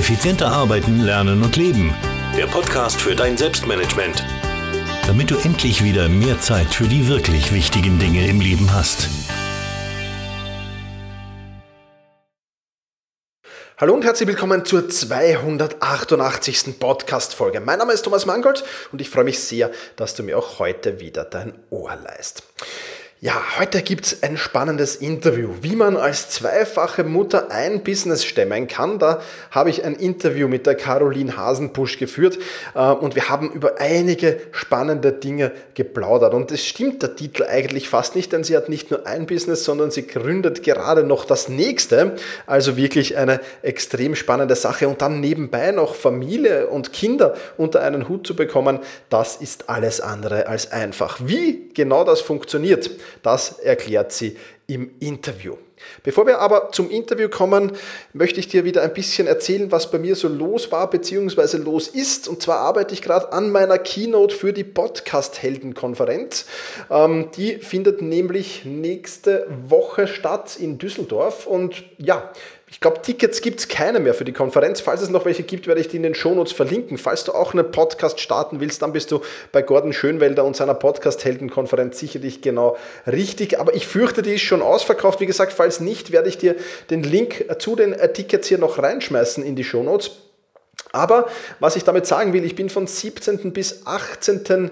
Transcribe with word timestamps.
Effizienter 0.00 0.50
arbeiten, 0.50 1.00
lernen 1.00 1.42
und 1.42 1.56
leben. 1.56 1.94
Der 2.34 2.46
Podcast 2.46 2.98
für 2.98 3.14
dein 3.14 3.36
Selbstmanagement. 3.36 4.24
Damit 5.06 5.30
du 5.30 5.36
endlich 5.36 5.84
wieder 5.84 6.08
mehr 6.08 6.40
Zeit 6.40 6.68
für 6.68 6.88
die 6.88 7.06
wirklich 7.06 7.52
wichtigen 7.52 7.98
Dinge 7.98 8.26
im 8.26 8.40
Leben 8.40 8.72
hast. 8.72 9.10
Hallo 13.76 13.92
und 13.92 14.02
herzlich 14.02 14.26
willkommen 14.26 14.64
zur 14.64 14.88
288. 14.88 16.80
Podcast-Folge. 16.80 17.60
Mein 17.60 17.78
Name 17.78 17.92
ist 17.92 18.00
Thomas 18.00 18.24
Mangold 18.24 18.64
und 18.92 19.02
ich 19.02 19.10
freue 19.10 19.24
mich 19.24 19.38
sehr, 19.38 19.70
dass 19.96 20.14
du 20.14 20.22
mir 20.22 20.38
auch 20.38 20.58
heute 20.60 21.00
wieder 21.00 21.24
dein 21.24 21.52
Ohr 21.68 21.94
leist. 22.02 22.42
Ja, 23.22 23.34
heute 23.58 23.82
gibt's 23.82 24.22
ein 24.22 24.38
spannendes 24.38 24.96
Interview, 24.96 25.50
wie 25.60 25.76
man 25.76 25.98
als 25.98 26.30
zweifache 26.30 27.04
Mutter 27.04 27.50
ein 27.50 27.82
Business 27.82 28.24
stemmen 28.24 28.66
kann. 28.66 28.98
Da 28.98 29.20
habe 29.50 29.68
ich 29.68 29.84
ein 29.84 29.94
Interview 29.94 30.48
mit 30.48 30.64
der 30.64 30.74
Caroline 30.74 31.36
Hasenbusch 31.36 31.98
geführt 31.98 32.38
äh, 32.74 32.80
und 32.80 33.16
wir 33.16 33.28
haben 33.28 33.52
über 33.52 33.78
einige 33.78 34.40
spannende 34.52 35.12
Dinge 35.12 35.52
geplaudert. 35.74 36.32
Und 36.32 36.50
es 36.50 36.64
stimmt 36.64 37.02
der 37.02 37.14
Titel 37.14 37.44
eigentlich 37.44 37.90
fast 37.90 38.16
nicht, 38.16 38.32
denn 38.32 38.42
sie 38.42 38.56
hat 38.56 38.70
nicht 38.70 38.90
nur 38.90 39.06
ein 39.06 39.26
Business, 39.26 39.64
sondern 39.64 39.90
sie 39.90 40.06
gründet 40.06 40.62
gerade 40.62 41.04
noch 41.04 41.26
das 41.26 41.50
nächste. 41.50 42.16
Also 42.46 42.78
wirklich 42.78 43.18
eine 43.18 43.40
extrem 43.60 44.14
spannende 44.14 44.56
Sache. 44.56 44.88
Und 44.88 45.02
dann 45.02 45.20
nebenbei 45.20 45.72
noch 45.72 45.94
Familie 45.94 46.68
und 46.68 46.94
Kinder 46.94 47.34
unter 47.58 47.82
einen 47.82 48.08
Hut 48.08 48.26
zu 48.26 48.34
bekommen, 48.34 48.78
das 49.10 49.36
ist 49.36 49.68
alles 49.68 50.00
andere 50.00 50.46
als 50.46 50.72
einfach. 50.72 51.18
Wie 51.22 51.68
genau 51.74 52.04
das 52.04 52.22
funktioniert, 52.22 52.88
das 53.22 53.58
erklärt 53.58 54.12
sie 54.12 54.36
im 54.66 54.92
Interview. 55.00 55.56
Bevor 56.02 56.26
wir 56.26 56.38
aber 56.40 56.70
zum 56.72 56.90
Interview 56.90 57.28
kommen, 57.28 57.72
möchte 58.12 58.40
ich 58.40 58.48
dir 58.48 58.64
wieder 58.64 58.82
ein 58.82 58.92
bisschen 58.92 59.26
erzählen, 59.26 59.70
was 59.72 59.90
bei 59.90 59.98
mir 59.98 60.14
so 60.14 60.28
los 60.28 60.70
war 60.72 60.88
bzw. 60.90 61.58
los 61.58 61.88
ist. 61.88 62.28
Und 62.28 62.42
zwar 62.42 62.58
arbeite 62.58 62.94
ich 62.94 63.02
gerade 63.02 63.32
an 63.32 63.50
meiner 63.50 63.78
Keynote 63.78 64.34
für 64.34 64.52
die 64.52 64.64
Podcast-Helden-Konferenz. 64.64 66.46
Ähm, 66.90 67.30
die 67.36 67.56
findet 67.56 68.02
nämlich 68.02 68.64
nächste 68.64 69.46
Woche 69.68 70.06
statt 70.06 70.56
in 70.58 70.78
Düsseldorf. 70.78 71.46
Und 71.46 71.82
ja, 71.98 72.30
ich 72.70 72.78
glaube, 72.78 73.02
Tickets 73.02 73.40
gibt 73.40 73.58
es 73.58 73.68
keine 73.68 73.98
mehr 73.98 74.14
für 74.14 74.24
die 74.24 74.32
Konferenz. 74.32 74.80
Falls 74.80 75.02
es 75.02 75.08
noch 75.08 75.24
welche 75.24 75.42
gibt, 75.42 75.66
werde 75.66 75.80
ich 75.80 75.88
die 75.88 75.96
in 75.96 76.04
den 76.04 76.14
Shownotes 76.14 76.52
verlinken. 76.52 76.98
Falls 76.98 77.24
du 77.24 77.32
auch 77.32 77.52
einen 77.52 77.70
Podcast 77.72 78.20
starten 78.20 78.60
willst, 78.60 78.80
dann 78.80 78.92
bist 78.92 79.10
du 79.10 79.20
bei 79.50 79.60
Gordon 79.60 79.92
Schönwelder 79.92 80.44
und 80.44 80.54
seiner 80.54 80.74
Podcast-Helden-Konferenz 80.74 81.98
sicherlich 81.98 82.42
genau 82.42 82.76
richtig. 83.08 83.58
Aber 83.58 83.74
ich 83.74 83.88
fürchte, 83.88 84.22
die 84.22 84.34
ist 84.34 84.42
schon 84.42 84.62
ausverkauft. 84.62 85.18
Wie 85.20 85.26
gesagt, 85.26 85.52
falls 85.52 85.80
nicht, 85.80 86.12
werde 86.12 86.28
ich 86.28 86.38
dir 86.38 86.54
den 86.90 87.02
Link 87.02 87.44
zu 87.58 87.74
den 87.74 87.96
Tickets 88.14 88.46
hier 88.46 88.58
noch 88.58 88.78
reinschmeißen 88.78 89.44
in 89.44 89.56
die 89.56 89.64
Shownotes. 89.64 90.12
Aber 90.92 91.28
was 91.60 91.76
ich 91.76 91.84
damit 91.84 92.06
sagen 92.06 92.32
will, 92.32 92.44
ich 92.44 92.56
bin 92.56 92.68
von 92.68 92.86
17. 92.86 93.52
bis 93.52 93.86
18. 93.86 94.70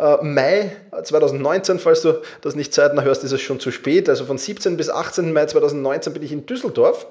Äh, 0.00 0.24
Mai 0.24 0.72
2019, 1.02 1.78
falls 1.78 2.00
du 2.02 2.14
das 2.40 2.54
nicht 2.54 2.72
zeitnah 2.72 3.02
hörst, 3.02 3.22
ist 3.22 3.32
es 3.32 3.40
schon 3.40 3.60
zu 3.60 3.70
spät. 3.70 4.08
Also 4.08 4.24
von 4.24 4.38
17. 4.38 4.76
bis 4.76 4.88
18. 4.88 5.32
Mai 5.32 5.44
2019 5.46 6.12
bin 6.14 6.22
ich 6.22 6.32
in 6.32 6.46
Düsseldorf, 6.46 7.06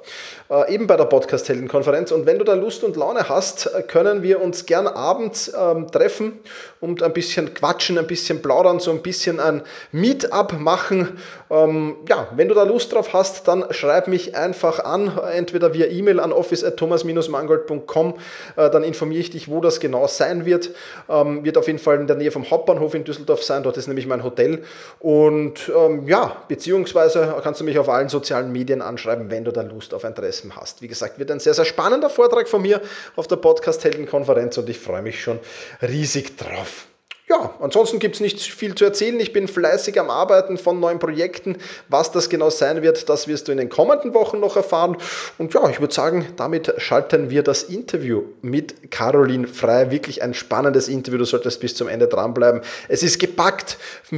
äh, 0.49 0.73
eben 0.73 0.87
bei 0.87 0.97
der 0.97 1.05
Podcast-Helden-Konferenz. 1.05 2.11
Und 2.11 2.25
wenn 2.25 2.39
du 2.39 2.45
da 2.45 2.55
Lust 2.55 2.83
und 2.83 2.95
Laune 2.95 3.29
hast, 3.29 3.67
äh, 3.67 3.83
können 3.83 4.23
wir 4.23 4.41
uns 4.41 4.65
gern 4.65 4.87
abends 4.87 5.51
ähm, 5.57 5.91
treffen 5.91 6.39
und 6.81 7.03
ein 7.03 7.13
bisschen 7.13 7.53
quatschen, 7.53 7.99
ein 7.99 8.07
bisschen 8.07 8.41
plaudern, 8.41 8.79
so 8.79 8.89
ein 8.91 9.03
bisschen 9.03 9.39
ein 9.39 9.61
Meetup 9.91 10.59
machen. 10.59 11.19
Ähm, 11.51 11.97
ja, 12.07 12.27
wenn 12.35 12.47
du 12.47 12.55
da 12.55 12.63
Lust 12.63 12.91
drauf 12.93 13.13
hast, 13.13 13.47
dann 13.47 13.65
schreib 13.69 14.07
mich 14.07 14.35
einfach 14.35 14.79
an, 14.83 15.11
entweder 15.31 15.73
via 15.73 15.85
E-Mail 15.87 16.19
an 16.19 16.31
office.thomas-mangold.com. 16.31 18.15
Dann 18.55 18.83
informiere 18.83 19.21
ich 19.21 19.29
dich, 19.29 19.49
wo 19.49 19.61
das 19.61 19.79
genau 19.79 20.07
sein 20.07 20.45
wird. 20.45 20.71
Ähm, 21.07 21.43
wird 21.43 21.57
auf 21.57 21.67
jeden 21.67 21.79
Fall 21.79 21.99
in 21.99 22.07
der 22.07 22.15
Nähe 22.15 22.31
vom 22.31 22.49
Hauptbahnhof 22.49 22.78
Hauptbahnhof 22.79 22.93
in 22.95 23.03
Düsseldorf 23.03 23.43
sein. 23.43 23.63
Dort 23.63 23.77
ist 23.77 23.87
nämlich 23.87 24.07
mein 24.07 24.23
Hotel. 24.23 24.63
Und 24.99 25.71
ähm, 25.75 26.07
ja, 26.07 26.43
beziehungsweise 26.47 27.35
kannst 27.43 27.61
du 27.61 27.65
mich 27.65 27.77
auf 27.77 27.89
allen 27.89 28.09
sozialen 28.09 28.51
Medien 28.51 28.81
anschreiben, 28.81 29.29
wenn 29.29 29.43
du 29.43 29.51
da 29.51 29.61
Lust 29.61 29.93
auf 29.93 30.05
ein 30.05 30.15
Treffen 30.15 30.55
hast. 30.55 30.81
Wie 30.81 30.87
gesagt, 30.87 31.19
wird 31.19 31.31
ein 31.31 31.39
sehr, 31.39 31.53
sehr 31.53 31.65
spannender 31.65 32.09
Vortrag 32.09 32.47
von 32.47 32.61
mir 32.61 32.81
auf 33.15 33.27
der 33.27 33.37
Podcast-Helden-Konferenz 33.37 34.57
und 34.57 34.69
ich 34.69 34.79
freue 34.79 35.01
mich 35.01 35.21
schon 35.21 35.39
riesig 35.81 36.37
drauf 36.37 36.87
ja, 37.29 37.53
ansonsten 37.59 37.99
gibt 37.99 38.15
es 38.15 38.21
nicht 38.21 38.39
viel 38.39 38.73
zu 38.73 38.85
erzählen. 38.85 39.19
Ich 39.19 39.33
bin 39.33 39.47
fleißig 39.47 39.99
am 39.99 40.09
Arbeiten 40.09 40.57
von 40.57 40.79
neuen 40.79 40.97
Projekten. 40.97 41.57
Was 41.87 42.11
das 42.11 42.27
genau 42.27 42.49
sein 42.49 42.81
wird, 42.81 43.07
das 43.07 43.27
wirst 43.27 43.47
du 43.47 43.51
in 43.51 43.59
den 43.59 43.69
kommenden 43.69 44.15
Wochen 44.15 44.39
noch 44.39 44.55
erfahren. 44.55 44.97
Und 45.37 45.53
ja, 45.53 45.69
ich 45.69 45.79
würde 45.79 45.93
sagen, 45.93 46.25
damit 46.37 46.73
schalten 46.77 47.29
wir 47.29 47.43
das 47.43 47.61
Interview 47.61 48.23
mit 48.41 48.89
Caroline 48.89 49.47
frei. 49.47 49.91
Wirklich 49.91 50.23
ein 50.23 50.33
spannendes 50.33 50.87
Interview. 50.87 51.19
Du 51.19 51.25
solltest 51.25 51.59
bis 51.59 51.75
zum 51.75 51.87
Ende 51.87 52.07
dranbleiben. 52.07 52.61
Es 52.87 53.03
ist 53.03 53.19
gepackt, 53.19 53.77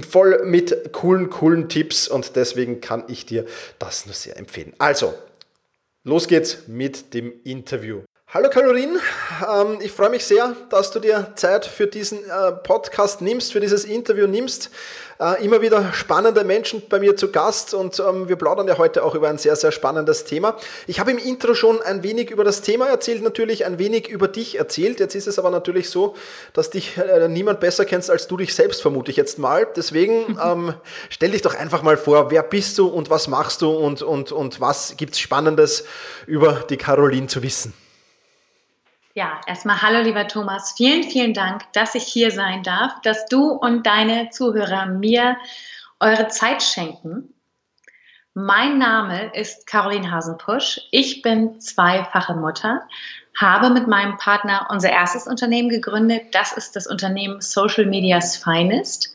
voll 0.09 0.45
mit 0.45 0.93
coolen, 0.93 1.29
coolen 1.29 1.67
Tipps 1.67 2.07
und 2.07 2.37
deswegen 2.37 2.79
kann 2.79 3.03
ich 3.09 3.25
dir 3.25 3.45
das 3.77 4.05
nur 4.05 4.15
sehr 4.15 4.37
empfehlen. 4.37 4.71
Also, 4.77 5.13
los 6.05 6.29
geht's 6.29 6.59
mit 6.67 7.13
dem 7.13 7.33
Interview. 7.43 8.03
Hallo 8.33 8.49
Caroline, 8.49 8.97
ähm, 9.45 9.79
ich 9.81 9.91
freue 9.91 10.09
mich 10.09 10.23
sehr, 10.23 10.55
dass 10.69 10.89
du 10.89 11.01
dir 11.01 11.33
Zeit 11.35 11.65
für 11.65 11.85
diesen 11.85 12.19
äh, 12.19 12.53
Podcast 12.53 13.19
nimmst, 13.19 13.51
für 13.51 13.59
dieses 13.59 13.83
Interview 13.83 14.25
nimmst. 14.25 14.69
Äh, 15.19 15.43
immer 15.43 15.61
wieder 15.61 15.91
spannende 15.91 16.45
Menschen 16.45 16.81
bei 16.87 16.99
mir 16.99 17.17
zu 17.17 17.29
Gast 17.29 17.73
und 17.73 17.99
ähm, 17.99 18.29
wir 18.29 18.37
plaudern 18.37 18.69
ja 18.69 18.77
heute 18.77 19.03
auch 19.03 19.15
über 19.15 19.27
ein 19.27 19.37
sehr, 19.37 19.57
sehr 19.57 19.73
spannendes 19.73 20.23
Thema. 20.23 20.55
Ich 20.87 21.01
habe 21.01 21.11
im 21.11 21.17
Intro 21.17 21.55
schon 21.55 21.81
ein 21.81 22.03
wenig 22.03 22.31
über 22.31 22.45
das 22.45 22.61
Thema 22.61 22.87
erzählt, 22.87 23.21
natürlich 23.21 23.65
ein 23.65 23.79
wenig 23.79 24.07
über 24.07 24.29
dich 24.29 24.57
erzählt. 24.57 25.01
Jetzt 25.01 25.15
ist 25.15 25.27
es 25.27 25.37
aber 25.37 25.49
natürlich 25.49 25.89
so, 25.89 26.15
dass 26.53 26.69
dich 26.69 26.97
äh, 26.97 27.27
niemand 27.27 27.59
besser 27.59 27.83
kennst 27.83 28.09
als 28.09 28.27
du 28.27 28.37
dich 28.37 28.55
selbst, 28.55 28.81
vermute 28.81 29.11
ich 29.11 29.17
jetzt 29.17 29.39
mal. 29.39 29.67
Deswegen 29.75 30.39
ähm, 30.41 30.73
stell 31.09 31.31
dich 31.31 31.41
doch 31.41 31.55
einfach 31.55 31.83
mal 31.83 31.97
vor, 31.97 32.31
wer 32.31 32.43
bist 32.43 32.77
du 32.77 32.87
und 32.87 33.09
was 33.09 33.27
machst 33.27 33.61
du 33.61 33.71
und, 33.71 34.01
und, 34.01 34.31
und 34.31 34.61
was 34.61 34.95
gibt's 34.95 35.19
Spannendes 35.19 35.83
über 36.27 36.63
die 36.69 36.77
Caroline 36.77 37.27
zu 37.27 37.43
wissen? 37.43 37.73
Ja, 39.13 39.41
erstmal 39.45 39.81
hallo 39.81 40.01
lieber 40.01 40.25
Thomas. 40.27 40.73
Vielen, 40.77 41.03
vielen 41.03 41.33
Dank, 41.33 41.63
dass 41.73 41.95
ich 41.95 42.03
hier 42.03 42.31
sein 42.31 42.63
darf, 42.63 43.01
dass 43.01 43.25
du 43.25 43.49
und 43.49 43.85
deine 43.85 44.29
Zuhörer 44.29 44.85
mir 44.85 45.35
eure 45.99 46.29
Zeit 46.29 46.63
schenken. 46.63 47.33
Mein 48.33 48.77
Name 48.77 49.33
ist 49.33 49.67
Caroline 49.67 50.09
Hasenpusch. 50.09 50.79
Ich 50.91 51.21
bin 51.21 51.59
zweifache 51.59 52.35
Mutter, 52.35 52.87
habe 53.37 53.69
mit 53.69 53.85
meinem 53.85 54.15
Partner 54.15 54.67
unser 54.69 54.91
erstes 54.91 55.27
Unternehmen 55.27 55.67
gegründet. 55.67 56.33
Das 56.33 56.53
ist 56.53 56.77
das 56.77 56.87
Unternehmen 56.87 57.41
Social 57.41 57.87
Media's 57.87 58.37
Finest. 58.37 59.13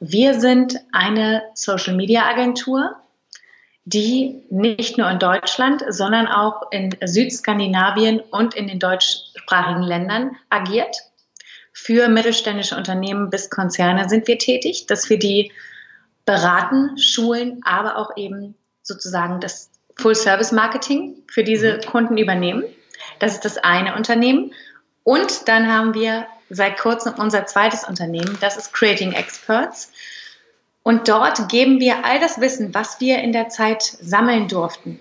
Wir 0.00 0.40
sind 0.40 0.80
eine 0.92 1.42
Social 1.52 1.94
Media 1.94 2.24
Agentur 2.24 2.96
die 3.84 4.42
nicht 4.50 4.96
nur 4.96 5.10
in 5.10 5.18
Deutschland, 5.18 5.84
sondern 5.88 6.26
auch 6.26 6.70
in 6.70 6.96
Südskandinavien 7.04 8.20
und 8.20 8.54
in 8.54 8.66
den 8.66 8.78
deutschsprachigen 8.78 9.82
Ländern 9.82 10.36
agiert. 10.48 10.96
Für 11.72 12.08
mittelständische 12.08 12.76
Unternehmen 12.76 13.30
bis 13.30 13.50
Konzerne 13.50 14.08
sind 14.08 14.26
wir 14.26 14.38
tätig, 14.38 14.86
dass 14.86 15.10
wir 15.10 15.18
die 15.18 15.52
beraten, 16.24 16.96
schulen, 16.96 17.60
aber 17.64 17.98
auch 17.98 18.16
eben 18.16 18.54
sozusagen 18.82 19.40
das 19.40 19.70
Full-Service-Marketing 19.96 21.22
für 21.26 21.44
diese 21.44 21.74
mhm. 21.74 21.80
Kunden 21.82 22.16
übernehmen. 22.16 22.64
Das 23.18 23.34
ist 23.34 23.44
das 23.44 23.58
eine 23.58 23.96
Unternehmen. 23.96 24.52
Und 25.02 25.48
dann 25.48 25.70
haben 25.70 25.94
wir 25.94 26.26
seit 26.48 26.78
kurzem 26.78 27.14
unser 27.18 27.46
zweites 27.46 27.84
Unternehmen, 27.84 28.38
das 28.40 28.56
ist 28.56 28.72
Creating 28.72 29.12
Experts. 29.12 29.92
Und 30.84 31.08
dort 31.08 31.48
geben 31.48 31.80
wir 31.80 32.04
all 32.04 32.20
das 32.20 32.40
Wissen, 32.40 32.74
was 32.74 33.00
wir 33.00 33.18
in 33.18 33.32
der 33.32 33.48
Zeit 33.48 33.82
sammeln 33.82 34.48
durften, 34.48 34.98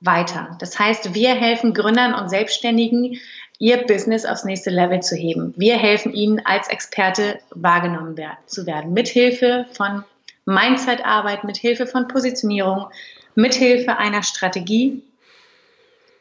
weiter. 0.00 0.56
Das 0.58 0.78
heißt, 0.78 1.14
wir 1.14 1.34
helfen 1.34 1.72
Gründern 1.72 2.14
und 2.14 2.28
Selbstständigen, 2.28 3.18
ihr 3.60 3.86
Business 3.86 4.26
aufs 4.26 4.44
nächste 4.44 4.70
Level 4.70 5.00
zu 5.00 5.14
heben. 5.14 5.54
Wir 5.56 5.76
helfen 5.76 6.12
ihnen 6.12 6.44
als 6.44 6.68
Experte 6.68 7.38
wahrgenommen 7.50 8.16
zu 8.46 8.66
werden, 8.66 8.92
mithilfe 8.92 9.66
von 9.72 10.04
Mindset-Arbeit, 10.46 11.44
mithilfe 11.44 11.86
von 11.86 12.08
Positionierung, 12.08 12.88
mithilfe 13.36 13.98
einer 13.98 14.24
Strategie, 14.24 15.04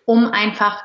um 0.05 0.31
einfach 0.31 0.83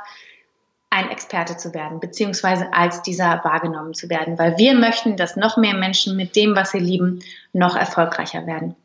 ein 0.93 1.11
Experte 1.11 1.57
zu 1.57 1.73
werden, 1.73 2.01
beziehungsweise 2.01 2.67
als 2.73 3.01
dieser 3.03 3.41
wahrgenommen 3.45 3.95
zu 3.95 4.11
werden, 4.11 4.39
weil 4.39 4.59
wir 4.59 4.75
möchten, 4.75 5.17
dass 5.17 5.37
noch 5.37 5.57
mehr 5.57 5.75
Menschen 5.75 6.17
mit 6.17 6.37
dem, 6.37 6.55
was 6.55 6.73
sie 6.73 6.81
lieben, 6.81 7.21
noch 7.55 7.77
erfolgreicher 7.77 8.47
werden. 8.47 8.77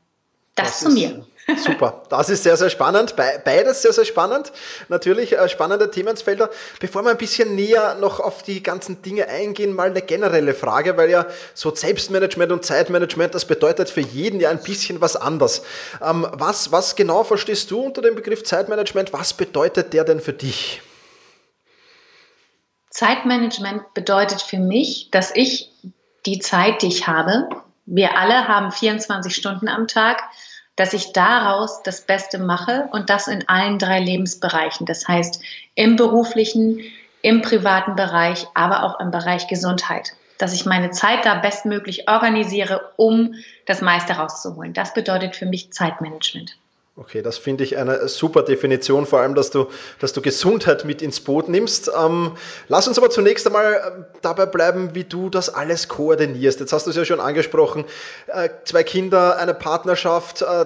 Das, 0.56 0.68
das 0.68 0.80
zu 0.80 0.90
mir. 0.92 1.26
Super, 1.58 2.04
das 2.10 2.30
ist 2.30 2.44
sehr, 2.44 2.58
sehr 2.58 2.70
spannend. 2.70 3.16
Beides 3.16 3.82
sehr, 3.82 3.94
sehr 3.94 4.06
spannend. 4.06 4.52
Natürlich 4.90 5.38
äh, 5.38 5.48
spannende 5.48 5.92
Themensfelder. 5.92 6.50
Bevor 6.80 7.04
wir 7.04 7.12
ein 7.12 7.18
bisschen 7.18 7.56
näher 7.56 7.96
noch 7.96 8.20
auf 8.20 8.44
die 8.44 8.64
ganzen 8.64 9.02
Dinge 9.02 9.28
eingehen, 9.28 9.74
mal 9.74 9.90
eine 9.90 10.02
generelle 10.02 10.54
Frage, 10.54 10.98
weil 10.98 11.10
ja 11.10 11.26
so 11.54 11.74
Selbstmanagement 11.74 12.52
und 12.52 12.66
Zeitmanagement, 12.66 13.34
das 13.34 13.46
bedeutet 13.46 13.90
für 13.90 14.02
jeden 14.02 14.40
ja 14.42 14.50
ein 14.50 14.62
bisschen 14.62 15.00
was 15.00 15.16
anders. 15.16 15.62
Ähm, 16.02 16.28
was, 16.32 16.72
was 16.72 16.96
genau 16.96 17.24
verstehst 17.24 17.72
du 17.72 17.82
unter 17.82 18.02
dem 18.02 18.16
Begriff 18.16 18.44
Zeitmanagement? 18.44 19.14
Was 19.14 19.34
bedeutet 19.34 19.94
der 19.94 20.04
denn 20.04 20.20
für 20.20 20.34
dich? 20.34 20.82
Zeitmanagement 22.98 23.94
bedeutet 23.94 24.42
für 24.42 24.58
mich, 24.58 25.10
dass 25.12 25.30
ich 25.36 25.70
die 26.26 26.40
Zeit, 26.40 26.82
die 26.82 26.88
ich 26.88 27.06
habe, 27.06 27.48
wir 27.86 28.18
alle 28.18 28.48
haben 28.48 28.72
24 28.72 29.36
Stunden 29.36 29.68
am 29.68 29.88
Tag, 29.88 30.24
dass 30.76 30.94
ich 30.94 31.14
daraus 31.14 31.84
das 31.84 32.08
Beste 32.08 32.40
mache 32.40 32.90
und 32.92 33.12
das 33.12 33.28
in 33.28 33.48
allen 33.48 33.78
drei 33.78 34.00
Lebensbereichen. 34.00 34.88
Das 34.88 35.08
heißt, 35.08 35.44
im 35.76 35.96
beruflichen, 35.96 36.80
im 37.22 37.44
privaten 37.44 37.96
Bereich, 37.96 38.48
aber 38.56 38.82
auch 38.82 39.00
im 39.00 39.12
Bereich 39.12 39.48
Gesundheit. 39.48 40.14
Dass 40.40 40.54
ich 40.54 40.66
meine 40.66 40.90
Zeit 40.90 41.24
da 41.24 41.36
bestmöglich 41.36 42.10
organisiere, 42.10 42.94
um 42.96 43.36
das 43.68 43.82
meiste 43.82 44.14
rauszuholen. 44.14 44.74
Das 44.74 44.96
bedeutet 44.96 45.36
für 45.36 45.46
mich 45.46 45.72
Zeitmanagement. 45.72 46.58
Okay, 47.00 47.22
das 47.22 47.38
finde 47.38 47.64
ich 47.64 47.78
eine 47.78 48.08
super 48.08 48.42
Definition, 48.42 49.06
vor 49.06 49.20
allem, 49.20 49.36
dass 49.36 49.52
du, 49.52 49.68
dass 50.00 50.14
du 50.14 50.22
Gesundheit 50.24 50.84
mit 50.84 51.04
ins 51.04 51.20
Boot 51.20 51.48
nimmst. 51.48 51.92
Ähm, 51.96 52.32
lass 52.70 52.88
uns 52.88 52.98
aber 52.98 53.12
zunächst 53.12 53.46
einmal 53.46 53.74
äh, 53.74 54.04
dabei 54.24 54.48
bleiben, 54.48 54.96
wie 54.96 55.04
du 55.04 55.30
das 55.30 55.54
alles 55.54 55.90
koordinierst. 55.90 56.60
Jetzt 56.60 56.74
hast 56.74 56.88
du 56.88 56.90
es 56.90 56.96
ja 56.96 57.06
schon 57.06 57.20
angesprochen, 57.20 57.86
äh, 58.26 58.50
zwei 58.66 58.82
Kinder, 58.82 59.38
eine 59.38 59.54
Partnerschaft, 59.54 60.42
äh, 60.42 60.66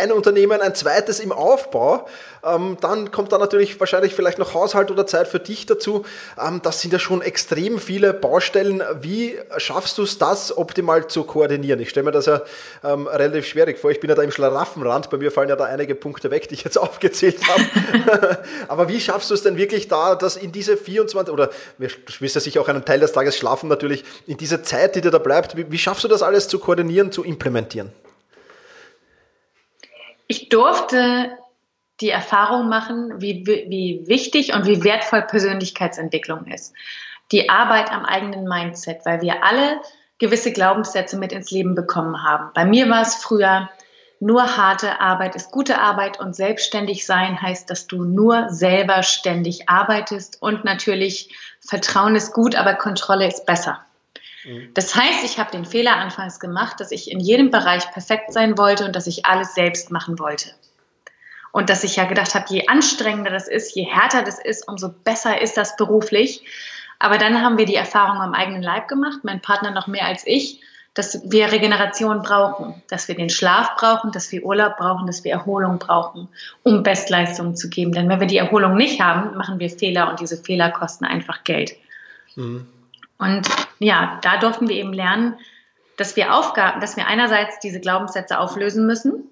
ein 0.00 0.12
Unternehmen, 0.12 0.60
ein 0.60 0.74
zweites 0.74 1.20
im 1.20 1.32
Aufbau. 1.32 2.06
Ähm, 2.44 2.76
dann 2.80 3.10
kommt 3.10 3.32
da 3.32 3.38
natürlich 3.38 3.78
wahrscheinlich 3.80 4.14
vielleicht 4.14 4.38
noch 4.38 4.54
Haushalt 4.54 4.90
oder 4.90 5.06
Zeit 5.06 5.26
für 5.26 5.40
dich 5.40 5.66
dazu. 5.66 6.04
Ähm, 6.40 6.60
das 6.62 6.80
sind 6.80 6.92
ja 6.92 6.98
schon 6.98 7.22
extrem 7.22 7.78
viele 7.78 8.14
Baustellen. 8.14 8.82
Wie 9.00 9.36
schaffst 9.56 9.98
du 9.98 10.02
es, 10.02 10.18
das 10.18 10.56
optimal 10.56 11.08
zu 11.08 11.24
koordinieren? 11.24 11.80
Ich 11.80 11.90
stelle 11.90 12.04
mir 12.04 12.12
das 12.12 12.26
ja 12.26 12.42
ähm, 12.84 13.06
relativ 13.08 13.46
schwierig 13.46 13.78
vor. 13.78 13.90
Ich 13.90 14.00
bin 14.00 14.08
ja 14.10 14.16
da 14.16 14.22
im 14.22 14.30
Schlaraffenrand. 14.30 15.10
Bei 15.10 15.16
mir 15.16 15.32
fallen 15.32 15.48
ja 15.48 15.56
da 15.56 15.64
einige 15.64 15.94
Punkte 15.94 16.30
weg, 16.30 16.48
die 16.48 16.54
ich 16.54 16.64
jetzt 16.64 16.78
aufgezählt 16.86 17.40
habe. 17.48 18.38
Aber 18.68 18.88
wie 18.88 19.00
schaffst 19.00 19.30
du 19.30 19.34
es 19.34 19.42
denn 19.42 19.56
wirklich 19.56 19.88
da, 19.88 20.14
dass 20.14 20.36
in 20.36 20.52
diese 20.52 20.76
24 20.76 21.32
oder 21.32 21.50
wir 21.78 21.90
wirst 22.20 22.34
ja 22.34 22.40
sicher 22.40 22.60
auch 22.60 22.68
einen 22.68 22.84
Teil 22.84 23.00
des 23.00 23.12
Tages 23.12 23.36
schlafen 23.36 23.68
natürlich, 23.68 24.04
in 24.26 24.36
diese 24.36 24.62
Zeit, 24.62 24.94
die 24.94 25.00
dir 25.00 25.10
da 25.10 25.18
bleibt, 25.18 25.56
wie 25.56 25.78
schaffst 25.78 26.04
du 26.04 26.08
das 26.08 26.22
alles 26.22 26.48
zu 26.48 26.58
koordinieren, 26.58 27.10
zu 27.10 27.24
implementieren? 27.24 27.90
Ich 30.26 30.48
durfte 30.48 31.38
die 32.00 32.10
Erfahrung 32.10 32.68
machen, 32.68 33.20
wie, 33.20 33.46
wie 33.46 34.04
wichtig 34.06 34.52
und 34.52 34.66
wie 34.66 34.84
wertvoll 34.84 35.22
Persönlichkeitsentwicklung 35.22 36.46
ist. 36.46 36.74
Die 37.32 37.48
Arbeit 37.48 37.90
am 37.90 38.04
eigenen 38.04 38.44
Mindset, 38.44 39.04
weil 39.04 39.22
wir 39.22 39.42
alle 39.44 39.80
gewisse 40.18 40.52
Glaubenssätze 40.52 41.18
mit 41.18 41.32
ins 41.32 41.50
Leben 41.50 41.74
bekommen 41.74 42.22
haben. 42.22 42.50
Bei 42.54 42.64
mir 42.64 42.88
war 42.88 43.02
es 43.02 43.16
früher, 43.16 43.68
nur 44.18 44.56
harte 44.56 45.00
Arbeit 45.00 45.36
ist 45.36 45.50
gute 45.50 45.78
Arbeit 45.78 46.18
und 46.18 46.34
selbstständig 46.34 47.04
sein 47.04 47.40
heißt, 47.40 47.68
dass 47.68 47.86
du 47.86 48.04
nur 48.04 48.48
selber 48.48 49.02
ständig 49.02 49.68
arbeitest 49.68 50.40
und 50.40 50.64
natürlich 50.64 51.34
Vertrauen 51.60 52.16
ist 52.16 52.32
gut, 52.32 52.54
aber 52.54 52.74
Kontrolle 52.74 53.26
ist 53.26 53.44
besser. 53.44 53.85
Mhm. 54.46 54.70
Das 54.74 54.94
heißt, 54.94 55.24
ich 55.24 55.38
habe 55.38 55.50
den 55.50 55.64
Fehler 55.64 55.96
anfangs 55.96 56.40
gemacht, 56.40 56.80
dass 56.80 56.92
ich 56.92 57.10
in 57.10 57.20
jedem 57.20 57.50
Bereich 57.50 57.90
perfekt 57.90 58.32
sein 58.32 58.56
wollte 58.56 58.84
und 58.86 58.94
dass 58.94 59.06
ich 59.06 59.26
alles 59.26 59.54
selbst 59.54 59.90
machen 59.90 60.18
wollte. 60.18 60.50
Und 61.52 61.70
dass 61.70 61.84
ich 61.84 61.96
ja 61.96 62.04
gedacht 62.04 62.34
habe, 62.34 62.44
je 62.48 62.68
anstrengender 62.68 63.30
das 63.30 63.48
ist, 63.48 63.74
je 63.74 63.84
härter 63.84 64.22
das 64.22 64.38
ist, 64.38 64.68
umso 64.68 64.90
besser 64.90 65.40
ist 65.40 65.56
das 65.56 65.76
beruflich. 65.76 66.44
Aber 66.98 67.18
dann 67.18 67.42
haben 67.42 67.58
wir 67.58 67.66
die 67.66 67.74
Erfahrung 67.74 68.20
am 68.20 68.34
eigenen 68.34 68.62
Leib 68.62 68.88
gemacht, 68.88 69.20
mein 69.22 69.40
Partner 69.40 69.70
noch 69.70 69.86
mehr 69.86 70.06
als 70.06 70.26
ich, 70.26 70.60
dass 70.94 71.30
wir 71.30 71.52
Regeneration 71.52 72.22
brauchen, 72.22 72.82
dass 72.88 73.08
wir 73.08 73.14
den 73.14 73.28
Schlaf 73.28 73.76
brauchen, 73.76 74.12
dass 74.12 74.32
wir 74.32 74.44
Urlaub 74.44 74.78
brauchen, 74.78 75.06
dass 75.06 75.24
wir 75.24 75.32
Erholung 75.32 75.78
brauchen, 75.78 76.28
um 76.62 76.82
Bestleistungen 76.82 77.54
zu 77.54 77.68
geben. 77.68 77.92
Denn 77.92 78.08
wenn 78.08 78.20
wir 78.20 78.26
die 78.26 78.38
Erholung 78.38 78.76
nicht 78.76 79.00
haben, 79.00 79.36
machen 79.36 79.58
wir 79.58 79.68
Fehler 79.68 80.08
und 80.08 80.20
diese 80.20 80.38
Fehler 80.38 80.70
kosten 80.70 81.04
einfach 81.04 81.44
Geld. 81.44 81.74
Mhm. 82.34 82.66
Und 83.18 83.48
ja, 83.78 84.18
da 84.22 84.38
durften 84.38 84.68
wir 84.68 84.76
eben 84.76 84.92
lernen, 84.92 85.38
dass 85.96 86.16
wir 86.16 86.34
Aufgaben, 86.34 86.80
dass 86.80 86.96
wir 86.96 87.06
einerseits 87.06 87.58
diese 87.60 87.80
Glaubenssätze 87.80 88.38
auflösen 88.38 88.86
müssen, 88.86 89.30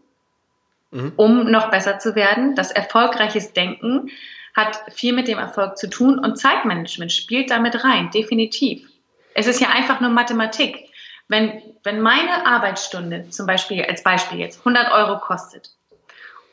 mhm. 0.90 1.12
um 1.16 1.50
noch 1.50 1.70
besser 1.70 1.98
zu 1.98 2.14
werden. 2.14 2.54
Das 2.54 2.70
erfolgreiches 2.70 3.52
Denken 3.52 4.10
hat 4.54 4.80
viel 4.92 5.12
mit 5.12 5.28
dem 5.28 5.38
Erfolg 5.38 5.76
zu 5.76 5.90
tun 5.90 6.18
und 6.18 6.36
Zeitmanagement 6.38 7.12
spielt 7.12 7.50
damit 7.50 7.84
rein, 7.84 8.10
definitiv. 8.10 8.88
Es 9.34 9.46
ist 9.46 9.60
ja 9.60 9.68
einfach 9.68 10.00
nur 10.00 10.10
Mathematik. 10.10 10.88
Wenn, 11.26 11.62
wenn 11.82 12.00
meine 12.00 12.46
Arbeitsstunde 12.46 13.30
zum 13.30 13.46
Beispiel, 13.46 13.84
als 13.84 14.02
Beispiel 14.02 14.38
jetzt 14.38 14.60
100 14.60 14.92
Euro 14.92 15.18
kostet 15.18 15.70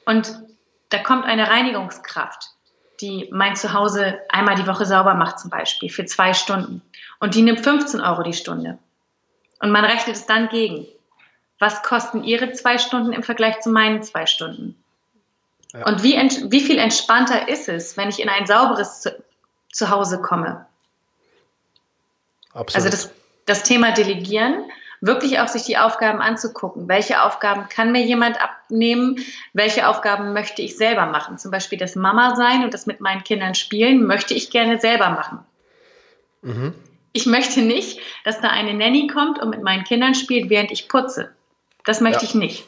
und 0.05 0.33
da 0.89 0.97
kommt 0.97 1.25
eine 1.25 1.49
Reinigungskraft, 1.49 2.49
die 3.01 3.27
mein 3.31 3.55
Zuhause 3.55 4.19
einmal 4.29 4.55
die 4.55 4.67
Woche 4.67 4.85
sauber 4.85 5.13
macht 5.13 5.39
zum 5.39 5.49
Beispiel 5.49 5.89
für 5.89 6.05
zwei 6.05 6.33
Stunden 6.33 6.81
und 7.21 7.35
die 7.35 7.43
nimmt 7.43 7.61
15 7.61 8.01
Euro 8.01 8.23
die 8.23 8.33
Stunde. 8.33 8.77
Und 9.59 9.71
man 9.71 9.85
rechnet 9.85 10.17
es 10.17 10.25
dann 10.25 10.49
gegen. 10.49 10.87
Was 11.59 11.83
kosten 11.83 12.23
ihre 12.23 12.51
zwei 12.53 12.79
Stunden 12.79 13.13
im 13.13 13.21
Vergleich 13.21 13.61
zu 13.61 13.69
meinen 13.69 14.01
zwei 14.01 14.25
Stunden? 14.25 14.75
Ja. 15.71 15.85
Und 15.85 16.03
wie, 16.03 16.15
wie 16.15 16.59
viel 16.59 16.79
entspannter 16.79 17.47
ist 17.47 17.69
es, 17.69 17.95
wenn 17.95 18.09
ich 18.09 18.19
in 18.19 18.27
ein 18.27 18.47
sauberes 18.47 19.07
Zuhause 19.71 20.19
komme? 20.21 20.65
Absolut. 22.53 22.75
Also 22.75 22.89
das, 22.89 23.13
das 23.45 23.63
Thema 23.63 23.91
Delegieren, 23.91 24.65
wirklich 24.99 25.39
auch 25.39 25.47
sich 25.47 25.63
die 25.63 25.77
Aufgaben 25.77 26.21
anzugucken. 26.21 26.87
Welche 26.87 27.21
Aufgaben 27.21 27.69
kann 27.69 27.91
mir 27.91 28.01
jemand 28.01 28.41
abnehmen? 28.41 29.19
Welche 29.53 29.87
Aufgaben 29.87 30.33
möchte 30.33 30.63
ich 30.63 30.75
selber 30.75 31.05
machen? 31.05 31.37
Zum 31.37 31.51
Beispiel 31.51 31.77
das 31.77 31.95
Mama 31.95 32.35
sein 32.35 32.63
und 32.63 32.73
das 32.73 32.87
mit 32.87 32.99
meinen 32.99 33.23
Kindern 33.23 33.53
spielen, 33.53 34.05
möchte 34.07 34.33
ich 34.33 34.49
gerne 34.49 34.79
selber 34.79 35.11
machen. 35.11 35.39
Mhm. 36.41 36.73
Ich 37.13 37.25
möchte 37.25 37.61
nicht, 37.61 37.99
dass 38.23 38.39
da 38.41 38.49
eine 38.49 38.73
Nanny 38.73 39.07
kommt 39.07 39.39
und 39.39 39.49
mit 39.49 39.63
meinen 39.63 39.83
Kindern 39.83 40.15
spielt, 40.15 40.49
während 40.49 40.71
ich 40.71 40.87
putze. 40.87 41.31
Das 41.83 42.01
möchte 42.01 42.23
ja. 42.23 42.29
ich 42.29 42.35
nicht. 42.35 42.63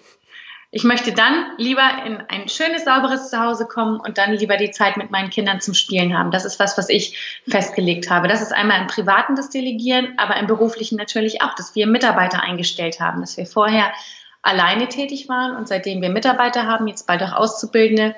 Ich 0.75 0.83
möchte 0.83 1.13
dann 1.13 1.51
lieber 1.57 1.87
in 2.03 2.17
ein 2.29 2.49
schönes, 2.49 2.83
sauberes 2.83 3.29
Zuhause 3.29 3.67
kommen 3.67 3.99
und 3.99 4.17
dann 4.17 4.33
lieber 4.33 4.57
die 4.57 4.71
Zeit 4.71 4.97
mit 4.97 5.11
meinen 5.11 5.29
Kindern 5.29 5.61
zum 5.61 5.75
Spielen 5.75 6.17
haben. 6.17 6.31
Das 6.31 6.45
ist 6.45 6.59
was, 6.59 6.79
was 6.79 6.89
ich 6.89 7.41
festgelegt 7.47 8.09
habe. 8.09 8.27
Das 8.27 8.41
ist 8.41 8.51
einmal 8.51 8.81
im 8.81 8.87
Privaten 8.87 9.35
das 9.35 9.51
Delegieren, 9.51 10.15
aber 10.17 10.35
im 10.37 10.47
Beruflichen 10.47 10.95
natürlich 10.95 11.43
auch, 11.43 11.53
dass 11.53 11.75
wir 11.75 11.85
Mitarbeiter 11.85 12.41
eingestellt 12.41 12.99
haben, 12.99 13.21
dass 13.21 13.37
wir 13.37 13.45
vorher 13.45 13.93
alleine 14.41 14.89
tätig 14.89 15.29
waren 15.29 15.55
und 15.55 15.67
seitdem 15.67 16.01
wir 16.01 16.09
Mitarbeiter 16.09 16.65
haben, 16.65 16.87
jetzt 16.87 17.05
bald 17.05 17.21
auch 17.21 17.33
Auszubildende, 17.33 18.15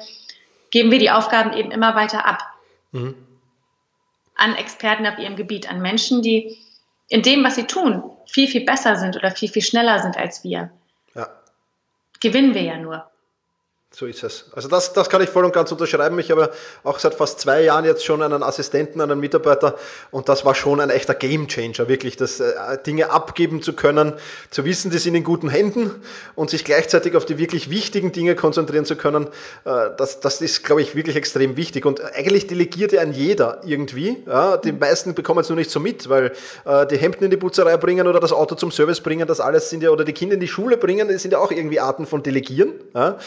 geben 0.72 0.92
wir 0.92 1.00
die 1.00 1.12
Aufgaben 1.12 1.52
eben 1.52 1.72
immer 1.72 1.94
weiter 1.96 2.26
ab. 2.26 2.42
Mhm 2.94 3.25
an 4.36 4.56
Experten 4.56 5.08
auf 5.08 5.18
ihrem 5.18 5.36
Gebiet, 5.36 5.70
an 5.70 5.82
Menschen, 5.82 6.22
die 6.22 6.58
in 7.08 7.22
dem, 7.22 7.44
was 7.44 7.56
sie 7.56 7.66
tun, 7.66 8.04
viel, 8.28 8.48
viel 8.48 8.66
besser 8.66 8.96
sind 8.96 9.16
oder 9.16 9.32
viel, 9.32 9.50
viel 9.50 9.62
schneller 9.62 10.00
sind 10.00 10.18
als 10.18 10.44
wir. 10.44 10.72
Ja. 11.14 11.30
Gewinnen 12.20 12.54
wir 12.54 12.62
ja 12.62 12.78
nur. 12.78 13.10
So 13.98 14.08
ist 14.08 14.24
es. 14.26 14.44
Also 14.52 14.68
das, 14.68 14.92
das 14.92 15.10
kann 15.10 15.22
ich 15.22 15.30
voll 15.30 15.46
und 15.46 15.54
ganz 15.54 15.72
unterschreiben. 15.72 16.20
Ich 16.20 16.30
habe 16.30 16.52
auch 16.84 17.00
seit 17.00 17.16
fast 17.16 17.40
zwei 17.40 17.62
Jahren 17.62 17.86
jetzt 17.86 18.04
schon 18.04 18.22
einen 18.22 18.44
Assistenten, 18.44 19.00
einen 19.00 19.22
Mitarbeiter 19.22 19.76
und 20.12 20.28
das 20.28 20.44
war 20.44 20.54
schon 20.54 20.82
ein 20.82 20.90
echter 20.90 21.16
Gamechanger, 21.16 21.88
wirklich, 21.88 22.18
das 22.18 22.42
äh, 22.42 22.52
Dinge 22.86 23.10
abgeben 23.10 23.62
zu 23.62 23.72
können, 23.72 24.12
zu 24.52 24.66
wissen, 24.66 24.92
die 24.92 24.98
sind 24.98 25.16
in 25.16 25.24
guten 25.24 25.48
Händen 25.48 25.92
und 26.36 26.50
sich 26.50 26.66
gleichzeitig 26.66 27.16
auf 27.16 27.24
die 27.24 27.38
wirklich 27.38 27.70
wichtigen 27.70 28.12
Dinge 28.12 28.36
konzentrieren 28.36 28.84
zu 28.84 28.98
können. 28.98 29.28
Äh, 29.64 29.92
das, 29.96 30.20
das 30.20 30.42
ist, 30.42 30.66
glaube 30.66 30.82
ich, 30.82 30.94
wirklich 30.96 31.16
extrem 31.16 31.56
wichtig 31.56 31.86
und 31.86 32.04
eigentlich 32.16 32.48
delegiert 32.48 32.92
ja 32.92 33.00
ein 33.00 33.14
jeder 33.14 33.62
irgendwie. 33.64 34.22
Ja, 34.28 34.58
die 34.58 34.74
meisten 34.74 35.14
bekommen 35.14 35.40
es 35.40 35.48
nur 35.48 35.56
nicht 35.56 35.72
so 35.72 35.80
mit, 35.80 36.10
weil 36.10 36.34
äh, 36.66 36.86
die 36.86 36.98
Hemden 36.98 37.24
in 37.24 37.32
die 37.32 37.38
Putzerei 37.38 37.78
bringen 37.78 38.10
oder 38.10 38.20
das 38.20 38.34
Auto 38.34 38.56
zum 38.56 38.72
Service 38.72 39.00
bringen, 39.00 39.26
das 39.26 39.40
alles 39.40 39.70
sind 39.70 39.84
ja, 39.84 39.90
oder 39.92 40.04
die 40.04 40.12
Kinder 40.12 40.34
in 40.34 40.42
die 40.42 40.50
Schule 40.50 40.76
bringen, 40.76 41.08
das 41.08 41.22
sind 41.22 41.32
ja 41.32 41.40
auch 41.40 41.52
irgendwie 41.52 41.80
Arten 41.80 42.06
von 42.06 42.24
Delegieren. 42.24 42.74
Ja. 42.94 43.18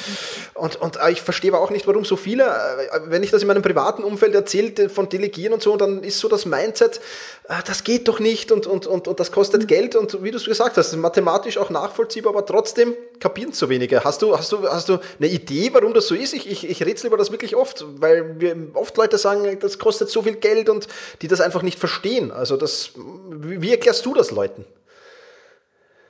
Und, 0.59 0.77
und 0.77 0.97
äh, 0.97 1.11
ich 1.11 1.23
verstehe 1.23 1.53
aber 1.53 1.63
auch 1.63 1.71
nicht, 1.71 1.87
warum 1.87 2.05
so 2.05 2.17
viele, 2.17 2.45
äh, 2.45 3.01
wenn 3.07 3.23
ich 3.23 3.31
das 3.31 3.43
in 3.43 3.49
meinem 3.49 3.63
privaten 3.63 4.03
Umfeld 4.03 4.35
erzähle, 4.35 4.89
von 4.89 5.09
Delegieren 5.09 5.55
und 5.55 5.63
so, 5.63 5.77
dann 5.77 6.03
ist 6.03 6.19
so 6.19 6.29
das 6.29 6.47
Mindset, 6.47 7.01
äh, 7.49 7.55
das 7.65 7.85
geht 7.85 8.09
doch 8.09 8.19
nicht 8.19 8.51
und, 8.53 8.67
und, 8.67 8.87
und, 8.87 9.09
und 9.09 9.21
das 9.21 9.31
kostet 9.33 9.63
mhm. 9.63 9.67
Geld 9.69 9.97
und 9.97 10.23
wie 10.23 10.31
du 10.31 10.37
es 10.37 10.45
gesagt 10.45 10.77
hast, 10.77 10.95
mathematisch 10.97 11.59
auch 11.59 11.71
nachvollziehbar, 11.71 12.33
aber 12.33 12.45
trotzdem 12.45 12.95
kapieren 13.21 13.53
zu 13.53 13.69
wenige. 13.69 14.03
Hast 14.03 14.23
du, 14.23 14.37
hast 14.37 14.53
du, 14.53 14.69
hast 14.69 14.89
du 14.89 14.99
eine 15.19 15.29
Idee, 15.29 15.71
warum 15.73 15.95
das 15.95 16.09
so 16.09 16.15
ist? 16.15 16.35
Ich, 16.35 16.51
ich, 16.51 16.69
ich 16.69 16.85
rätsel 16.85 17.07
über 17.07 17.17
das 17.17 17.31
wirklich 17.31 17.55
oft, 17.55 17.85
weil 17.99 18.41
wir 18.41 18.57
oft 18.75 18.97
Leute 18.97 19.19
sagen, 19.19 19.59
das 19.61 19.79
kostet 19.79 20.11
so 20.11 20.23
viel 20.23 20.37
Geld 20.37 20.69
und 20.69 20.89
die 21.23 21.29
das 21.29 21.41
einfach 21.41 21.63
nicht 21.63 21.79
verstehen. 21.79 22.33
Also 22.33 22.57
das, 22.57 22.91
wie 22.97 23.71
erklärst 23.71 24.05
du 24.05 24.15
das 24.15 24.31
Leuten? 24.31 24.65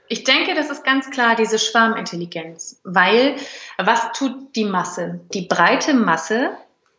Ich 0.09 0.25
denke, 0.25 0.55
das 0.55 0.71
ist 0.71 0.85
ganz 0.85 1.11
klar 1.11 1.37
diese 1.37 1.59
Schwarmintelligenz, 1.59 2.81
weil 2.85 3.37
was 3.77 4.13
tut 4.13 4.57
die 4.57 4.65
Masse? 4.65 5.21
Die 5.35 5.43
breite 5.43 5.95
Masse 5.95 6.51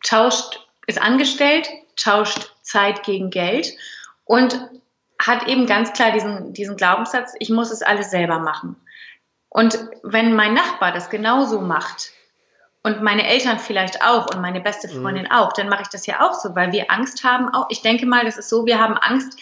tauscht, 0.03 0.67
ist 0.85 1.01
angestellt, 1.01 1.67
tauscht 1.95 2.51
Zeit 2.61 3.03
gegen 3.03 3.29
Geld 3.29 3.75
und 4.25 4.59
hat 5.19 5.47
eben 5.47 5.65
ganz 5.65 5.91
klar 5.93 6.11
diesen, 6.11 6.53
diesen 6.53 6.77
Glaubenssatz, 6.77 7.33
ich 7.39 7.49
muss 7.49 7.71
es 7.71 7.81
alles 7.81 8.11
selber 8.11 8.39
machen. 8.39 8.75
Und 9.49 9.77
wenn 10.03 10.33
mein 10.35 10.53
Nachbar 10.53 10.93
das 10.93 11.09
genauso 11.09 11.59
macht 11.59 12.11
und 12.83 13.01
meine 13.01 13.27
Eltern 13.27 13.59
vielleicht 13.59 14.03
auch 14.03 14.33
und 14.33 14.41
meine 14.41 14.61
beste 14.61 14.87
mhm. 14.87 15.01
Freundin 15.01 15.23
mhm. 15.25 15.31
auch, 15.31 15.51
dann 15.53 15.67
mache 15.67 15.81
ich 15.81 15.89
das 15.89 16.05
ja 16.05 16.21
auch 16.21 16.35
so, 16.35 16.55
weil 16.55 16.71
wir 16.71 16.91
Angst 16.91 17.23
haben. 17.23 17.49
Auch, 17.49 17.65
ich 17.69 17.81
denke 17.81 18.05
mal, 18.05 18.23
das 18.23 18.37
ist 18.37 18.49
so, 18.49 18.65
wir 18.65 18.79
haben 18.79 18.97
Angst, 18.97 19.37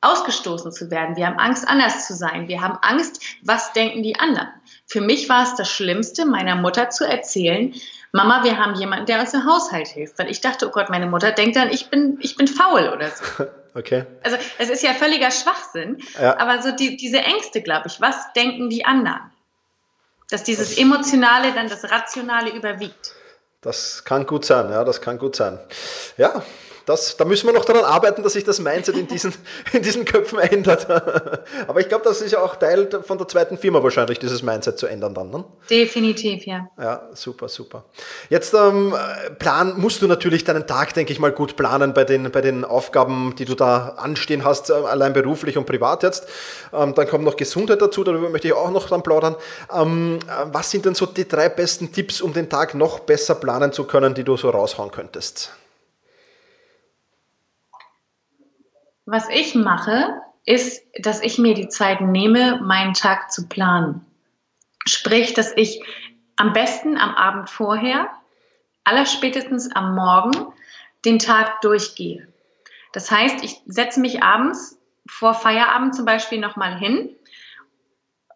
ausgestoßen 0.00 0.72
zu 0.72 0.90
werden. 0.90 1.16
Wir 1.16 1.26
haben 1.26 1.38
Angst, 1.38 1.68
anders 1.68 2.06
zu 2.06 2.14
sein. 2.14 2.48
Wir 2.48 2.60
haben 2.62 2.78
Angst, 2.82 3.22
was 3.42 3.72
denken 3.72 4.02
die 4.02 4.18
anderen. 4.18 4.48
Für 4.86 5.00
mich 5.00 5.28
war 5.28 5.42
es 5.42 5.54
das 5.56 5.70
Schlimmste, 5.70 6.24
meiner 6.24 6.56
Mutter 6.56 6.90
zu 6.90 7.06
erzählen, 7.06 7.74
Mama, 8.12 8.42
wir 8.42 8.58
haben 8.58 8.74
jemanden, 8.74 9.06
der 9.06 9.20
uns 9.20 9.32
im 9.34 9.46
Haushalt 9.46 9.88
hilft. 9.88 10.18
Weil 10.18 10.30
ich 10.30 10.40
dachte, 10.40 10.66
oh 10.66 10.70
Gott, 10.70 10.90
meine 10.90 11.06
Mutter 11.06 11.30
denkt 11.30 11.56
dann, 11.56 11.70
ich 11.70 11.90
bin, 11.90 12.18
ich 12.20 12.36
bin 12.36 12.48
faul 12.48 12.88
oder 12.88 13.10
so. 13.10 13.46
Okay. 13.72 14.04
Also 14.24 14.36
es 14.58 14.68
ist 14.68 14.82
ja 14.82 14.94
völliger 14.94 15.30
Schwachsinn. 15.30 15.98
Ja. 16.20 16.36
Aber 16.40 16.60
so 16.60 16.72
die, 16.72 16.96
diese 16.96 17.18
Ängste, 17.18 17.62
glaube 17.62 17.86
ich, 17.86 18.00
was 18.00 18.32
denken 18.32 18.68
die 18.68 18.84
anderen? 18.84 19.20
Dass 20.28 20.42
dieses 20.42 20.70
das, 20.70 20.78
Emotionale 20.78 21.52
dann 21.52 21.68
das 21.68 21.88
Rationale 21.88 22.50
überwiegt. 22.50 23.14
Das 23.60 24.04
kann 24.04 24.26
gut 24.26 24.44
sein, 24.44 24.70
ja, 24.72 24.82
das 24.82 25.00
kann 25.00 25.18
gut 25.18 25.36
sein. 25.36 25.60
Ja, 26.16 26.42
das, 26.86 27.16
da 27.16 27.24
müssen 27.24 27.46
wir 27.46 27.52
noch 27.52 27.64
daran 27.64 27.84
arbeiten, 27.84 28.22
dass 28.22 28.32
sich 28.32 28.44
das 28.44 28.60
Mindset 28.60 28.96
in 28.96 29.06
diesen, 29.06 29.34
in 29.72 29.82
diesen 29.82 30.04
Köpfen 30.04 30.38
ändert. 30.38 30.88
Aber 31.68 31.80
ich 31.80 31.88
glaube, 31.88 32.04
das 32.04 32.20
ist 32.20 32.32
ja 32.32 32.40
auch 32.40 32.56
Teil 32.56 32.88
von 33.02 33.18
der 33.18 33.28
zweiten 33.28 33.58
Firma 33.58 33.82
wahrscheinlich, 33.82 34.18
dieses 34.18 34.42
Mindset 34.42 34.78
zu 34.78 34.86
ändern 34.86 35.14
dann. 35.14 35.30
Ne? 35.30 35.44
Definitiv, 35.68 36.44
ja. 36.46 36.68
Ja, 36.78 37.08
super, 37.14 37.48
super. 37.48 37.84
Jetzt 38.28 38.54
ähm, 38.54 38.94
plan, 39.38 39.78
musst 39.78 40.02
du 40.02 40.06
natürlich 40.06 40.44
deinen 40.44 40.66
Tag, 40.66 40.94
denke 40.94 41.12
ich 41.12 41.18
mal, 41.18 41.32
gut 41.32 41.56
planen 41.56 41.94
bei 41.94 42.04
den, 42.04 42.30
bei 42.30 42.40
den 42.40 42.64
Aufgaben, 42.64 43.34
die 43.38 43.44
du 43.44 43.54
da 43.54 43.94
anstehen 43.96 44.44
hast, 44.44 44.70
äh, 44.70 44.74
allein 44.74 45.12
beruflich 45.12 45.56
und 45.56 45.66
privat 45.66 46.02
jetzt. 46.02 46.26
Ähm, 46.72 46.94
dann 46.94 47.08
kommt 47.08 47.24
noch 47.24 47.36
Gesundheit 47.36 47.80
dazu, 47.82 48.04
darüber 48.04 48.28
möchte 48.30 48.48
ich 48.48 48.54
auch 48.54 48.70
noch 48.70 48.88
dann 48.88 49.02
plaudern. 49.02 49.36
Ähm, 49.74 50.18
was 50.52 50.70
sind 50.70 50.84
denn 50.84 50.94
so 50.94 51.06
die 51.06 51.28
drei 51.28 51.48
besten 51.48 51.92
Tipps, 51.92 52.20
um 52.20 52.32
den 52.32 52.48
Tag 52.48 52.74
noch 52.74 53.00
besser 53.00 53.34
planen 53.34 53.72
zu 53.72 53.84
können, 53.84 54.14
die 54.14 54.24
du 54.24 54.36
so 54.36 54.50
raushauen 54.50 54.90
könntest? 54.90 55.52
Was 59.12 59.28
ich 59.28 59.56
mache, 59.56 60.22
ist, 60.44 60.86
dass 61.00 61.20
ich 61.20 61.36
mir 61.36 61.54
die 61.54 61.68
Zeit 61.68 62.00
nehme, 62.00 62.60
meinen 62.62 62.94
Tag 62.94 63.32
zu 63.32 63.48
planen. 63.48 64.06
Sprich, 64.86 65.34
dass 65.34 65.52
ich 65.56 65.82
am 66.36 66.52
besten 66.52 66.96
am 66.96 67.16
Abend 67.16 67.50
vorher, 67.50 68.08
allerspätestens 68.84 69.74
am 69.74 69.96
Morgen, 69.96 70.52
den 71.04 71.18
Tag 71.18 71.60
durchgehe. 71.62 72.28
Das 72.92 73.10
heißt, 73.10 73.42
ich 73.42 73.60
setze 73.66 73.98
mich 73.98 74.22
abends 74.22 74.78
vor 75.08 75.34
Feierabend 75.34 75.96
zum 75.96 76.04
Beispiel 76.04 76.38
nochmal 76.38 76.78
hin 76.78 77.10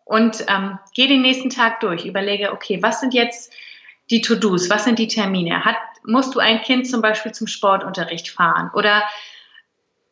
und 0.04 0.45
ähm, 0.49 0.81
gehe 0.93 1.07
den 1.07 1.23
nächsten 1.23 1.50
Tag 1.50 1.78
durch, 1.78 2.04
überlege, 2.04 2.50
okay, 2.50 2.83
was 2.83 2.99
sind 2.99 3.14
jetzt 3.14 3.52
die 4.11 4.23
To-Dos, 4.23 4.71
was 4.71 4.83
sind 4.83 4.99
die 4.99 5.07
Termine? 5.07 5.64
Hat, 5.64 5.76
musst 6.04 6.35
du 6.35 6.40
ein 6.40 6.62
Kind 6.62 6.90
zum 6.90 7.00
Beispiel 7.00 7.31
zum 7.31 7.47
Sportunterricht 7.47 8.28
fahren? 8.28 8.73
Oder 8.75 9.04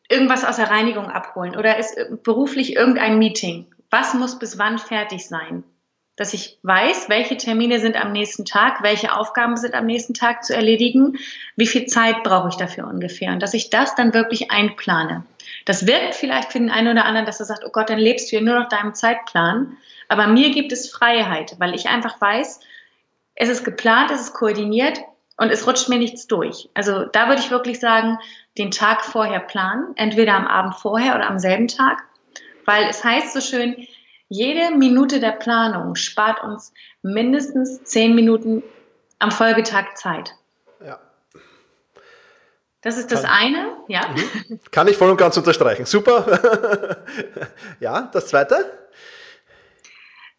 irgendwas 0.09 0.43
aus 0.43 0.57
der 0.57 0.69
Reinigung 0.69 1.09
abholen 1.09 1.55
oder 1.55 1.77
ist 1.77 1.97
beruflich 2.23 2.75
irgendein 2.75 3.17
Meeting. 3.17 3.65
Was 3.89 4.13
muss 4.13 4.39
bis 4.39 4.57
wann 4.57 4.79
fertig 4.79 5.27
sein? 5.27 5.63
Dass 6.15 6.33
ich 6.33 6.59
weiß, 6.61 7.09
welche 7.09 7.37
Termine 7.37 7.79
sind 7.79 7.99
am 7.99 8.11
nächsten 8.11 8.45
Tag, 8.45 8.83
welche 8.83 9.15
Aufgaben 9.15 9.57
sind 9.57 9.73
am 9.73 9.85
nächsten 9.85 10.13
Tag 10.13 10.43
zu 10.43 10.55
erledigen, 10.55 11.17
wie 11.55 11.65
viel 11.65 11.87
Zeit 11.87 12.23
brauche 12.23 12.49
ich 12.49 12.55
dafür 12.55 12.87
ungefähr 12.87 13.31
und 13.31 13.41
dass 13.41 13.55
ich 13.55 13.71
das 13.71 13.95
dann 13.95 14.13
wirklich 14.13 14.51
einplane. 14.51 15.25
Das 15.65 15.87
wirkt 15.87 16.15
vielleicht 16.15 16.51
für 16.51 16.59
den 16.59 16.69
einen 16.69 16.89
oder 16.89 17.05
anderen, 17.05 17.25
dass 17.25 17.39
er 17.39 17.45
sagt, 17.45 17.63
oh 17.65 17.71
Gott, 17.71 17.89
dann 17.89 17.99
lebst 17.99 18.31
du 18.31 18.35
ja 18.35 18.41
nur 18.41 18.59
noch 18.59 18.69
deinem 18.69 18.93
Zeitplan. 18.93 19.77
Aber 20.07 20.27
mir 20.27 20.51
gibt 20.51 20.71
es 20.71 20.91
Freiheit, 20.91 21.55
weil 21.59 21.73
ich 21.73 21.87
einfach 21.87 22.19
weiß, 22.19 22.59
es 23.35 23.49
ist 23.49 23.63
geplant, 23.63 24.11
es 24.11 24.21
ist 24.21 24.33
koordiniert 24.33 24.99
und 25.37 25.49
es 25.49 25.65
rutscht 25.65 25.89
mir 25.89 25.97
nichts 25.97 26.27
durch. 26.27 26.69
Also 26.73 27.05
da 27.05 27.27
würde 27.27 27.41
ich 27.41 27.49
wirklich 27.49 27.79
sagen, 27.79 28.19
den 28.57 28.71
Tag 28.71 29.03
vorher 29.03 29.39
planen, 29.39 29.93
entweder 29.95 30.35
am 30.35 30.47
Abend 30.47 30.75
vorher 30.75 31.15
oder 31.15 31.27
am 31.27 31.39
selben 31.39 31.67
Tag, 31.67 32.03
weil 32.65 32.87
es 32.89 33.03
heißt 33.03 33.33
so 33.33 33.41
schön, 33.41 33.87
jede 34.29 34.75
Minute 34.75 35.19
der 35.19 35.31
Planung 35.31 35.95
spart 35.95 36.43
uns 36.43 36.73
mindestens 37.01 37.83
zehn 37.83 38.15
Minuten 38.15 38.63
am 39.19 39.31
Folgetag 39.31 39.95
Zeit. 39.95 40.35
Ja. 40.83 40.99
Das 42.81 42.97
ist 42.97 43.11
das 43.11 43.23
Kann, 43.23 43.31
eine, 43.31 43.77
ja. 43.87 44.01
Mhm. 44.09 44.59
Kann 44.71 44.87
ich 44.87 44.97
voll 44.97 45.09
und 45.09 45.17
ganz 45.17 45.37
unterstreichen. 45.37 45.85
Super. 45.85 47.03
ja, 47.79 48.09
das 48.13 48.27
zweite? 48.27 48.71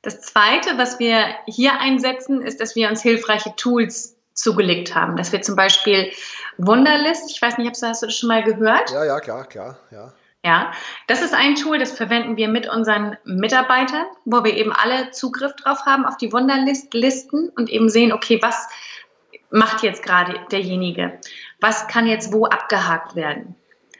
Das 0.02 0.20
zweite, 0.20 0.76
was 0.76 0.98
wir 0.98 1.24
hier 1.46 1.80
einsetzen, 1.80 2.42
ist, 2.42 2.60
dass 2.60 2.76
wir 2.76 2.90
uns 2.90 3.00
hilfreiche 3.00 3.56
Tools 3.56 4.16
zugelegt 4.34 4.94
haben. 4.94 5.16
Dass 5.16 5.32
wir 5.32 5.42
zum 5.42 5.56
Beispiel 5.56 6.10
Wunderlist, 6.58 7.30
ich 7.30 7.40
weiß 7.40 7.58
nicht, 7.58 7.68
hast 7.68 8.02
du 8.02 8.06
das 8.06 8.16
schon 8.16 8.28
mal 8.28 8.42
gehört? 8.42 8.90
Ja, 8.90 9.04
ja, 9.04 9.20
klar, 9.20 9.44
klar, 9.46 9.78
ja. 9.90 10.12
Ja, 10.44 10.72
das 11.06 11.22
ist 11.22 11.32
ein 11.32 11.54
Tool, 11.54 11.78
das 11.78 11.92
verwenden 11.92 12.36
wir 12.36 12.48
mit 12.48 12.68
unseren 12.68 13.16
Mitarbeitern, 13.24 14.04
wo 14.26 14.44
wir 14.44 14.54
eben 14.54 14.74
alle 14.74 15.10
Zugriff 15.10 15.54
drauf 15.56 15.86
haben 15.86 16.04
auf 16.04 16.18
die 16.18 16.30
Wunderlisten 16.34 17.48
und 17.56 17.70
eben 17.70 17.88
sehen, 17.88 18.12
okay, 18.12 18.38
was 18.42 18.68
macht 19.50 19.82
jetzt 19.82 20.02
gerade 20.02 20.38
derjenige? 20.50 21.18
Was 21.60 21.88
kann 21.88 22.06
jetzt 22.06 22.30
wo 22.30 22.44
abgehakt 22.44 23.16
werden? 23.16 23.54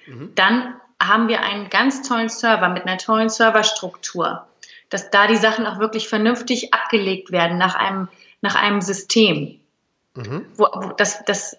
Mhm. 0.07 0.33
Dann 0.35 0.75
haben 1.03 1.29
wir 1.29 1.41
einen 1.41 1.71
ganz 1.71 2.07
tollen 2.07 2.29
Server 2.29 2.69
mit 2.69 2.87
einer 2.87 2.99
tollen 2.99 3.31
Serverstruktur, 3.31 4.47
dass 4.91 5.11
da 5.11 5.27
die 5.27 5.37
Sachen 5.37 5.67
auch 5.67 5.79
wirklich 5.79 6.09
vernünftig 6.09 6.75
abgelegt 6.75 7.33
werden 7.33 7.57
nach 7.57 7.75
einem, 7.75 8.09
nach 8.43 8.55
einem 8.55 8.83
System. 8.83 9.61
Mhm. 10.15 10.47
Wo, 10.57 10.65
wo, 10.65 10.93
dass, 10.93 11.25
dass 11.25 11.57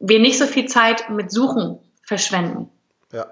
wir 0.00 0.18
nicht 0.18 0.38
so 0.38 0.46
viel 0.46 0.66
Zeit 0.66 1.10
mit 1.10 1.30
Suchen 1.30 1.78
verschwenden. 2.02 2.70
Ja. 3.12 3.26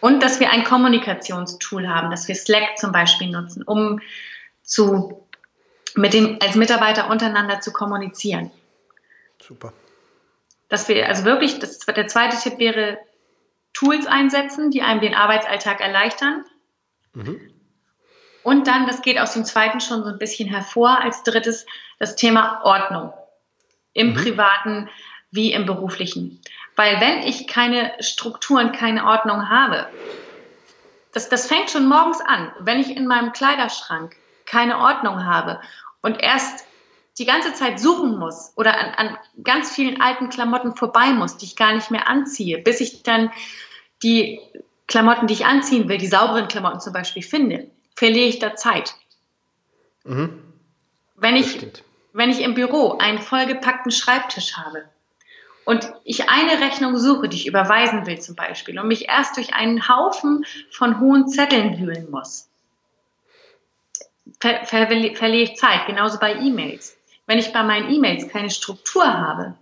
Und 0.00 0.22
dass 0.22 0.40
wir 0.40 0.50
ein 0.50 0.64
Kommunikationstool 0.64 1.88
haben, 1.88 2.10
dass 2.10 2.26
wir 2.28 2.34
Slack 2.34 2.78
zum 2.78 2.92
Beispiel 2.92 3.30
nutzen, 3.30 3.62
um 3.62 4.00
zu, 4.62 5.26
mit 5.94 6.14
dem, 6.14 6.38
als 6.40 6.54
Mitarbeiter 6.54 7.10
untereinander 7.10 7.60
zu 7.60 7.72
kommunizieren. 7.72 8.50
Super. 9.42 9.72
Dass 10.68 10.88
wir 10.88 11.06
also 11.06 11.24
wirklich, 11.24 11.58
das, 11.58 11.80
der 11.80 12.06
zweite 12.06 12.38
Tipp 12.38 12.58
wäre, 12.58 12.98
Tools 13.72 14.06
einsetzen, 14.06 14.70
die 14.70 14.82
einem 14.82 15.00
den 15.00 15.14
Arbeitsalltag 15.14 15.80
erleichtern. 15.80 16.44
Mhm. 17.12 17.40
Und 18.42 18.66
dann, 18.66 18.86
das 18.86 19.02
geht 19.02 19.18
aus 19.18 19.34
dem 19.34 19.44
zweiten 19.44 19.80
schon 19.80 20.02
so 20.02 20.08
ein 20.08 20.18
bisschen 20.18 20.48
hervor, 20.48 21.00
als 21.00 21.22
drittes 21.24 21.66
das 21.98 22.16
Thema 22.16 22.62
Ordnung 22.64 23.12
im 23.92 24.10
mhm. 24.10 24.14
privaten 24.14 24.88
wie 25.30 25.52
im 25.52 25.66
beruflichen. 25.66 26.40
Weil 26.76 27.00
wenn 27.00 27.22
ich 27.22 27.46
keine 27.46 27.92
Strukturen, 28.00 28.72
keine 28.72 29.04
Ordnung 29.04 29.48
habe, 29.48 29.86
das, 31.12 31.28
das 31.28 31.46
fängt 31.46 31.70
schon 31.70 31.88
morgens 31.88 32.20
an. 32.20 32.52
Wenn 32.60 32.80
ich 32.80 32.96
in 32.96 33.06
meinem 33.06 33.32
Kleiderschrank 33.32 34.16
keine 34.46 34.78
Ordnung 34.78 35.24
habe 35.24 35.60
und 36.02 36.20
erst 36.20 36.64
die 37.18 37.26
ganze 37.26 37.52
Zeit 37.52 37.78
suchen 37.78 38.18
muss 38.18 38.52
oder 38.56 38.78
an, 38.78 38.94
an 38.94 39.18
ganz 39.42 39.72
vielen 39.74 40.00
alten 40.00 40.30
Klamotten 40.30 40.76
vorbei 40.76 41.12
muss, 41.12 41.36
die 41.36 41.46
ich 41.46 41.56
gar 41.56 41.74
nicht 41.74 41.90
mehr 41.90 42.08
anziehe, 42.08 42.58
bis 42.58 42.80
ich 42.80 43.02
dann 43.02 43.30
die 44.02 44.40
Klamotten, 44.86 45.26
die 45.26 45.34
ich 45.34 45.44
anziehen 45.44 45.88
will, 45.88 45.98
die 45.98 46.06
sauberen 46.06 46.48
Klamotten 46.48 46.80
zum 46.80 46.92
Beispiel 46.92 47.22
finde, 47.22 47.70
verliere 47.94 48.26
ich 48.26 48.38
da 48.38 48.56
Zeit. 48.56 48.94
Mhm. 50.04 50.42
Wenn 51.16 51.36
ich 51.36 51.58
wenn 52.12 52.30
ich 52.30 52.42
im 52.42 52.54
Büro 52.54 52.98
einen 52.98 53.18
vollgepackten 53.18 53.92
Schreibtisch 53.92 54.56
habe 54.56 54.84
und 55.64 55.92
ich 56.04 56.28
eine 56.28 56.60
Rechnung 56.60 56.96
suche, 56.96 57.28
die 57.28 57.36
ich 57.36 57.46
überweisen 57.46 58.06
will 58.06 58.20
zum 58.20 58.34
Beispiel 58.34 58.78
und 58.78 58.88
mich 58.88 59.08
erst 59.08 59.36
durch 59.36 59.54
einen 59.54 59.88
Haufen 59.88 60.44
von 60.70 61.00
hohen 61.00 61.28
Zetteln 61.28 61.78
wühlen 61.78 62.10
muss, 62.10 62.48
ver 64.40 64.64
ver 64.64 64.86
verliere 64.88 65.42
ich 65.42 65.56
Zeit. 65.56 65.86
Genauso 65.86 66.18
bei 66.18 66.34
E-Mails. 66.34 66.96
Wenn 67.26 67.38
ich 67.38 67.52
bei 67.52 67.62
meinen 67.62 67.90
E-Mails 67.90 68.28
keine 68.28 68.50
Struktur 68.50 69.06
habe 69.06 69.54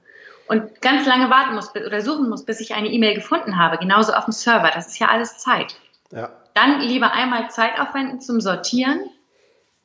und 0.47 0.81
ganz 0.81 1.07
lange 1.07 1.29
warten 1.29 1.55
muss 1.55 1.75
oder 1.75 2.01
suchen 2.01 2.31
muss, 2.31 2.45
bis 2.45 2.61
ich 2.61 2.75
eine 2.75 2.89
E-Mail 2.89 3.15
gefunden 3.15 3.59
habe, 3.59 3.77
genauso 3.77 4.13
auf 4.15 4.25
dem 4.25 4.33
Server, 4.33 4.71
das 4.75 4.87
ist 4.87 4.99
ja 4.99 5.09
alles 5.09 5.39
Zeit. 5.39 5.77
Ja. 6.11 6.31
Dann 6.55 6.81
lieber 6.81 7.13
einmal 7.13 7.51
Zeit 7.51 7.79
aufwenden 7.79 8.21
zum 8.21 8.41
Sortieren 8.41 9.11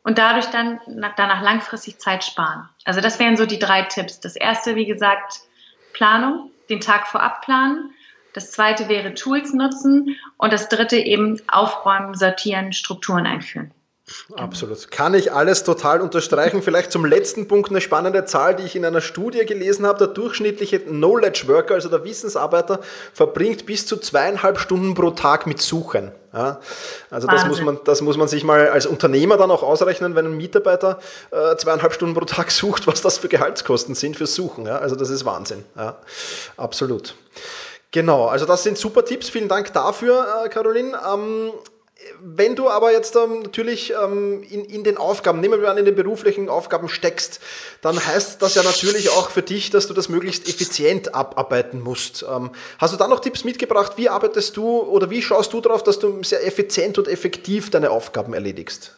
und 0.04 0.18
dadurch 0.18 0.48
dann 0.48 0.80
danach 1.18 1.42
langfristig 1.42 2.00
Zeit 2.00 2.24
sparen. 2.24 2.70
Also 2.86 3.02
das 3.02 3.20
wären 3.20 3.38
so 3.38 3.46
die 3.46 3.60
drei 3.60 3.84
Tipps. 3.84 4.20
Das 4.20 4.36
erste, 4.36 4.76
wie 4.76 4.86
gesagt, 4.86 5.42
Planung, 5.94 6.52
den 6.70 6.82
Tag 6.82 7.08
vorab 7.08 7.42
planen. 7.42 7.92
Das 8.34 8.52
zweite 8.52 8.90
wäre 8.90 9.14
Tools 9.14 9.54
nutzen 9.54 10.18
und 10.38 10.52
das 10.52 10.68
dritte 10.70 10.98
eben 10.98 11.40
aufräumen, 11.48 12.16
sortieren, 12.16 12.74
Strukturen 12.74 13.26
einführen. 13.26 13.72
Absolut. 14.36 14.92
Kann 14.92 15.14
ich 15.14 15.32
alles 15.32 15.64
total 15.64 16.02
unterstreichen. 16.02 16.62
Vielleicht 16.62 16.92
zum 16.92 17.06
letzten 17.06 17.48
Punkt 17.48 17.70
eine 17.70 17.80
spannende 17.80 18.26
Zahl, 18.26 18.54
die 18.54 18.64
ich 18.64 18.76
in 18.76 18.84
einer 18.84 19.00
Studie 19.00 19.46
gelesen 19.46 19.86
habe. 19.86 20.00
Der 20.00 20.08
durchschnittliche 20.08 20.80
Knowledge 20.82 21.46
Worker, 21.48 21.76
also 21.76 21.88
der 21.88 22.04
Wissensarbeiter, 22.04 22.82
verbringt 23.14 23.66
bis 23.66 23.86
zu 23.86 23.96
zweieinhalb 23.96 24.60
Stunden 24.60 24.94
pro 24.94 25.12
Tag 25.12 25.48
mit 25.48 25.62
Suchen. 25.62 26.12
Ja, 26.34 26.60
also 27.12 27.28
das 27.28 27.46
muss, 27.46 27.62
man, 27.62 27.80
das 27.86 28.02
muss 28.02 28.18
man 28.18 28.28
sich 28.28 28.44
mal 28.44 28.68
als 28.70 28.88
Unternehmer 28.88 29.38
dann 29.38 29.52
auch 29.52 29.62
ausrechnen, 29.62 30.16
wenn 30.16 30.26
ein 30.26 30.36
Mitarbeiter 30.36 31.00
äh, 31.32 31.56
zweieinhalb 31.56 31.94
Stunden 31.94 32.16
pro 32.16 32.26
Tag 32.26 32.52
sucht, 32.52 32.88
was 32.88 33.02
das 33.02 33.20
für 33.20 33.30
Gehaltskosten 33.30 33.96
sind 33.96 34.18
für 34.18 34.26
Suchen. 34.26 34.66
Ja, 34.66 34.80
also 34.80 34.96
das 34.96 35.12
ist 35.12 35.24
Wahnsinn. 35.26 35.64
Ja, 35.78 35.98
absolut. 36.58 37.16
Genau, 37.92 38.26
also 38.26 38.46
das 38.46 38.64
sind 38.64 38.78
super 38.78 39.06
Tipps. 39.06 39.30
Vielen 39.30 39.48
Dank 39.48 39.72
dafür, 39.72 40.44
äh, 40.44 40.50
Caroline. 40.50 40.98
Ähm, 41.14 41.52
wenn 42.22 42.56
du 42.56 42.70
aber 42.70 42.92
jetzt 42.92 43.16
ähm, 43.16 43.42
natürlich 43.42 43.94
ähm, 44.02 44.44
in, 44.50 44.66
in 44.66 44.84
den 44.84 44.98
Aufgaben, 44.98 45.40
nehmen 45.40 45.62
wir 45.62 45.70
an, 45.70 45.78
in 45.78 45.86
den 45.86 45.96
beruflichen 45.96 46.50
Aufgaben 46.50 46.88
steckst, 46.88 47.42
dann 47.82 47.96
heißt 47.96 48.42
das 48.42 48.56
ja 48.56 48.64
natürlich 48.64 49.10
auch 49.10 49.30
für 49.30 49.42
dich, 49.42 49.70
dass 49.70 49.88
du 49.88 49.94
das 49.94 50.10
möglichst 50.10 50.48
effizient 50.48 51.14
abarbeiten 51.14 51.82
musst. 51.82 52.24
Ähm, 52.24 52.52
hast 52.80 52.94
du 52.94 52.98
da 52.98 53.08
noch 53.08 53.20
Tipps 53.20 53.44
mitgebracht? 53.44 53.94
Wie 53.98 54.10
arbeitest 54.10 54.56
du 54.58 54.82
oder 54.82 55.10
wie 55.10 55.22
schaust 55.22 55.54
du 55.54 55.62
darauf, 55.62 55.84
dass 55.84 56.00
du 56.00 56.24
sehr 56.24 56.46
effizient 56.46 56.98
und 56.98 57.08
effektiv 57.08 57.70
deine 57.70 57.92
Aufgaben 57.92 58.34
erledigst? 58.34 58.96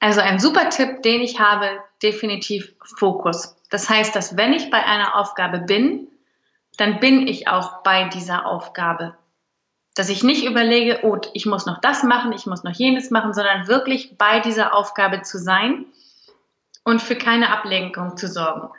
Also 0.00 0.22
ein 0.22 0.38
super 0.38 0.70
Tipp, 0.70 1.02
den 1.02 1.20
ich 1.20 1.38
habe, 1.38 1.68
definitiv 2.02 2.72
Fokus. 2.96 3.54
Das 3.68 3.88
heißt, 3.88 4.16
dass 4.16 4.36
wenn 4.36 4.54
ich 4.54 4.70
bei 4.70 4.82
einer 4.82 5.16
Aufgabe 5.16 5.58
bin, 5.58 6.08
dann 6.78 7.00
bin 7.00 7.26
ich 7.26 7.48
auch 7.48 7.82
bei 7.82 8.04
dieser 8.08 8.46
Aufgabe 8.46 9.14
dass 10.00 10.08
ich 10.08 10.22
nicht 10.22 10.46
überlege, 10.46 11.00
oh, 11.02 11.18
ich 11.34 11.44
muss 11.44 11.66
noch 11.66 11.78
das 11.78 12.02
machen, 12.02 12.32
ich 12.32 12.46
muss 12.46 12.64
noch 12.64 12.72
jenes 12.72 13.10
machen, 13.10 13.34
sondern 13.34 13.68
wirklich 13.68 14.16
bei 14.16 14.40
dieser 14.40 14.74
Aufgabe 14.74 15.20
zu 15.20 15.36
sein 15.36 15.84
und 16.84 17.02
für 17.02 17.16
keine 17.16 17.50
Ablenkung 17.50 18.16
zu 18.16 18.26
sorgen. 18.26 18.70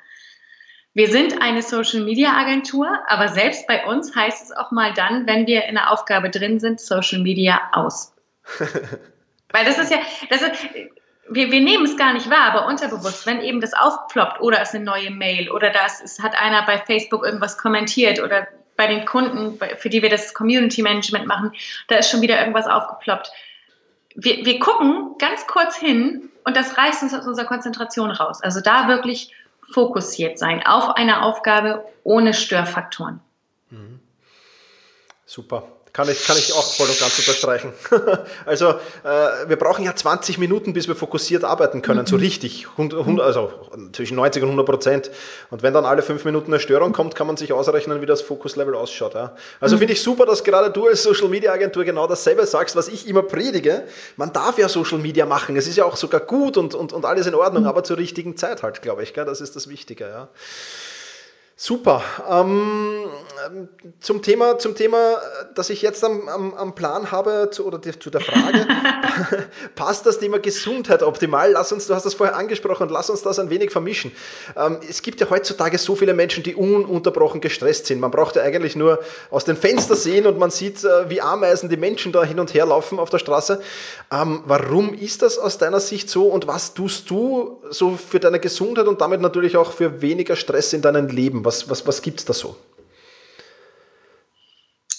Wir 0.96 1.12
sind 1.12 1.40
eine 1.40 1.62
Social 1.62 2.02
Media 2.02 2.32
Agentur, 2.32 2.88
aber 3.08 3.28
selbst 3.28 3.68
bei 3.68 3.86
uns 3.86 4.16
heißt 4.16 4.46
es 4.46 4.52
auch 4.52 4.72
mal 4.72 4.96
dann, 4.96 5.28
wenn 5.28 5.46
wir 5.46 5.66
in 5.66 5.76
der 5.76 5.92
Aufgabe 5.92 6.32
drin 6.32 6.60
sind, 6.60 6.82
Social 6.82 7.20
Media 7.20 7.70
aus. 7.72 8.16
Weil 9.52 9.66
das 9.66 9.78
ist 9.78 9.92
ja, 9.92 10.00
das 10.32 10.42
ist, 10.42 10.54
wir, 11.30 11.52
wir 11.52 11.62
nehmen 11.62 11.86
es 11.86 11.98
gar 11.98 12.14
nicht 12.14 12.32
wahr, 12.32 12.52
aber 12.52 12.66
unterbewusst, 12.66 13.28
wenn 13.28 13.42
eben 13.42 13.62
das 13.62 13.76
aufploppt 13.76 14.42
oder 14.42 14.60
es 14.60 14.70
ist 14.70 14.76
eine 14.76 14.86
neue 14.86 15.12
Mail 15.12 15.52
oder 15.52 15.70
das 15.70 16.02
es 16.02 16.20
hat 16.20 16.34
einer 16.42 16.66
bei 16.66 16.80
Facebook 16.80 17.24
irgendwas 17.24 17.60
kommentiert 17.60 18.24
oder 18.24 18.48
bei 18.82 18.88
den 18.88 19.06
Kunden, 19.06 19.60
für 19.78 19.90
die 19.90 20.02
wir 20.02 20.10
das 20.10 20.34
Community 20.34 20.82
Management 20.82 21.28
machen, 21.28 21.52
da 21.88 21.98
ist 21.98 22.10
schon 22.10 22.22
wieder 22.22 22.40
irgendwas 22.40 22.66
aufgeploppt. 22.66 23.32
Wir, 24.16 24.44
wir 24.44 24.58
gucken 24.58 25.20
ganz 25.20 25.46
kurz 25.46 25.76
hin 25.76 26.32
und 26.46 26.58
das 26.58 26.80
reißt 26.80 27.04
uns 27.04 27.14
aus 27.14 27.28
unserer 27.28 27.46
Konzentration 27.46 28.10
raus. 28.10 28.42
Also 28.42 28.60
da 28.60 28.88
wirklich 28.88 29.32
fokussiert 29.72 30.40
sein 30.40 30.66
auf 30.66 30.96
eine 30.96 31.22
Aufgabe 31.22 31.86
ohne 32.04 32.34
Störfaktoren. 32.34 33.20
Mhm. 33.70 34.00
Super. 35.28 35.64
Kann 35.94 36.08
ich, 36.08 36.26
kann 36.26 36.38
ich 36.38 36.54
auch 36.54 36.74
voll 36.74 36.88
und 36.88 36.98
ganz 36.98 37.20
unterstreichen. 37.20 37.74
also 38.46 38.70
äh, 38.70 39.50
wir 39.50 39.58
brauchen 39.58 39.84
ja 39.84 39.94
20 39.94 40.38
Minuten, 40.38 40.72
bis 40.72 40.88
wir 40.88 40.96
fokussiert 40.96 41.44
arbeiten 41.44 41.82
können, 41.82 42.02
mhm. 42.02 42.08
so 42.08 42.16
richtig. 42.16 42.68
100, 42.78 43.20
also 43.20 43.52
zwischen 43.92 44.16
90 44.16 44.44
und 44.44 44.50
100 44.50 44.66
Prozent. 44.66 45.12
Und 45.50 45.64
wenn 45.64 45.74
dann 45.74 45.84
alle 45.84 46.02
fünf 46.02 46.24
Minuten 46.24 46.54
eine 46.54 46.62
Störung 46.62 46.94
kommt, 46.94 47.14
kann 47.16 47.28
man 47.28 47.36
sich 47.36 47.52
ausrechnen, 47.52 48.02
wie 48.02 48.06
das 48.06 48.22
Fokuslevel 48.22 48.74
ausschaut. 48.74 49.16
Ja. 49.16 49.36
Also 49.60 49.76
mhm. 49.76 49.80
finde 49.80 49.94
ich 49.94 50.02
super, 50.02 50.26
dass 50.26 50.46
gerade 50.46 50.72
du 50.72 50.88
als 50.88 51.04
Social 51.04 51.28
Media 51.28 51.52
Agentur 51.52 51.84
genau 51.84 52.08
dasselbe 52.08 52.46
sagst, 52.46 52.78
was 52.78 52.88
ich 52.88 53.06
immer 53.06 53.24
predige. 53.24 53.84
Man 54.16 54.32
darf 54.32 54.58
ja 54.58 54.70
Social 54.70 55.00
Media 55.00 55.26
machen. 55.26 55.58
Es 55.58 55.68
ist 55.68 55.76
ja 55.76 55.84
auch 55.84 55.98
sogar 55.98 56.22
gut 56.22 56.56
und, 56.56 56.74
und, 56.74 56.94
und 56.94 57.04
alles 57.04 57.28
in 57.28 57.36
Ordnung, 57.36 57.64
mhm. 57.64 57.70
aber 57.70 57.84
zur 57.84 57.98
richtigen 57.98 58.38
Zeit 58.38 58.64
halt, 58.64 58.82
glaube 58.82 59.04
ich. 59.04 59.14
Gell? 59.14 59.26
Das 59.26 59.42
ist 59.42 59.58
das 59.58 59.68
Wichtige. 59.68 60.06
Ja. 60.06 60.30
Super. 61.64 62.02
Ähm, 62.28 63.04
zum, 64.00 64.24
Thema, 64.24 64.58
zum 64.58 64.74
Thema, 64.74 65.18
das 65.54 65.70
ich 65.70 65.84
jetzt 65.84 66.04
am, 66.04 66.28
am, 66.28 66.56
am 66.56 66.74
Plan 66.74 67.12
habe, 67.12 67.50
zu, 67.52 67.68
oder 67.68 67.78
die, 67.78 67.98
zu 68.00 68.10
der 68.10 68.22
Frage, 68.22 68.68
passt 69.76 70.08
das 70.08 70.18
Thema 70.18 70.40
Gesundheit 70.40 71.04
optimal? 71.04 71.52
Lass 71.52 71.72
uns, 71.72 71.86
du 71.86 71.94
hast 71.94 72.08
das 72.08 72.16
vorher 72.16 72.36
angesprochen, 72.36 72.90
lass 72.90 73.12
uns 73.12 73.22
das 73.22 73.38
ein 73.38 73.52
wenig 73.52 73.70
vermischen. 73.70 74.12
Ähm, 74.58 74.80
es 74.90 75.04
gibt 75.04 75.22
ja 75.22 75.30
heutzutage 75.30 75.78
so 75.78 75.96
viele 75.96 76.16
Menschen, 76.16 76.42
die 76.42 76.56
ununterbrochen 76.56 77.42
gestresst 77.42 77.86
sind. 77.86 78.00
Man 78.00 78.10
braucht 78.10 78.38
ja 78.38 78.42
eigentlich 78.42 78.76
nur 78.76 79.00
aus 79.30 79.46
den 79.46 79.56
Fenstern 79.56 79.98
sehen 79.98 80.26
und 80.26 80.40
man 80.40 80.50
sieht, 80.50 80.84
äh, 80.84 81.12
wie 81.12 81.22
Ameisen 81.22 81.70
die 81.70 81.78
Menschen 81.78 82.12
da 82.12 82.24
hin 82.24 82.40
und 82.40 82.56
her 82.56 82.66
laufen 82.66 82.98
auf 82.98 83.12
der 83.12 83.20
Straße. 83.20 83.62
Ähm, 84.12 84.42
warum 84.48 84.96
ist 84.96 85.22
das 85.22 85.38
aus 85.38 85.60
deiner 85.60 85.80
Sicht 85.80 86.10
so 86.10 86.26
und 86.26 86.48
was 86.48 86.74
tust 86.74 87.08
du 87.12 87.62
so 87.70 87.98
für 87.98 88.20
deine 88.20 88.40
Gesundheit 88.40 88.88
und 88.88 89.00
damit 89.00 89.22
natürlich 89.22 89.58
auch 89.58 89.72
für 89.72 90.02
weniger 90.02 90.36
Stress 90.36 90.74
in 90.74 90.82
deinem 90.82 91.08
Leben? 91.08 91.46
Was, 91.46 91.51
was, 91.70 91.86
was 91.86 92.02
gibt 92.02 92.20
es 92.20 92.26
da 92.26 92.34
so? 92.34 92.58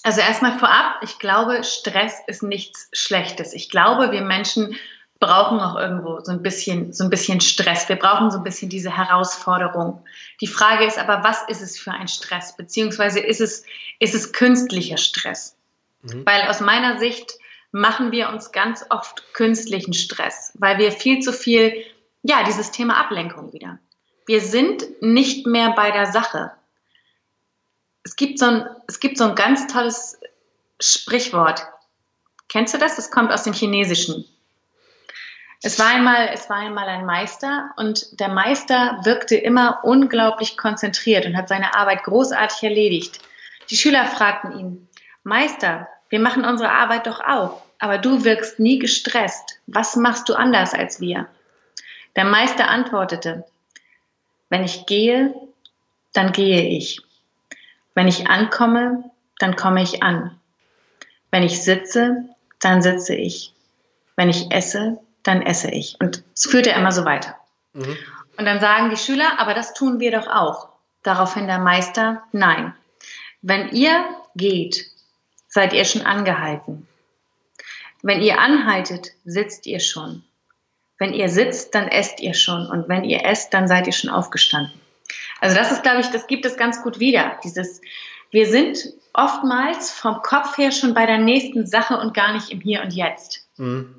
Also 0.03 0.21
erstmal 0.21 0.59
vorab, 0.59 0.97
ich 1.03 1.19
glaube, 1.19 1.62
Stress 1.62 2.15
ist 2.27 2.43
nichts 2.43 2.88
Schlechtes. 2.93 3.53
Ich 3.53 3.71
glaube, 3.71 4.11
wir 4.11 4.23
Menschen 4.23 4.77
brauchen 5.21 5.61
auch 5.61 5.79
irgendwo 5.79 6.19
so 6.21 6.33
ein 6.33 6.43
bisschen, 6.43 6.93
so 6.93 7.05
ein 7.05 7.11
bisschen 7.11 7.41
Stress. 7.41 7.88
Wir 7.88 7.95
brauchen 7.95 8.33
so 8.33 8.38
ein 8.38 8.45
bisschen 8.45 8.69
diese 8.69 8.97
Herausforderung. 8.97 10.05
Die 10.41 10.49
Frage 10.49 10.85
ist 10.85 10.99
aber, 10.99 11.23
was 11.23 11.43
ist 11.47 11.62
es 11.62 11.79
für 11.79 11.93
ein 11.93 12.09
Stress? 12.09 12.57
Beziehungsweise 12.57 13.21
ist 13.21 13.41
es, 13.41 13.65
ist 14.01 14.15
es 14.17 14.33
künstlicher 14.33 14.97
Stress? 14.97 15.57
Mhm. 16.03 16.27
Weil 16.27 16.49
aus 16.49 16.59
meiner 16.61 16.99
Sicht 16.99 17.38
machen 17.71 18.11
wir 18.11 18.31
uns 18.31 18.51
ganz 18.51 18.85
oft 18.91 19.23
künstlichen 19.35 19.93
Stress, 19.93 20.53
weil 20.59 20.79
wir 20.79 20.91
viel 20.91 21.21
zu 21.21 21.33
viel, 21.33 21.73
ja, 22.25 22.43
dieses 22.43 22.73
Thema 22.73 22.97
Ablenkung 22.97 23.53
wieder 23.53 23.79
wir 24.27 24.41
sind 24.41 24.85
nicht 25.01 25.47
mehr 25.47 25.71
bei 25.71 25.91
der 25.91 26.07
Sache. 26.07 26.53
Es 28.05 28.17
gibt 28.17 28.39
so 28.39 28.47
ein, 28.47 28.67
es 28.89 29.01
gibt 29.01 29.19
so 29.19 29.25
ein 29.25 29.35
ganz 29.35 29.67
tolles 29.67 30.19
Sprichwort. 30.81 31.63
Kennst 32.49 32.75
du 32.75 32.79
das? 32.79 32.97
Das 32.97 33.11
kommt 33.11 33.33
aus 33.33 33.45
dem 33.45 33.53
Chinesischen. 33.53 34.25
Es 35.65 35.79
war 35.79 35.87
einmal, 35.87 36.31
es 36.35 36.51
war 36.51 36.57
einmal 36.57 36.89
ein 36.89 37.07
Meister 37.07 37.71
und 37.77 38.19
der 38.19 38.29
Meister 38.29 38.99
wirkte 39.05 39.37
immer 39.37 39.81
unglaublich 39.85 40.57
konzentriert 40.57 41.25
und 41.25 41.37
hat 41.37 41.49
seine 41.49 41.77
Arbeit 41.77 42.03
großartig 42.03 42.65
erledigt. 42.65 43.21
Die 43.71 43.77
Schüler 43.77 44.07
fragten 44.07 44.59
ihn, 44.59 44.89
Meister, 45.23 45.87
wir 46.09 46.19
machen 46.19 46.45
unsere 46.45 46.73
Arbeit 46.73 47.07
doch 47.07 47.21
auch, 47.21 47.63
aber 47.79 47.99
du 47.99 48.25
wirkst 48.25 48.59
nie 48.59 48.81
gestresst. 48.81 49.61
Was 49.69 49.95
machst 49.95 50.29
du 50.29 50.35
anders 50.35 50.75
als 50.75 51.01
wir? 51.01 51.29
Der 52.17 52.25
Meister 52.25 52.69
antwortete, 52.69 53.45
wenn 54.53 54.65
ich 54.65 54.85
gehe, 54.85 55.35
dann 56.12 56.33
gehe 56.33 56.69
ich. 56.69 57.01
Wenn 57.95 58.07
ich 58.07 58.29
ankomme, 58.29 59.03
dann 59.38 59.57
komme 59.57 59.83
ich 59.83 60.03
an. 60.03 60.38
Wenn 61.31 61.43
ich 61.43 61.62
sitze, 61.62 62.25
dann 62.61 62.83
sitze 62.83 63.15
ich. 63.15 63.55
Wenn 64.15 64.29
ich 64.29 64.51
esse, 64.51 65.01
dann 65.23 65.41
esse 65.41 65.71
ich. 65.71 65.97
Und 66.01 66.23
es 66.35 66.45
führt 66.45 66.67
ja 66.67 66.75
immer 66.75 66.93
so 66.93 67.07
weiter. 67.07 67.35
Mhm. 67.73 67.97
Und 68.37 68.45
dann 68.45 68.61
sagen 68.61 68.91
die 68.91 68.99
Schüler, 68.99 69.38
aber 69.41 69.55
das 69.55 69.73
tun 69.73 70.01
wir 70.01 70.11
doch 70.11 70.27
auch. 70.27 70.69
Daraufhin 71.03 71.47
der 71.47 71.59
Meister, 71.59 72.23
nein. 72.33 72.75
Wenn 73.41 73.71
ihr 73.71 74.05
geht, 74.37 74.85
seid 75.49 75.73
ihr 75.73 75.87
schon 75.87 76.03
angehalten. 76.03 76.87
Wenn 78.03 78.21
ihr 78.21 78.38
anhaltet, 78.38 79.12
sitzt 79.25 79.65
ihr 79.65 79.81
schon. 79.81 80.25
Wenn 81.03 81.15
ihr 81.15 81.29
sitzt, 81.29 81.75
dann 81.75 81.88
esst 81.88 82.21
ihr 82.21 82.33
schon. 82.33 82.65
Und 82.65 82.88
wenn 82.88 83.03
ihr 83.03 83.25
esst, 83.25 83.53
dann 83.53 83.67
seid 83.67 83.88
ihr 83.88 83.93
schon 83.93 84.09
aufgestanden. 84.09 84.73
Also 85.41 85.57
das 85.57 85.73
ist, 85.73 85.83
glaube 85.83 86.01
ich, 86.01 86.07
das 86.07 86.29
gibt 86.29 86.47
es 86.47 86.57
ganz 86.57 86.81
gut 86.81 87.01
wieder. 87.01 87.41
Dieses, 87.43 87.81
wir 88.31 88.47
sind 88.47 88.79
oftmals 89.12 89.91
vom 89.91 90.23
Kopf 90.23 90.57
her 90.59 90.71
schon 90.71 90.95
bei 90.95 91.05
der 91.05 91.19
nächsten 91.19 91.67
Sache 91.67 91.99
und 91.99 92.15
gar 92.15 92.33
nicht 92.33 92.51
im 92.51 92.61
Hier 92.61 92.83
und 92.83 92.93
Jetzt. 92.93 93.49
Mhm. 93.57 93.93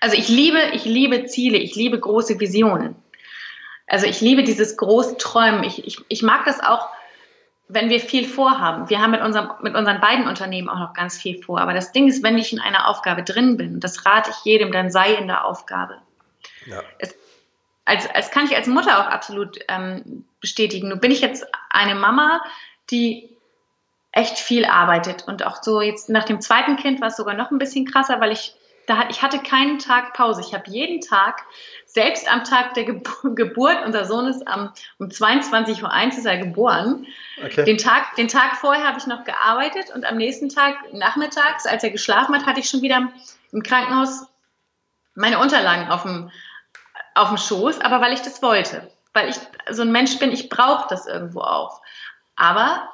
Also 0.00 0.16
ich 0.16 0.28
liebe, 0.28 0.60
ich 0.72 0.84
liebe 0.84 1.24
Ziele, 1.24 1.58
ich 1.58 1.74
liebe 1.74 1.98
große 1.98 2.38
Visionen. 2.38 2.94
Also 3.88 4.06
ich 4.06 4.20
liebe 4.20 4.44
dieses 4.44 4.76
Großträumen. 4.76 5.64
Ich, 5.64 5.84
ich, 5.84 5.98
ich 6.06 6.22
mag 6.22 6.44
das 6.44 6.60
auch, 6.60 6.90
wenn 7.66 7.90
wir 7.90 7.98
viel 7.98 8.24
vorhaben. 8.24 8.88
Wir 8.88 9.02
haben 9.02 9.10
mit, 9.10 9.22
unserem, 9.22 9.50
mit 9.62 9.74
unseren 9.74 10.00
beiden 10.00 10.28
Unternehmen 10.28 10.68
auch 10.68 10.78
noch 10.78 10.94
ganz 10.94 11.20
viel 11.20 11.42
vor. 11.42 11.60
Aber 11.60 11.74
das 11.74 11.90
Ding 11.90 12.06
ist, 12.06 12.22
wenn 12.22 12.38
ich 12.38 12.52
in 12.52 12.60
einer 12.60 12.86
Aufgabe 12.86 13.24
drin 13.24 13.56
bin, 13.56 13.80
das 13.80 14.06
rate 14.06 14.30
ich 14.30 14.44
jedem, 14.44 14.70
dann 14.70 14.92
sei 14.92 15.14
in 15.14 15.26
der 15.26 15.44
Aufgabe. 15.44 15.98
Ja. 16.66 16.82
Es, 16.98 17.14
als, 17.84 18.08
als 18.14 18.30
kann 18.30 18.44
ich 18.44 18.56
als 18.56 18.66
Mutter 18.66 19.00
auch 19.00 19.10
absolut 19.10 19.58
ähm, 19.68 20.24
bestätigen. 20.40 20.88
Nun 20.88 21.00
bin 21.00 21.10
ich 21.10 21.20
jetzt 21.20 21.46
eine 21.70 21.94
Mama, 21.94 22.40
die 22.90 23.36
echt 24.12 24.38
viel 24.38 24.64
arbeitet 24.64 25.26
und 25.26 25.44
auch 25.46 25.62
so 25.62 25.80
jetzt 25.80 26.08
nach 26.08 26.24
dem 26.24 26.40
zweiten 26.40 26.76
Kind 26.76 27.00
war 27.00 27.08
es 27.08 27.16
sogar 27.16 27.34
noch 27.34 27.50
ein 27.50 27.58
bisschen 27.58 27.86
krasser, 27.86 28.20
weil 28.20 28.32
ich 28.32 28.54
da, 28.90 29.08
ich 29.08 29.22
hatte 29.22 29.38
keinen 29.38 29.78
Tag 29.78 30.14
Pause. 30.14 30.40
Ich 30.40 30.52
habe 30.52 30.68
jeden 30.68 31.00
Tag, 31.00 31.44
selbst 31.86 32.30
am 32.30 32.42
Tag 32.42 32.74
der 32.74 32.84
Ge 32.84 33.00
Geburt, 33.34 33.84
unser 33.84 34.04
Sohn 34.04 34.26
ist 34.26 34.48
am, 34.48 34.72
um 34.98 35.06
22.01 35.06 35.82
Uhr 35.82 36.18
ist 36.18 36.26
er 36.26 36.38
geboren. 36.38 37.06
Okay. 37.44 37.64
Den, 37.64 37.78
Tag, 37.78 38.16
den 38.16 38.26
Tag 38.26 38.56
vorher 38.56 38.88
habe 38.88 38.98
ich 38.98 39.06
noch 39.06 39.24
gearbeitet 39.24 39.94
und 39.94 40.04
am 40.04 40.16
nächsten 40.16 40.48
Tag, 40.48 40.92
nachmittags, 40.92 41.66
als 41.66 41.84
er 41.84 41.90
geschlafen 41.90 42.34
hat, 42.34 42.46
hatte 42.46 42.58
ich 42.58 42.68
schon 42.68 42.82
wieder 42.82 43.12
im 43.52 43.62
Krankenhaus 43.62 44.26
meine 45.14 45.38
Unterlagen 45.38 45.88
auf 45.88 46.02
dem, 46.02 46.32
auf 47.14 47.28
dem 47.28 47.38
Schoß, 47.38 47.80
aber 47.80 48.00
weil 48.00 48.12
ich 48.12 48.22
das 48.22 48.42
wollte. 48.42 48.90
Weil 49.12 49.28
ich 49.28 49.36
so 49.70 49.82
ein 49.82 49.92
Mensch 49.92 50.18
bin, 50.18 50.32
ich 50.32 50.48
brauche 50.48 50.86
das 50.88 51.06
irgendwo 51.06 51.40
auch. 51.40 51.80
Aber 52.36 52.88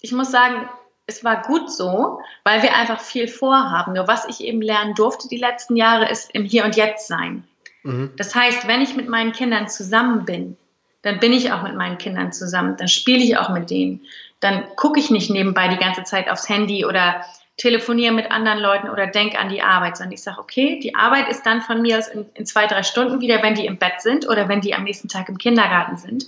ich 0.00 0.12
muss 0.12 0.30
sagen, 0.30 0.68
es 1.06 1.22
war 1.22 1.42
gut 1.42 1.70
so, 1.70 2.20
weil 2.44 2.62
wir 2.62 2.74
einfach 2.74 3.00
viel 3.00 3.28
vorhaben. 3.28 3.92
Nur 3.92 4.08
was 4.08 4.26
ich 4.26 4.42
eben 4.42 4.62
lernen 4.62 4.94
durfte 4.94 5.28
die 5.28 5.36
letzten 5.36 5.76
Jahre, 5.76 6.08
ist 6.08 6.30
im 6.34 6.44
Hier 6.44 6.64
und 6.64 6.76
Jetzt 6.76 7.08
sein. 7.08 7.46
Mhm. 7.82 8.12
Das 8.16 8.34
heißt, 8.34 8.66
wenn 8.66 8.80
ich 8.80 8.96
mit 8.96 9.08
meinen 9.08 9.32
Kindern 9.32 9.68
zusammen 9.68 10.24
bin, 10.24 10.56
dann 11.02 11.20
bin 11.20 11.34
ich 11.34 11.52
auch 11.52 11.62
mit 11.62 11.74
meinen 11.74 11.98
Kindern 11.98 12.32
zusammen, 12.32 12.76
dann 12.78 12.88
spiele 12.88 13.22
ich 13.22 13.36
auch 13.36 13.50
mit 13.50 13.68
denen. 13.70 14.00
Dann 14.40 14.64
gucke 14.76 14.98
ich 14.98 15.10
nicht 15.10 15.30
nebenbei 15.30 15.68
die 15.68 15.76
ganze 15.76 16.02
Zeit 16.02 16.30
aufs 16.30 16.48
Handy 16.48 16.86
oder 16.86 17.24
telefoniere 17.56 18.12
mit 18.12 18.30
anderen 18.30 18.58
Leuten 18.58 18.88
oder 18.88 19.06
denke 19.06 19.38
an 19.38 19.48
die 19.48 19.62
Arbeit, 19.62 19.96
sondern 19.96 20.12
ich 20.12 20.22
sage, 20.22 20.40
okay, 20.40 20.80
die 20.82 20.94
Arbeit 20.94 21.28
ist 21.28 21.44
dann 21.44 21.62
von 21.62 21.82
mir 21.82 21.98
aus 21.98 22.08
in, 22.08 22.26
in, 22.34 22.46
zwei, 22.46 22.66
drei 22.66 22.82
Stunden 22.82 23.20
wieder, 23.20 23.42
wenn 23.42 23.54
die 23.54 23.66
im 23.66 23.78
Bett 23.78 24.00
sind 24.00 24.28
oder 24.28 24.48
wenn 24.48 24.60
die 24.60 24.74
am 24.74 24.84
nächsten 24.84 25.08
Tag 25.08 25.28
im 25.28 25.38
Kindergarten 25.38 25.96
sind. 25.96 26.26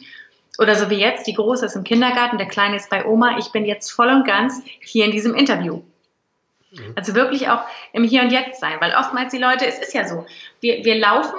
Oder 0.59 0.77
so 0.77 0.89
wie 0.89 0.95
jetzt, 0.95 1.27
die 1.27 1.35
Große 1.35 1.67
ist 1.67 1.77
im 1.77 1.85
Kindergarten, 1.85 2.39
der 2.39 2.47
Kleine 2.47 2.77
ist 2.77 2.89
bei 2.89 3.05
Oma, 3.05 3.39
ich 3.39 3.51
bin 3.51 3.67
jetzt 3.67 3.91
voll 3.91 4.09
und 4.09 4.27
ganz 4.27 4.63
hier 4.81 5.05
in 5.05 5.11
diesem 5.11 5.35
Interview. 5.35 5.83
Mhm. 6.71 6.93
Also 6.95 7.15
wirklich 7.15 7.49
auch 7.49 7.63
im 7.93 8.05
Hier 8.05 8.23
und 8.23 8.31
Jetzt 8.31 8.61
sein, 8.61 8.77
weil 8.81 8.95
oftmals 8.95 9.33
die 9.33 9.39
Leute, 9.39 9.67
es 9.67 9.79
ist 9.79 9.95
ja 9.95 10.07
so, 10.07 10.27
wir, 10.61 10.85
wir 10.85 10.95
laufen 10.95 11.39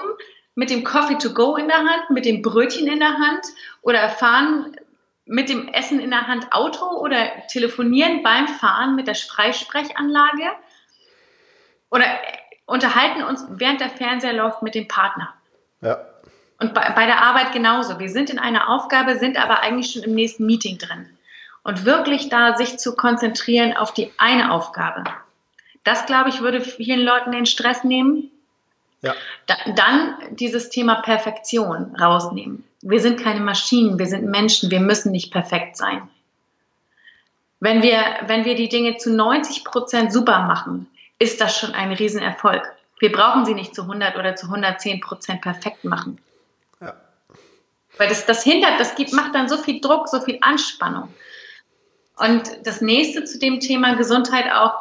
mit 0.55 0.69
dem 0.69 0.83
Coffee 0.83 1.17
to 1.17 1.33
go 1.33 1.55
in 1.55 1.67
der 1.67 1.77
Hand, 1.77 2.09
mit 2.09 2.25
dem 2.25 2.41
Brötchen 2.41 2.87
in 2.87 2.99
der 2.99 3.13
Hand 3.13 3.45
oder 3.81 4.09
fahren 4.09 4.75
mit 5.27 5.49
dem 5.49 5.67
Essen 5.69 5.99
in 5.99 6.09
der 6.09 6.27
Hand 6.27 6.51
Auto 6.51 6.85
oder 6.85 7.47
telefonieren 7.47 8.23
beim 8.23 8.47
Fahren 8.47 8.95
mit 8.95 9.07
der 9.07 9.15
Freisprechanlage 9.15 10.51
oder 11.89 12.05
unterhalten 12.65 13.23
uns, 13.23 13.45
während 13.49 13.81
der 13.81 13.89
Fernseher 13.89 14.33
läuft, 14.33 14.61
mit 14.61 14.75
dem 14.75 14.87
Partner. 14.87 15.33
Ja. 15.81 15.99
Und 16.59 16.73
bei, 16.73 16.89
bei 16.91 17.05
der 17.05 17.21
Arbeit 17.21 17.53
genauso. 17.53 17.99
Wir 17.99 18.09
sind 18.09 18.29
in 18.29 18.39
einer 18.39 18.69
Aufgabe, 18.69 19.17
sind 19.17 19.37
aber 19.37 19.61
eigentlich 19.61 19.91
schon 19.91 20.03
im 20.03 20.15
nächsten 20.15 20.45
Meeting 20.45 20.77
drin. 20.77 21.07
Und 21.63 21.85
wirklich 21.85 22.29
da 22.29 22.55
sich 22.55 22.79
zu 22.79 22.95
konzentrieren 22.95 23.75
auf 23.75 23.93
die 23.93 24.11
eine 24.17 24.51
Aufgabe. 24.51 25.03
Das, 25.83 26.05
glaube 26.05 26.29
ich, 26.29 26.41
würde 26.41 26.61
vielen 26.61 27.01
Leuten 27.01 27.31
den 27.31 27.45
Stress 27.45 27.83
nehmen. 27.83 28.31
Ja. 29.01 29.13
Da, 29.45 29.55
dann 29.75 30.15
dieses 30.31 30.69
Thema 30.69 30.95
Perfektion 30.95 31.95
rausnehmen. 31.95 32.63
Wir 32.81 32.99
sind 32.99 33.21
keine 33.21 33.39
Maschinen, 33.39 33.97
wir 33.97 34.05
sind 34.05 34.25
Menschen, 34.25 34.69
wir 34.71 34.79
müssen 34.79 35.11
nicht 35.11 35.31
perfekt 35.31 35.77
sein. 35.77 36.07
Wenn 37.59 37.81
wir, 37.81 37.99
wenn 38.27 38.45
wir 38.45 38.55
die 38.55 38.69
Dinge 38.69 38.97
zu 38.97 39.11
90 39.11 39.63
Prozent 39.63 40.13
super 40.13 40.43
machen, 40.43 40.87
ist 41.17 41.41
das 41.41 41.57
schon 41.57 41.73
ein 41.73 41.91
Riesenerfolg. 41.91 42.63
Wir 42.99 43.11
brauchen 43.11 43.45
sie 43.45 43.53
nicht 43.53 43.73
zu 43.73 43.83
100 43.83 44.15
oder 44.15 44.35
zu 44.35 44.45
110 44.47 45.01
Prozent 45.01 45.41
perfekt 45.41 45.83
machen. 45.83 46.19
Ja. 46.79 46.95
Weil 47.97 48.09
das, 48.09 48.25
das 48.25 48.43
hindert, 48.43 48.79
das 48.79 48.95
gibt, 48.95 49.13
macht 49.13 49.33
dann 49.33 49.49
so 49.49 49.57
viel 49.57 49.81
Druck, 49.81 50.07
so 50.07 50.21
viel 50.21 50.37
Anspannung. 50.41 51.13
Und 52.17 52.43
das 52.63 52.81
nächste 52.81 53.23
zu 53.25 53.39
dem 53.39 53.59
Thema 53.59 53.95
Gesundheit 53.95 54.51
auch, 54.51 54.75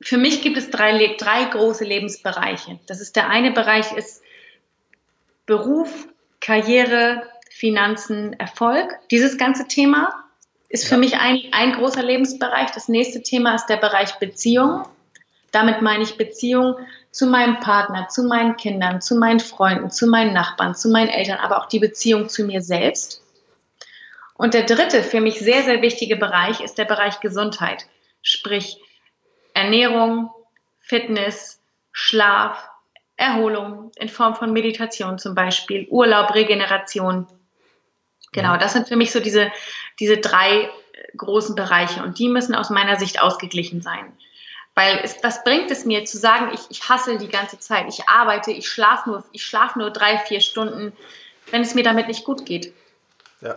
für 0.00 0.18
mich 0.18 0.42
gibt 0.42 0.58
es 0.58 0.70
drei, 0.70 1.16
drei 1.18 1.44
große 1.44 1.84
Lebensbereiche. 1.84 2.78
Das 2.86 3.00
ist 3.00 3.16
der 3.16 3.28
eine 3.30 3.52
Bereich 3.52 3.92
ist 3.92 4.22
Beruf, 5.46 6.08
Karriere, 6.44 7.22
Finanzen, 7.50 8.38
Erfolg. 8.38 8.98
Dieses 9.10 9.38
ganze 9.38 9.66
Thema 9.66 10.24
ist 10.68 10.86
für 10.86 10.98
mich 10.98 11.16
ein, 11.16 11.40
ein 11.52 11.72
großer 11.72 12.02
Lebensbereich. 12.02 12.70
Das 12.72 12.88
nächste 12.88 13.22
Thema 13.22 13.54
ist 13.54 13.66
der 13.66 13.78
Bereich 13.78 14.18
Beziehung. 14.18 14.86
Damit 15.52 15.80
meine 15.80 16.02
ich 16.02 16.18
Beziehung 16.18 16.74
zu 17.10 17.26
meinem 17.26 17.60
Partner, 17.60 18.08
zu 18.08 18.24
meinen 18.24 18.56
Kindern, 18.56 19.00
zu 19.00 19.14
meinen 19.14 19.40
Freunden, 19.40 19.90
zu 19.90 20.06
meinen 20.06 20.34
Nachbarn, 20.34 20.74
zu 20.74 20.90
meinen 20.90 21.08
Eltern, 21.08 21.38
aber 21.38 21.62
auch 21.62 21.66
die 21.66 21.78
Beziehung 21.78 22.28
zu 22.28 22.44
mir 22.44 22.60
selbst. 22.60 23.22
Und 24.34 24.52
der 24.52 24.64
dritte 24.64 25.02
für 25.02 25.22
mich 25.22 25.38
sehr, 25.38 25.62
sehr 25.62 25.80
wichtige 25.80 26.16
Bereich 26.16 26.60
ist 26.60 26.76
der 26.76 26.84
Bereich 26.84 27.20
Gesundheit, 27.20 27.86
sprich 28.20 28.76
Ernährung, 29.54 30.30
Fitness, 30.80 31.62
Schlaf, 31.92 32.68
Erholung 33.16 33.92
in 33.96 34.08
Form 34.08 34.34
von 34.34 34.52
Meditation 34.52 35.18
zum 35.18 35.34
Beispiel, 35.34 35.86
Urlaub, 35.88 36.34
Regeneration. 36.34 37.26
Genau, 38.32 38.56
das 38.56 38.72
sind 38.72 38.88
für 38.88 38.96
mich 38.96 39.12
so 39.12 39.20
diese, 39.20 39.52
diese 40.00 40.18
drei 40.18 40.68
großen 41.16 41.54
Bereiche 41.54 42.02
und 42.02 42.18
die 42.18 42.28
müssen 42.28 42.54
aus 42.54 42.70
meiner 42.70 42.96
Sicht 42.96 43.22
ausgeglichen 43.22 43.80
sein. 43.82 44.12
Weil 44.74 45.00
es, 45.04 45.22
was 45.22 45.44
bringt 45.44 45.70
es 45.70 45.84
mir 45.84 46.04
zu 46.04 46.18
sagen, 46.18 46.50
ich, 46.52 46.60
ich 46.68 46.88
hassle 46.88 47.18
die 47.18 47.28
ganze 47.28 47.60
Zeit, 47.60 47.86
ich 47.88 48.08
arbeite, 48.08 48.50
ich 48.50 48.68
schlafe 48.68 49.08
nur, 49.08 49.24
ich 49.30 49.44
schlafe 49.44 49.78
nur 49.78 49.90
drei, 49.90 50.18
vier 50.18 50.40
Stunden, 50.40 50.92
wenn 51.50 51.62
es 51.62 51.74
mir 51.74 51.84
damit 51.84 52.08
nicht 52.08 52.24
gut 52.24 52.44
geht. 52.44 52.72
Ja. 53.40 53.56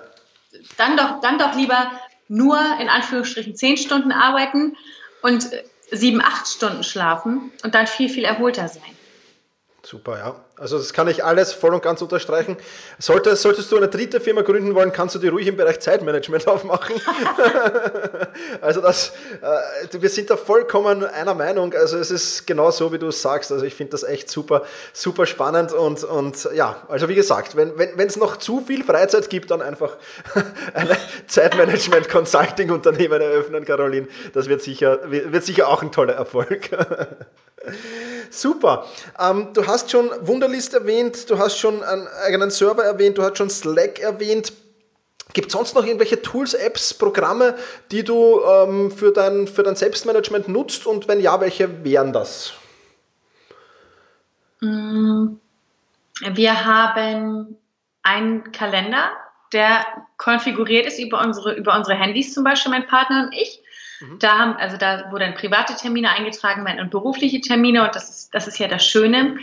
Dann 0.78 0.96
doch, 0.96 1.20
dann 1.22 1.40
doch 1.40 1.56
lieber 1.56 1.92
nur 2.28 2.60
in 2.80 2.90
Anführungsstrichen 2.90 3.56
zehn 3.56 3.78
Stunden 3.78 4.12
arbeiten 4.12 4.78
und 5.24 5.50
sieben, 5.90 6.22
acht 6.22 6.48
Stunden 6.48 6.84
schlafen 6.84 7.52
und 7.64 7.74
dann 7.74 7.88
viel, 7.88 8.10
viel 8.10 8.26
erholter 8.26 8.68
sein. 8.68 8.97
Super, 9.90 10.18
ja. 10.18 10.36
Also 10.58 10.78
das 10.78 10.92
kann 10.92 11.08
ich 11.08 11.24
alles 11.24 11.54
voll 11.54 11.74
und 11.74 11.82
ganz 11.82 12.02
unterstreichen. 12.02 12.58
Sollte, 13.00 13.38
solltest 13.38 13.72
du 13.72 13.78
eine 13.78 13.88
dritte 13.88 14.20
Firma 14.20 14.42
gründen 14.42 14.76
wollen, 14.76 14.92
kannst 14.92 15.16
du 15.16 15.20
die 15.20 15.30
ruhig 15.30 15.48
im 15.48 15.56
Bereich 15.56 15.80
Zeitmanagement 15.80 16.46
aufmachen. 16.50 16.98
also 18.62 18.82
das, 18.82 19.14
äh, 19.42 20.02
wir 20.02 20.10
sind 20.10 20.30
da 20.30 20.36
vollkommen 20.36 21.06
einer 21.06 21.34
Meinung. 21.36 21.74
Also 21.74 21.98
es 22.00 22.12
ist 22.12 22.46
genau 22.46 22.70
so, 22.70 22.92
wie 22.92 23.00
du 23.00 23.08
es 23.08 23.22
sagst. 23.22 23.50
Also 23.54 23.64
ich 23.64 23.76
finde 23.76 23.92
das 23.92 24.04
echt 24.04 24.30
super, 24.30 24.64
super 24.92 25.26
spannend 25.26 25.72
und, 25.72 26.04
und 26.04 26.50
ja, 26.54 26.84
also 26.90 27.08
wie 27.08 27.16
gesagt, 27.16 27.56
wenn 27.56 27.78
wenn 27.78 28.08
es 28.08 28.18
noch 28.18 28.36
zu 28.36 28.60
viel 28.60 28.84
Freizeit 28.84 29.30
gibt, 29.30 29.52
dann 29.52 29.62
einfach 29.62 29.96
eine 30.74 30.98
Zeitmanagement-Consulting-Unternehmen 31.28 33.22
eröffnen, 33.22 33.64
Caroline. 33.64 34.10
Das 34.34 34.50
wird 34.50 34.62
sicher, 34.62 35.00
wird 35.10 35.46
sicher 35.46 35.70
auch 35.70 35.82
ein 35.82 35.94
toller 35.94 36.16
Erfolg. 36.16 36.72
Super. 38.30 38.86
Ähm, 39.20 39.50
du 39.54 39.66
hast 39.66 39.92
schon 39.92 40.10
Wunderlist 40.22 40.74
erwähnt, 40.74 41.30
du 41.30 41.38
hast 41.38 41.58
schon 41.58 41.84
einen 41.84 42.08
eigenen 42.26 42.50
Server 42.50 42.84
erwähnt, 42.84 43.18
du 43.18 43.24
hast 43.24 43.38
schon 43.38 43.50
Slack 43.50 44.00
erwähnt. 44.00 44.54
Gibt 45.34 45.48
es 45.48 45.54
sonst 45.54 45.76
noch 45.76 45.86
irgendwelche 45.86 46.22
Tools, 46.22 46.54
Apps, 46.54 46.94
Programme, 46.94 47.56
die 47.92 48.04
du 48.04 48.42
ähm, 48.42 48.92
für, 48.92 49.12
dein, 49.12 49.48
für 49.48 49.64
dein 49.64 49.76
Selbstmanagement 49.76 50.48
nutzt 50.48 50.88
und 50.88 51.08
wenn 51.08 51.20
ja, 51.20 51.40
welche 51.42 51.84
wären 51.84 52.14
das? 52.14 52.54
Mm, 54.62 55.36
wir 56.34 56.66
haben 56.66 57.58
einen 58.04 58.52
Kalender, 58.52 59.12
der 59.54 59.86
konfiguriert 60.18 60.88
ist 60.88 61.00
über 61.00 61.22
unsere, 61.22 61.54
über 61.54 61.76
unsere 61.76 61.98
Handys, 61.98 62.34
zum 62.34 62.44
Beispiel 62.44 62.72
mein 62.72 62.88
Partner 62.88 63.24
und 63.26 63.34
ich. 63.34 63.62
Mhm. 64.00 64.20
Da 64.20 64.38
haben, 64.38 64.58
also 64.58 64.78
da, 64.78 65.04
dann 65.04 65.36
private 65.36 65.76
Termine 65.76 66.10
eingetragen 66.10 66.66
werden 66.66 66.80
und 66.80 66.92
berufliche 66.92 67.42
Termine 67.42 67.84
und 67.84 67.96
das 67.96 68.10
ist, 68.10 68.34
das 68.34 68.48
ist 68.48 68.60
ja 68.60 68.68
das 68.68 68.86
Schöne. 68.86 69.38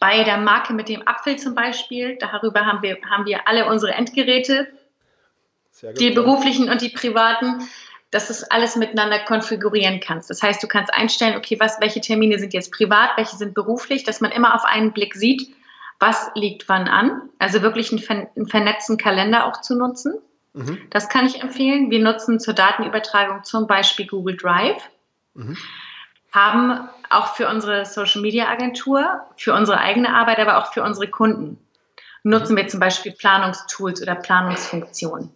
Bei 0.00 0.24
der 0.24 0.38
Marke 0.38 0.72
mit 0.72 0.88
dem 0.88 1.06
Apfel 1.06 1.36
zum 1.36 1.54
Beispiel, 1.54 2.16
darüber 2.18 2.66
haben 2.66 2.82
wir, 2.82 2.98
haben 3.08 3.26
wir 3.26 3.46
alle 3.46 3.66
unsere 3.66 3.92
Endgeräte, 3.92 4.66
die 5.98 6.10
beruflichen 6.10 6.68
und 6.68 6.80
die 6.80 6.90
privaten, 6.90 7.68
dass 8.10 8.26
du 8.26 8.32
es 8.32 8.44
alles 8.44 8.76
miteinander 8.76 9.20
konfigurieren 9.20 10.00
kannst. 10.00 10.28
Das 10.28 10.42
heißt, 10.42 10.62
du 10.62 10.68
kannst 10.68 10.92
einstellen, 10.92 11.36
okay, 11.36 11.58
was, 11.58 11.80
welche 11.80 12.00
Termine 12.00 12.38
sind 12.38 12.52
jetzt 12.52 12.70
privat, 12.70 13.10
welche 13.16 13.36
sind 13.36 13.54
beruflich, 13.54 14.04
dass 14.04 14.20
man 14.20 14.30
immer 14.30 14.54
auf 14.54 14.64
einen 14.64 14.92
Blick 14.92 15.14
sieht, 15.14 15.48
was 15.98 16.30
liegt 16.34 16.68
wann 16.68 16.88
an. 16.88 17.30
Also 17.38 17.62
wirklich 17.62 17.90
einen, 17.90 18.28
einen 18.36 18.46
vernetzten 18.48 18.98
Kalender 18.98 19.46
auch 19.46 19.62
zu 19.62 19.76
nutzen. 19.76 20.14
Mhm. 20.54 20.86
Das 20.90 21.08
kann 21.08 21.26
ich 21.26 21.40
empfehlen. 21.40 21.90
Wir 21.90 22.00
nutzen 22.00 22.40
zur 22.40 22.54
Datenübertragung 22.54 23.44
zum 23.44 23.66
Beispiel 23.66 24.06
Google 24.06 24.36
Drive. 24.36 24.82
Mhm. 25.34 25.56
Haben 26.30 26.88
auch 27.10 27.34
für 27.34 27.48
unsere 27.48 27.84
Social 27.84 28.22
Media 28.22 28.48
Agentur, 28.48 29.26
für 29.36 29.54
unsere 29.54 29.78
eigene 29.78 30.14
Arbeit, 30.14 30.38
aber 30.38 30.58
auch 30.58 30.72
für 30.72 30.82
unsere 30.82 31.08
Kunden 31.08 31.58
nutzen 32.22 32.56
wir 32.56 32.68
zum 32.68 32.80
Beispiel 32.80 33.12
Planungstools 33.12 34.02
oder 34.02 34.14
Planungsfunktionen. 34.14 35.30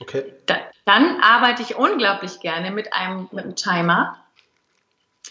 Okay. 0.00 0.32
Da, 0.46 0.56
dann 0.84 1.20
arbeite 1.22 1.62
ich 1.62 1.76
unglaublich 1.76 2.40
gerne 2.40 2.70
mit 2.70 2.92
einem, 2.92 3.28
mit 3.32 3.44
einem 3.44 3.56
Timer. 3.56 4.18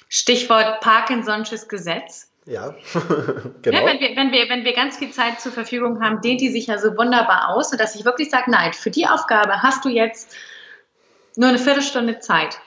Stichwort 0.09 0.81
Parkinson'sches 0.83 1.67
Gesetz. 1.67 2.26
Ja, 2.47 2.73
genau. 3.61 3.77
Ja, 3.77 3.85
wenn, 3.85 3.99
wir, 3.99 4.15
wenn, 4.15 4.31
wir, 4.31 4.47
wenn 4.47 4.63
wir 4.63 4.73
ganz 4.73 4.97
viel 4.97 5.11
Zeit 5.11 5.41
zur 5.41 5.51
Verfügung 5.51 6.01
haben, 6.01 6.21
dehnt 6.21 6.39
die 6.39 6.49
sich 6.49 6.67
ja 6.67 6.77
so 6.77 6.97
wunderbar 6.97 7.49
aus, 7.49 7.71
sodass 7.71 7.93
ich 7.95 8.05
wirklich 8.05 8.29
sage, 8.29 8.49
nein, 8.49 8.71
für 8.71 8.89
die 8.89 9.05
Aufgabe 9.05 9.61
hast 9.61 9.83
du 9.83 9.89
jetzt 9.89 10.33
nur 11.35 11.49
eine 11.49 11.59
Viertelstunde 11.59 12.19
Zeit. 12.19 12.57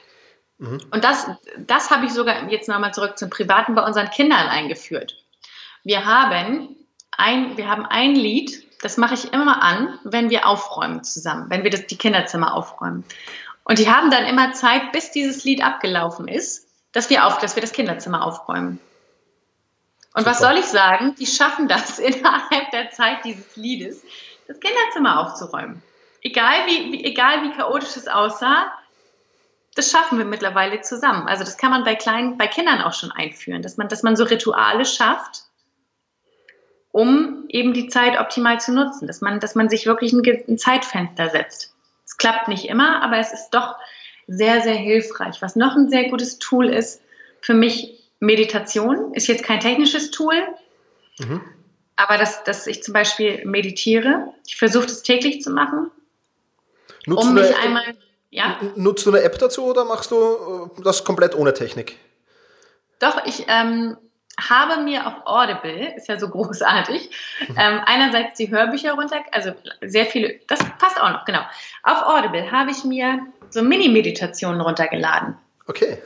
Mhm. 0.59 0.83
Und 0.91 1.03
das, 1.03 1.27
das 1.67 1.91
habe 1.91 2.05
ich 2.05 2.13
sogar 2.13 2.51
jetzt 2.51 2.69
nochmal 2.69 2.93
zurück 2.93 3.19
zum 3.19 3.31
Privaten 3.31 3.75
bei 3.75 3.83
unseren 3.83 4.11
Kindern 4.11 4.49
eingeführt. 4.49 5.17
Wir 5.83 6.05
haben 6.05 6.77
ein, 7.17 7.57
wir 7.57 7.69
haben 7.69 7.87
ein 7.87 8.15
Lied, 8.15 8.67
das 8.83 8.99
mache 8.99 9.15
ich 9.15 9.33
immer 9.33 9.63
an, 9.63 9.99
wenn 10.05 10.29
wir 10.29 10.47
aufräumen 10.47 11.05
zusammen, 11.05 11.47
wenn 11.49 11.65
wir 11.65 11.71
das, 11.71 11.87
die 11.87 11.97
Kinderzimmer 11.97 12.53
aufräumen. 12.53 13.05
Und 13.65 13.79
die 13.79 13.91
haben 13.91 14.11
dann 14.11 14.27
immer 14.27 14.53
Zeit, 14.53 14.93
bis 14.93 15.11
dieses 15.11 15.45
Lied 15.45 15.65
abgelaufen 15.65 16.29
ist, 16.29 16.67
dass 16.93 17.09
wir, 17.09 17.27
auf, 17.27 17.39
dass 17.39 17.57
wir 17.57 17.63
das 17.63 17.73
Kinderzimmer 17.73 18.23
aufräumen. 18.23 18.79
Und 20.15 20.23
Super. 20.23 20.31
was 20.31 20.39
soll 20.41 20.59
ich 20.59 20.67
sagen? 20.67 21.15
Die 21.19 21.27
schaffen 21.27 21.69
das 21.69 21.99
innerhalb 21.99 22.71
der 22.73 22.91
Zeit 22.91 23.25
dieses 23.25 23.57
Liedes, 23.57 24.03
das 24.49 24.59
Kinderzimmer 24.61 25.21
aufzuräumen. 25.21 25.83
Egal 26.23 26.67
wie, 26.67 26.93
wie, 26.93 27.05
egal 27.05 27.43
wie 27.45 27.53
chaotisch 27.53 27.97
es 27.97 28.09
aussah, 28.09 28.73
das 29.75 29.91
schaffen 29.91 30.19
wir 30.19 30.25
mittlerweile 30.25 30.81
zusammen. 30.81 31.29
Also 31.29 31.45
das 31.45 31.57
kann 31.57 31.71
man 31.71 31.85
bei 31.85 31.95
kleinen, 31.95 32.37
bei 32.37 32.49
Kindern 32.49 32.83
auch 32.83 32.93
schon 32.93 33.13
einführen, 33.13 33.63
dass 33.63 33.77
man, 33.77 33.89
dass 33.89 34.03
man 34.03 34.17
so 34.17 34.25
Rituale 34.25 34.85
schafft, 34.85 35.45
um 36.93 37.45
eben 37.49 37.73
die 37.73 37.87
Zeit 37.87 38.19
optimal 38.19 38.61
zu 38.61 38.73
nutzen, 38.73 39.07
dass 39.07 39.21
man, 39.21 39.39
dass 39.39 39.55
man 39.55 39.69
sich 39.69 39.87
wirklich 39.87 40.13
ein, 40.13 40.23
ein 40.49 40.59
Zeitfenster 40.59 41.31
setzt. 41.31 41.75
Es 42.05 42.17
klappt 42.17 42.49
nicht 42.49 42.69
immer, 42.69 43.03
aber 43.03 43.19
es 43.19 43.33
ist 43.33 43.51
doch 43.51 43.77
sehr, 44.27 44.61
sehr 44.61 44.75
hilfreich. 44.75 45.41
Was 45.41 45.55
noch 45.55 45.77
ein 45.77 45.89
sehr 45.89 46.09
gutes 46.09 46.39
Tool 46.39 46.69
ist, 46.69 47.01
für 47.41 47.55
mich 47.55 48.00
Meditation, 48.21 49.15
ist 49.15 49.27
jetzt 49.27 49.43
kein 49.43 49.61
technisches 49.61 50.11
Tool, 50.11 50.35
mhm. 51.19 51.41
aber 51.97 52.19
dass, 52.19 52.45
dass 52.45 52.67
ich 52.67 52.83
zum 52.83 52.95
Beispiel 52.95 53.45
meditiere. 53.45 54.33
Ich 54.47 54.57
versuche 54.57 54.87
das 54.87 55.03
täglich 55.03 55.43
zu 55.43 55.51
machen. 55.51 55.91
Nutzt 57.07 57.27
um 57.27 57.35
mich 57.35 57.57
einmal. 57.57 57.97
Ja? 58.31 58.61
Nutzt 58.77 59.07
du 59.07 59.11
eine 59.11 59.23
App 59.23 59.39
dazu 59.39 59.65
oder 59.65 59.85
machst 59.85 60.11
du 60.11 60.71
äh, 60.79 60.83
das 60.83 61.03
komplett 61.05 61.35
ohne 61.35 61.53
Technik? 61.55 61.97
Doch, 63.01 63.25
ich 63.27 63.47
ähm, 63.49 63.97
habe 64.39 64.83
mir 64.83 65.07
auf 65.07 65.15
Audible, 65.25 65.95
ist 65.97 66.09
ja 66.09 66.19
so 66.19 66.29
großartig, 66.29 67.11
mhm. 67.49 67.57
ähm, 67.59 67.81
einerseits 67.87 68.37
die 68.37 68.51
Hörbücher 68.51 68.93
runter, 68.93 69.25
also 69.33 69.53
sehr 69.81 70.07
viele, 70.07 70.39
das 70.47 70.61
passt 70.79 71.01
auch 71.01 71.11
noch, 71.11 71.25
genau. 71.25 71.41
Auf 71.83 72.03
Audible 72.03 72.53
habe 72.53 72.71
ich 72.71 72.85
mir 72.85 73.21
so 73.49 73.63
Mini-Meditationen 73.63 74.61
runtergeladen. 74.61 75.37
Okay. 75.67 75.99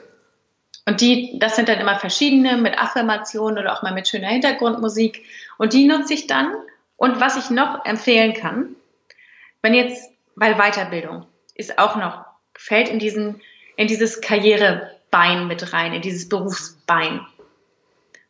Und 0.87 1.01
die, 1.01 1.39
das 1.39 1.57
sind 1.57 1.69
dann 1.69 1.81
immer 1.81 1.99
verschiedene 1.99 2.57
mit 2.57 2.79
Affirmationen 2.79 3.59
oder 3.59 3.73
auch 3.73 3.83
mal 3.83 3.95
mit 3.95 4.09
schöner 4.09 4.29
Hintergrundmusik. 4.29 5.25
Und 5.57 5.73
die 5.73 5.87
nutze 5.87 6.15
ich 6.15 6.27
dann. 6.27 6.55
Und 6.97 7.21
was 7.21 7.37
ich 7.37 7.51
noch 7.51 7.85
empfehlen 7.85 8.35
kann, 8.35 8.77
wenn 9.63 9.75
jetzt, 9.75 10.11
weil 10.37 10.57
Weiterbildung 10.57 11.27
ist 11.55 11.79
auch 11.79 11.97
noch, 11.97 12.25
fällt 12.55 12.89
in 12.89 12.99
diesen, 12.99 13.41
in 13.77 13.89
dieses 13.89 14.21
Karrierebein 14.21 15.47
mit 15.47 15.73
rein, 15.73 15.95
in 15.95 16.03
dieses 16.03 16.29
Berufsbein. 16.29 17.21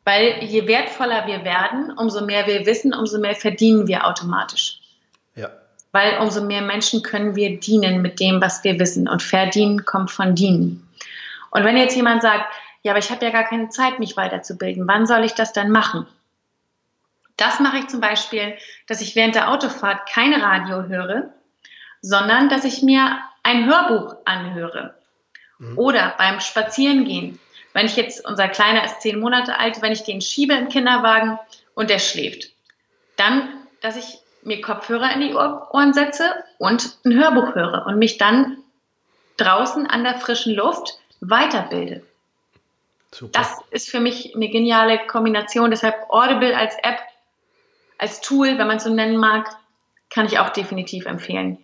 Weil 0.05 0.45
je 0.45 0.69
wertvoller 0.69 1.27
wir 1.27 1.45
werden, 1.45 1.93
umso 1.99 2.25
mehr 2.25 2.47
wir 2.47 2.67
wissen, 2.67 2.95
umso 2.95 3.19
mehr 3.19 3.35
verdienen 3.35 3.89
wir 3.89 4.07
automatisch. 4.07 4.81
Ja. 5.35 5.51
Weil 5.93 6.19
umso 6.19 6.45
mehr 6.45 6.63
Menschen 6.63 7.03
können 7.03 7.35
wir 7.35 7.59
dienen 7.59 8.03
mit 8.03 8.21
dem, 8.21 8.41
was 8.41 8.63
wir 8.63 8.79
wissen. 8.79 9.09
Und 9.09 9.23
verdienen 9.23 9.85
kommt 9.85 10.11
von 10.11 10.35
dienen. 10.35 10.84
Und 11.55 11.65
wenn 11.65 11.79
jetzt 11.79 11.97
jemand 11.97 12.21
sagt, 12.21 12.45
ja, 12.83 12.93
aber 12.93 12.99
ich 12.99 13.11
habe 13.11 13.25
ja 13.25 13.31
gar 13.31 13.45
keine 13.45 13.71
Zeit, 13.71 13.99
mich 13.99 14.19
weiterzubilden, 14.19 14.87
wann 14.87 15.07
soll 15.07 15.25
ich 15.25 15.33
das 15.33 15.55
dann 15.55 15.71
machen? 15.71 16.07
Das 17.39 17.59
mache 17.59 17.79
ich 17.79 17.87
zum 17.89 18.01
Beispiel, 18.01 18.59
dass 18.87 19.01
ich 19.01 19.17
während 19.17 19.35
der 19.35 19.51
Autofahrt 19.51 20.07
kein 20.07 20.35
Radio 20.35 20.83
höre, 20.83 21.33
sondern 22.03 22.51
dass 22.51 22.65
ich 22.65 22.83
mir 22.83 23.19
ein 23.43 23.65
Hörbuch 23.65 24.17
anhöre. 24.27 24.95
Mhm. 25.59 25.79
Oder 25.79 26.15
beim 26.19 26.41
Spazierengehen 26.41 27.41
wenn 27.75 27.87
ich 27.87 27.97
jetzt, 27.97 28.25
unser 28.25 28.49
Kleiner 28.49 28.85
ist 28.85 29.03
zehn 29.03 29.21
Monate 29.21 29.59
alt, 29.59 29.83
wenn 29.83 29.93
ich 29.93 30.05
den 30.05 30.23
schiebe 30.23 30.55
im 30.55 30.69
Kinderwagen 30.69 31.39
und 31.75 31.91
der 31.91 31.99
schläft, 31.99 32.53
dann, 33.17 33.49
dass 33.83 33.97
ich 33.97 34.21
mir 34.43 34.61
Kopfhörer 34.61 35.13
in 35.13 35.21
die 35.21 35.35
Ohren 35.35 35.93
setze 35.93 36.25
und 36.59 36.99
ein 37.05 37.15
Hörbuch 37.15 37.55
höre 37.55 37.85
und 37.87 37.99
mich 37.99 38.17
dann 38.17 38.59
draußen 39.39 39.89
an 39.89 40.05
der 40.05 40.19
frischen 40.19 40.55
Luft 40.55 40.99
weiterbilde. 41.31 42.03
Super. 43.11 43.31
Das 43.33 43.59
ist 43.71 43.91
für 43.91 44.01
mich 44.01 44.35
eine 44.35 44.49
geniale 44.49 45.07
Kombination. 45.07 45.71
Deshalb 45.71 45.95
Audible 46.09 46.57
als 46.57 46.75
App, 46.83 46.99
als 47.99 48.21
Tool, 48.21 48.59
wenn 48.59 48.67
man 48.67 48.79
es 48.79 48.85
so 48.85 48.93
nennen 48.93 49.17
mag, 49.17 49.57
kann 50.11 50.27
ich 50.27 50.39
auch 50.39 50.51
definitiv 50.51 51.07
empfehlen. 51.07 51.59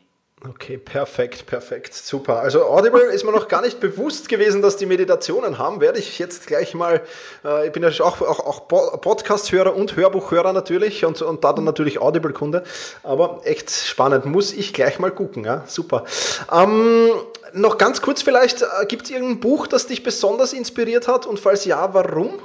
Okay, 0.49 0.79
perfekt, 0.79 1.45
perfekt, 1.45 1.93
super. 1.93 2.39
Also 2.39 2.65
Audible 2.65 3.03
ist 3.13 3.25
mir 3.25 3.33
noch 3.33 3.47
gar 3.47 3.61
nicht 3.61 3.79
bewusst 3.79 4.31
gewesen, 4.31 4.63
dass 4.63 4.79
die 4.79 4.87
Meditationen 4.87 5.59
haben. 5.59 5.83
Werde 5.83 5.99
ich 5.99 6.19
jetzt 6.19 6.47
gleich 6.47 6.73
mal, 6.73 7.03
äh, 7.45 7.67
ich 7.67 7.73
bin 7.73 7.83
ja 7.83 7.91
auch, 8.03 8.23
auch, 8.23 8.41
auch 8.41 8.67
Podcast-Hörer 9.03 9.77
und 9.77 9.97
Hörbuchhörer 9.97 10.55
natürlich 10.55 11.05
und, 11.05 11.21
und 11.21 11.45
da 11.45 11.53
dann 11.53 11.65
natürlich 11.65 12.01
Audible-Kunde. 12.01 12.65
Aber 13.03 13.43
echt 13.45 13.71
spannend, 13.71 14.25
muss 14.25 14.55
ich 14.55 14.73
gleich 14.73 14.99
mal 14.99 15.11
gucken. 15.11 15.45
Ja? 15.45 15.65
Super. 15.67 16.05
Ähm, 16.51 17.11
noch 17.53 17.77
ganz 17.77 18.01
kurz 18.01 18.23
vielleicht, 18.23 18.63
äh, 18.63 18.67
gibt 18.89 19.05
es 19.05 19.11
irgendein 19.11 19.41
Buch, 19.41 19.67
das 19.67 19.89
dich 19.89 20.03
besonders 20.03 20.55
inspiriert 20.55 21.07
hat 21.07 21.27
und 21.27 21.39
falls 21.39 21.67
ja, 21.67 21.93
warum? 21.93 22.39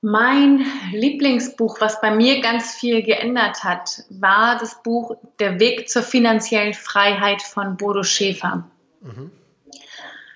Mein 0.00 0.64
Lieblingsbuch, 0.92 1.80
was 1.80 2.00
bei 2.00 2.12
mir 2.12 2.40
ganz 2.40 2.74
viel 2.74 3.02
geändert 3.02 3.64
hat, 3.64 4.04
war 4.10 4.56
das 4.56 4.82
Buch 4.82 5.16
Der 5.40 5.58
Weg 5.58 5.88
zur 5.88 6.02
finanziellen 6.02 6.74
Freiheit 6.74 7.42
von 7.42 7.76
Bodo 7.76 8.04
Schäfer. 8.04 8.64
Mhm. 9.00 9.32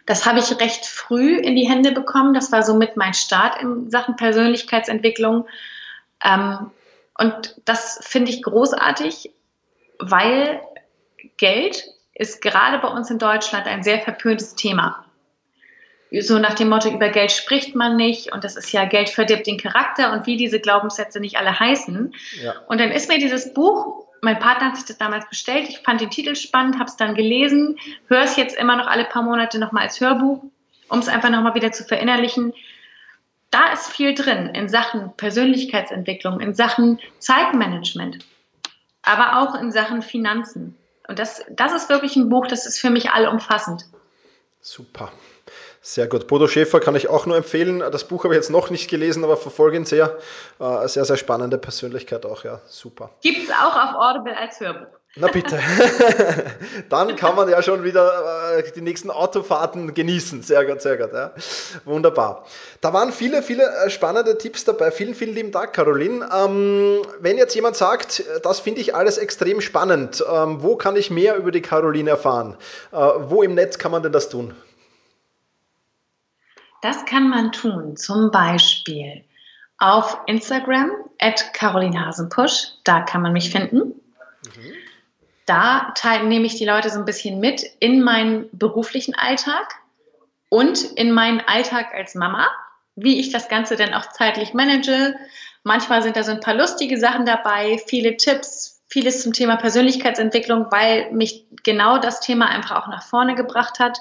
Das 0.05 0.27
habe 0.27 0.41
ich 0.41 0.59
recht 0.59 0.85
früh 0.85 1.37
in 1.37 1.55
die 1.55 1.69
Hände 1.69 1.93
bekommen. 1.93 2.35
Das 2.35 2.51
war 2.51 2.65
somit 2.65 2.97
mein 2.97 3.15
Start 3.15 3.63
in 3.63 3.89
Sachen 3.89 4.17
Persönlichkeitsentwicklung. 4.17 5.47
Ähm, 6.25 6.73
und 7.17 7.61
das 7.65 8.01
finde 8.03 8.33
ich 8.33 8.43
großartig, 8.43 9.31
weil 10.01 10.61
Geld 11.37 11.85
ist 12.15 12.43
gerade 12.43 12.79
bei 12.79 12.89
uns 12.89 13.11
in 13.11 13.19
Deutschland 13.19 13.67
ein 13.67 13.85
sehr 13.85 14.01
verpöntes 14.01 14.57
Thema 14.57 15.05
so 16.21 16.39
nach 16.39 16.55
dem 16.55 16.69
Motto, 16.69 16.91
über 16.91 17.09
Geld 17.09 17.33
spricht 17.33 17.75
man 17.75 17.97
nicht 17.97 18.33
und 18.33 18.45
das 18.45 18.57
ist 18.57 18.73
ja, 18.73 18.85
Geld 18.85 19.09
verdirbt 19.09 19.47
den 19.47 19.59
Charakter 19.59 20.13
und 20.13 20.27
wie 20.27 20.37
diese 20.37 20.61
Glaubenssätze 20.61 21.21
nicht 21.21 21.39
alle 21.39 21.59
heißen. 21.59 22.15
Ja. 22.43 22.55
Und 22.67 22.81
dann 22.81 22.91
ist 22.91 23.09
mir 23.09 23.19
dieses 23.19 23.55
Buch, 23.55 24.07
mein 24.21 24.39
Partner 24.39 24.69
hat 24.69 24.77
sich 24.77 24.85
das 24.85 24.99
damals 24.99 25.29
bestellt, 25.29 25.69
ich 25.69 25.79
fand 25.81 26.01
den 26.01 26.11
Titel 26.11 26.35
spannend, 26.35 26.79
habe 26.79 26.89
es 26.89 26.97
dann 26.97 27.15
gelesen, 27.15 27.79
höre 28.07 28.23
es 28.23 28.37
jetzt 28.37 28.57
immer 28.57 28.77
noch 28.77 28.87
alle 28.87 29.05
paar 29.05 29.23
Monate 29.23 29.59
nochmal 29.59 29.85
als 29.85 30.01
Hörbuch, 30.01 30.45
um 30.89 30.99
es 30.99 31.09
einfach 31.09 31.31
nochmal 31.31 31.55
wieder 31.55 31.73
zu 31.73 31.85
verinnerlichen. 31.85 32.53
Da 33.51 33.73
ist 33.73 33.89
viel 33.89 34.15
drin 34.15 34.51
in 34.55 34.69
Sachen 34.69 35.13
Persönlichkeitsentwicklung, 35.17 36.41
in 36.41 36.55
Sachen 36.55 37.01
Zeitmanagement, 37.19 38.19
aber 39.03 39.41
auch 39.41 39.55
in 39.55 39.73
Sachen 39.73 40.03
Finanzen. 40.03 40.77
Und 41.09 41.19
das, 41.19 41.45
das 41.51 41.73
ist 41.73 41.89
wirklich 41.89 42.17
ein 42.17 42.29
Buch, 42.29 42.47
das 42.47 42.67
ist 42.67 42.79
für 42.79 42.91
mich 42.91 43.11
allumfassend. 43.11 43.87
Super. 44.61 45.11
Sehr 45.85 46.07
gut. 46.07 46.29
Bodo 46.29 46.47
Schäfer 46.47 46.79
kann 46.79 46.95
ich 46.95 47.09
auch 47.09 47.27
nur 47.27 47.37
empfehlen. 47.37 47.81
Das 47.91 48.05
Buch 48.05 48.23
habe 48.23 48.35
ich 48.35 48.39
jetzt 48.39 48.51
noch 48.51 48.71
nicht 48.71 48.89
gelesen, 48.89 49.25
aber 49.25 49.37
verfolge 49.37 49.77
ihn 49.77 49.85
sehr. 49.85 50.17
Äh, 50.61 50.87
sehr, 50.87 51.05
sehr 51.05 51.17
spannende 51.17 51.59
Persönlichkeit 51.59 52.25
auch, 52.25 52.45
ja. 52.45 52.61
Super. 52.69 53.11
Gibt 53.21 53.39
es 53.43 53.51
auch 53.51 53.75
auf 53.75 53.95
Audible 53.97 54.37
als 54.37 54.61
Hörbuch. 54.61 54.87
Na 55.17 55.27
bitte. 55.27 55.59
Dann 56.89 57.17
kann 57.17 57.35
man 57.35 57.49
ja 57.49 57.63
schon 57.63 57.85
wieder 57.85 58.57
äh, 58.57 58.73
die 58.75 58.81
nächsten 58.81 59.11
Autofahrten 59.11 59.93
genießen. 59.93 60.43
Sehr 60.43 60.65
gut, 60.65 60.81
sehr 60.81 60.97
gut. 60.97 61.13
Ja. 61.13 61.33
Wunderbar. 61.85 62.47
Da 62.81 62.93
waren 62.95 63.13
viele, 63.13 63.43
viele 63.43 63.65
äh, 63.65 63.91
spannende 63.91 64.39
Tipps 64.39 64.65
dabei. 64.65 64.93
Vielen, 64.93 65.17
vielen 65.17 65.35
lieben 65.35 65.51
Dank, 65.51 65.75
Caroline. 65.75 66.27
Ähm, 66.33 67.03
wenn 67.19 67.37
jetzt 67.37 67.55
jemand 67.55 67.77
sagt, 67.77 68.25
das 68.43 68.61
finde 68.61 68.81
ich 68.81 68.95
alles 68.95 69.19
extrem 69.19 69.61
spannend, 69.61 70.25
ähm, 70.33 70.63
wo 70.63 70.77
kann 70.77 70.95
ich 70.95 71.11
mehr 71.11 71.37
über 71.37 71.51
die 71.51 71.61
Caroline 71.61 72.09
erfahren? 72.09 72.57
Äh, 72.93 72.97
wo 72.97 73.43
im 73.43 73.55
Netz 73.55 73.79
kann 73.79 73.91
man 73.91 74.03
denn 74.03 74.13
das 74.13 74.31
tun? 74.31 74.55
Das 76.83 77.05
kann 77.05 77.29
man 77.29 77.53
tun, 77.53 77.97
zum 77.97 78.33
Beispiel 78.33 79.25
auf 79.79 80.19
Instagram 80.27 80.91
at 81.21 81.55
Caroline 81.55 82.05
Hasenpusch. 82.05 82.73
Da 82.83 83.01
kann 83.01 83.23
man 83.23 83.33
mich 83.33 83.51
finden. 83.51 83.79
Mhm. 83.79 84.73
Da 85.47 85.95
nehme 86.25 86.45
ich 86.45 86.57
die 86.57 86.65
Leute 86.65 86.91
so 86.91 86.99
ein 86.99 87.05
bisschen 87.05 87.39
mit 87.39 87.63
in 87.79 88.03
meinen 88.03 88.49
beruflichen 88.53 89.15
Alltag 89.15 89.77
und 90.49 90.83
in 90.83 91.13
meinen 91.13 91.41
Alltag 91.47 91.95
als 91.95 92.17
Mama, 92.17 92.49
wie 92.97 93.21
ich 93.21 93.31
das 93.31 93.49
Ganze 93.49 93.77
dann 93.77 93.95
auch 93.95 94.07
zeitlich 94.11 94.53
manage. 94.53 95.15
Manchmal 95.63 96.03
sind 96.03 96.17
da 96.17 96.25
so 96.25 96.33
ein 96.33 96.41
paar 96.41 96.55
lustige 96.55 96.99
Sachen 96.99 97.27
dabei, 97.27 97.81
viele 97.87 98.17
Tipps, 98.17 98.83
vieles 98.89 99.23
zum 99.23 99.33
Thema 99.33 99.55
Persönlichkeitsentwicklung, 99.55 100.67
weil 100.71 101.13
mich 101.13 101.47
genau 101.63 101.99
das 101.99 102.19
Thema 102.19 102.47
einfach 102.47 102.83
auch 102.83 102.89
nach 102.89 103.05
vorne 103.05 103.37
gebracht 103.37 103.79
hat 103.79 104.01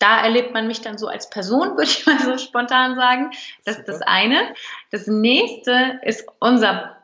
da 0.00 0.22
erlebt 0.22 0.52
man 0.52 0.66
mich 0.66 0.80
dann 0.80 0.98
so 0.98 1.06
als 1.06 1.30
Person, 1.30 1.70
würde 1.76 1.84
ich 1.84 2.04
mal 2.04 2.18
so 2.18 2.36
spontan 2.38 2.96
sagen. 2.96 3.30
Das 3.64 3.78
ist 3.78 3.86
das 3.86 4.02
eine. 4.02 4.54
Das 4.90 5.06
nächste 5.06 6.00
ist 6.02 6.26
unser 6.40 6.96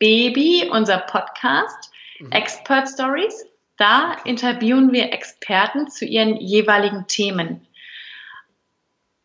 Baby, 0.00 0.68
unser 0.72 0.98
Podcast, 0.98 1.92
mhm. 2.18 2.32
Expert 2.32 2.88
Stories. 2.88 3.46
Da 3.76 4.16
interviewen 4.24 4.92
wir 4.92 5.12
Experten 5.12 5.88
zu 5.88 6.04
ihren 6.04 6.36
jeweiligen 6.36 7.06
Themen. 7.06 7.66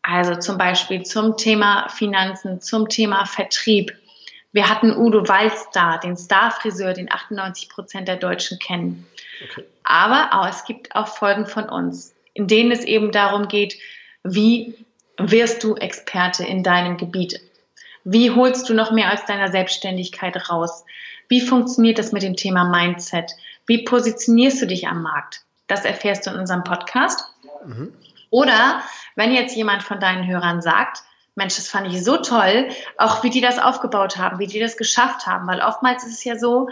Also 0.02 0.36
zum 0.36 0.56
Beispiel 0.56 1.02
zum 1.02 1.36
Thema 1.36 1.88
Finanzen, 1.88 2.60
zum 2.60 2.88
Thema 2.88 3.26
Vertrieb. 3.26 3.92
Wir 4.52 4.68
hatten 4.68 4.96
Udo 4.96 5.28
Walz 5.28 5.66
da, 5.72 5.98
den 5.98 6.16
Starfriseur, 6.16 6.94
den 6.94 7.12
98 7.12 7.68
Prozent 7.68 8.08
der 8.08 8.16
Deutschen 8.16 8.58
kennen. 8.58 9.06
Okay. 9.44 9.64
Aber 9.84 10.30
auch, 10.32 10.48
es 10.48 10.64
gibt 10.64 10.94
auch 10.94 11.08
Folgen 11.08 11.46
von 11.46 11.68
uns, 11.68 12.14
in 12.38 12.46
denen 12.46 12.70
es 12.70 12.84
eben 12.84 13.10
darum 13.10 13.48
geht, 13.48 13.76
wie 14.22 14.86
wirst 15.18 15.64
du 15.64 15.74
Experte 15.74 16.44
in 16.44 16.62
deinem 16.62 16.96
Gebiet? 16.96 17.40
Wie 18.04 18.30
holst 18.30 18.68
du 18.68 18.74
noch 18.74 18.92
mehr 18.92 19.12
aus 19.12 19.24
deiner 19.26 19.48
Selbstständigkeit 19.48 20.48
raus? 20.48 20.84
Wie 21.28 21.40
funktioniert 21.40 21.98
das 21.98 22.12
mit 22.12 22.22
dem 22.22 22.36
Thema 22.36 22.64
Mindset? 22.64 23.32
Wie 23.66 23.82
positionierst 23.82 24.62
du 24.62 24.66
dich 24.66 24.86
am 24.86 25.02
Markt? 25.02 25.40
Das 25.66 25.84
erfährst 25.84 26.26
du 26.26 26.30
in 26.30 26.38
unserem 26.38 26.62
Podcast. 26.62 27.24
Mhm. 27.66 27.92
Oder 28.30 28.82
wenn 29.16 29.32
jetzt 29.32 29.56
jemand 29.56 29.82
von 29.82 29.98
deinen 29.98 30.28
Hörern 30.28 30.62
sagt, 30.62 31.02
Mensch, 31.34 31.56
das 31.56 31.68
fand 31.68 31.92
ich 31.92 32.04
so 32.04 32.18
toll, 32.18 32.68
auch 32.98 33.24
wie 33.24 33.30
die 33.30 33.40
das 33.40 33.58
aufgebaut 33.58 34.16
haben, 34.16 34.38
wie 34.38 34.46
die 34.46 34.60
das 34.60 34.76
geschafft 34.76 35.26
haben, 35.26 35.48
weil 35.48 35.60
oftmals 35.60 36.04
ist 36.04 36.18
es 36.18 36.24
ja 36.24 36.38
so, 36.38 36.68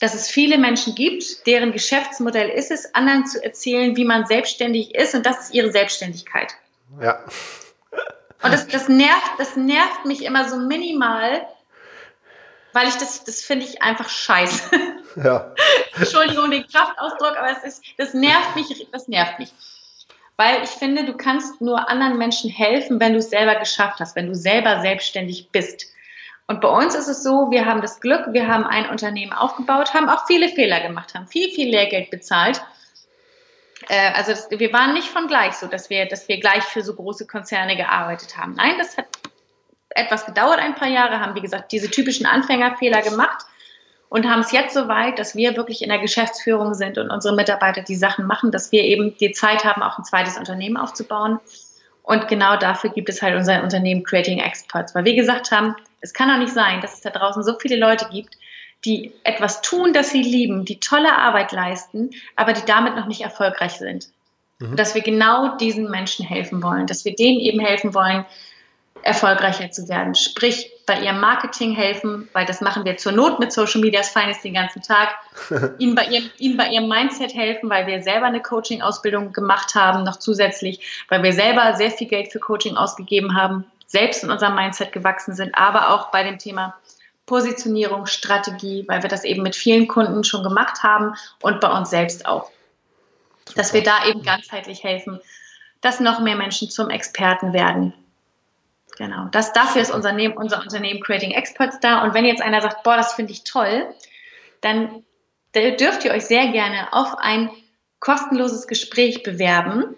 dass 0.00 0.14
es 0.14 0.28
viele 0.28 0.58
Menschen 0.58 0.94
gibt, 0.94 1.46
deren 1.46 1.72
Geschäftsmodell 1.72 2.48
ist 2.48 2.70
es, 2.70 2.94
anderen 2.94 3.26
zu 3.26 3.42
erzählen, 3.44 3.96
wie 3.96 4.04
man 4.04 4.26
selbstständig 4.26 4.94
ist 4.94 5.14
und 5.14 5.24
das 5.24 5.40
ist 5.40 5.54
ihre 5.54 5.70
Selbstständigkeit. 5.70 6.54
Ja. 7.00 7.22
Und 8.42 8.52
das, 8.52 8.66
das 8.66 8.88
nervt, 8.88 9.32
das 9.38 9.56
nervt 9.56 10.06
mich 10.06 10.24
immer 10.24 10.48
so 10.48 10.56
minimal, 10.56 11.46
weil 12.72 12.88
ich 12.88 12.94
das, 12.94 13.24
das 13.24 13.42
finde 13.42 13.66
ich 13.66 13.82
einfach 13.82 14.08
scheiße. 14.08 14.70
Ja. 15.16 15.52
Entschuldigung 15.96 16.52
den 16.52 16.64
Kraftausdruck, 16.68 17.36
aber 17.36 17.50
es 17.50 17.64
ist, 17.64 17.82
das 17.98 18.14
nervt 18.14 18.54
mich, 18.54 18.86
das 18.92 19.08
nervt 19.08 19.40
mich. 19.40 19.52
Weil 20.36 20.62
ich 20.62 20.70
finde, 20.70 21.04
du 21.04 21.16
kannst 21.16 21.60
nur 21.60 21.88
anderen 21.88 22.16
Menschen 22.16 22.48
helfen, 22.48 23.00
wenn 23.00 23.14
du 23.14 23.18
es 23.18 23.28
selber 23.28 23.56
geschafft 23.56 23.98
hast, 23.98 24.14
wenn 24.14 24.28
du 24.28 24.36
selber 24.36 24.82
selbstständig 24.82 25.48
bist. 25.50 25.86
Und 26.50 26.60
bei 26.60 26.68
uns 26.68 26.96
ist 26.96 27.06
es 27.06 27.22
so, 27.22 27.52
wir 27.52 27.64
haben 27.64 27.80
das 27.80 28.00
Glück, 28.00 28.32
wir 28.32 28.48
haben 28.48 28.64
ein 28.64 28.90
Unternehmen 28.90 29.32
aufgebaut, 29.32 29.94
haben 29.94 30.08
auch 30.08 30.26
viele 30.26 30.48
Fehler 30.48 30.80
gemacht, 30.80 31.14
haben 31.14 31.28
viel, 31.28 31.48
viel 31.48 31.70
Lehrgeld 31.70 32.10
bezahlt. 32.10 32.60
Äh, 33.88 34.10
also 34.14 34.32
wir 34.50 34.72
waren 34.72 34.92
nicht 34.92 35.06
von 35.06 35.28
gleich 35.28 35.52
so, 35.52 35.68
dass 35.68 35.90
wir, 35.90 36.06
dass 36.06 36.26
wir 36.26 36.40
gleich 36.40 36.64
für 36.64 36.82
so 36.82 36.96
große 36.96 37.28
Konzerne 37.28 37.76
gearbeitet 37.76 38.36
haben. 38.36 38.54
Nein, 38.56 38.74
das 38.78 38.98
hat 38.98 39.06
etwas 39.90 40.26
gedauert, 40.26 40.58
ein 40.58 40.74
paar 40.74 40.88
Jahre, 40.88 41.20
haben, 41.20 41.36
wie 41.36 41.40
gesagt, 41.40 41.70
diese 41.70 41.88
typischen 41.88 42.26
Anfängerfehler 42.26 43.02
gemacht 43.02 43.46
und 44.08 44.28
haben 44.28 44.40
es 44.40 44.50
jetzt 44.50 44.74
so 44.74 44.88
weit, 44.88 45.20
dass 45.20 45.36
wir 45.36 45.56
wirklich 45.56 45.82
in 45.82 45.88
der 45.88 46.00
Geschäftsführung 46.00 46.74
sind 46.74 46.98
und 46.98 47.10
unsere 47.10 47.36
Mitarbeiter 47.36 47.82
die 47.82 47.94
Sachen 47.94 48.26
machen, 48.26 48.50
dass 48.50 48.72
wir 48.72 48.82
eben 48.82 49.16
die 49.18 49.30
Zeit 49.30 49.64
haben, 49.64 49.84
auch 49.84 49.98
ein 49.98 50.04
zweites 50.04 50.36
Unternehmen 50.36 50.78
aufzubauen. 50.78 51.38
Und 52.02 52.26
genau 52.26 52.56
dafür 52.56 52.90
gibt 52.90 53.08
es 53.08 53.22
halt 53.22 53.36
unser 53.36 53.62
Unternehmen 53.62 54.02
Creating 54.02 54.40
Experts, 54.40 54.96
weil 54.96 55.04
wir 55.04 55.14
gesagt 55.14 55.52
haben, 55.52 55.76
es 56.00 56.12
kann 56.12 56.28
doch 56.28 56.38
nicht 56.38 56.52
sein, 56.52 56.80
dass 56.80 56.94
es 56.94 57.00
da 57.00 57.10
draußen 57.10 57.42
so 57.42 57.58
viele 57.58 57.76
Leute 57.76 58.08
gibt, 58.10 58.36
die 58.84 59.12
etwas 59.24 59.60
tun, 59.62 59.92
das 59.92 60.10
sie 60.10 60.22
lieben, 60.22 60.64
die 60.64 60.80
tolle 60.80 61.16
Arbeit 61.16 61.52
leisten, 61.52 62.10
aber 62.36 62.52
die 62.52 62.64
damit 62.64 62.96
noch 62.96 63.06
nicht 63.06 63.20
erfolgreich 63.20 63.72
sind. 63.72 64.08
Mhm. 64.58 64.76
Dass 64.76 64.94
wir 64.94 65.02
genau 65.02 65.56
diesen 65.56 65.90
Menschen 65.90 66.24
helfen 66.24 66.62
wollen, 66.62 66.86
dass 66.86 67.04
wir 67.04 67.14
denen 67.14 67.40
eben 67.40 67.60
helfen 67.60 67.94
wollen, 67.94 68.24
erfolgreicher 69.02 69.70
zu 69.70 69.88
werden. 69.88 70.14
Sprich, 70.14 70.70
bei 70.86 71.00
ihrem 71.00 71.20
Marketing 71.20 71.74
helfen, 71.74 72.28
weil 72.32 72.44
das 72.44 72.60
machen 72.60 72.84
wir 72.84 72.96
zur 72.96 73.12
Not 73.12 73.38
mit 73.38 73.52
Social 73.52 73.80
Media 73.80 74.02
Finest 74.02 74.44
den 74.44 74.54
ganzen 74.54 74.82
Tag. 74.82 75.14
ihnen, 75.78 75.94
bei 75.94 76.06
ihrem, 76.06 76.30
ihnen 76.38 76.56
bei 76.56 76.68
ihrem 76.68 76.88
Mindset 76.88 77.34
helfen, 77.34 77.70
weil 77.70 77.86
wir 77.86 78.02
selber 78.02 78.26
eine 78.26 78.42
Coaching-Ausbildung 78.42 79.32
gemacht 79.32 79.74
haben, 79.74 80.04
noch 80.04 80.16
zusätzlich, 80.16 81.04
weil 81.08 81.22
wir 81.22 81.32
selber 81.32 81.74
sehr 81.76 81.90
viel 81.90 82.08
Geld 82.08 82.32
für 82.32 82.40
Coaching 82.40 82.76
ausgegeben 82.76 83.36
haben, 83.36 83.64
selbst 83.90 84.22
in 84.22 84.30
unserem 84.30 84.54
Mindset 84.54 84.92
gewachsen 84.92 85.34
sind, 85.34 85.56
aber 85.56 85.90
auch 85.90 86.12
bei 86.12 86.22
dem 86.22 86.38
Thema 86.38 86.78
Positionierung, 87.26 88.06
Strategie, 88.06 88.84
weil 88.86 89.02
wir 89.02 89.10
das 89.10 89.24
eben 89.24 89.42
mit 89.42 89.56
vielen 89.56 89.88
Kunden 89.88 90.22
schon 90.22 90.44
gemacht 90.44 90.84
haben 90.84 91.14
und 91.42 91.60
bei 91.60 91.68
uns 91.68 91.90
selbst 91.90 92.24
auch. 92.24 92.50
Dass 93.56 93.74
wir 93.74 93.82
da 93.82 94.06
eben 94.06 94.22
ganzheitlich 94.22 94.84
helfen, 94.84 95.20
dass 95.80 95.98
noch 95.98 96.20
mehr 96.20 96.36
Menschen 96.36 96.70
zum 96.70 96.88
Experten 96.88 97.52
werden. 97.52 97.92
Genau, 98.96 99.26
das, 99.32 99.52
dafür 99.52 99.82
ist 99.82 99.90
unser, 99.90 100.14
unser 100.36 100.60
Unternehmen 100.60 101.00
Creating 101.00 101.32
Experts 101.32 101.80
da. 101.80 102.04
Und 102.04 102.14
wenn 102.14 102.24
jetzt 102.24 102.42
einer 102.42 102.60
sagt, 102.60 102.84
boah, 102.84 102.96
das 102.96 103.14
finde 103.14 103.32
ich 103.32 103.42
toll, 103.42 103.92
dann 104.60 105.02
dürft 105.52 106.04
ihr 106.04 106.12
euch 106.12 106.26
sehr 106.26 106.48
gerne 106.48 106.92
auf 106.92 107.18
ein 107.18 107.50
kostenloses 107.98 108.68
Gespräch 108.68 109.24
bewerben 109.24 109.96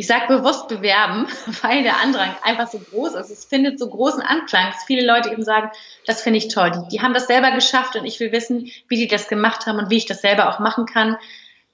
ich 0.00 0.06
sage 0.06 0.28
bewusst 0.28 0.68
bewerben, 0.68 1.26
weil 1.62 1.82
der 1.82 2.00
Andrang 2.00 2.34
einfach 2.42 2.68
so 2.68 2.78
groß 2.78 3.16
ist. 3.16 3.28
Es 3.28 3.44
findet 3.44 3.78
so 3.78 3.90
großen 3.90 4.22
Anklang, 4.22 4.72
dass 4.72 4.84
viele 4.84 5.06
Leute 5.06 5.30
eben 5.30 5.44
sagen, 5.44 5.70
das 6.06 6.22
finde 6.22 6.38
ich 6.38 6.48
toll. 6.48 6.70
Die, 6.70 6.88
die 6.88 7.02
haben 7.02 7.12
das 7.12 7.26
selber 7.26 7.50
geschafft 7.50 7.96
und 7.96 8.06
ich 8.06 8.18
will 8.18 8.32
wissen, 8.32 8.70
wie 8.88 8.96
die 8.96 9.08
das 9.08 9.28
gemacht 9.28 9.66
haben 9.66 9.78
und 9.78 9.90
wie 9.90 9.98
ich 9.98 10.06
das 10.06 10.22
selber 10.22 10.48
auch 10.48 10.58
machen 10.58 10.86
kann. 10.86 11.18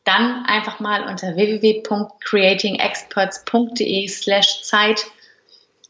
Dann 0.02 0.44
einfach 0.44 0.80
mal 0.80 1.08
unter 1.08 1.36
www.creatingexperts.de 1.36 4.08
slash 4.08 4.62
Zeit 4.62 5.06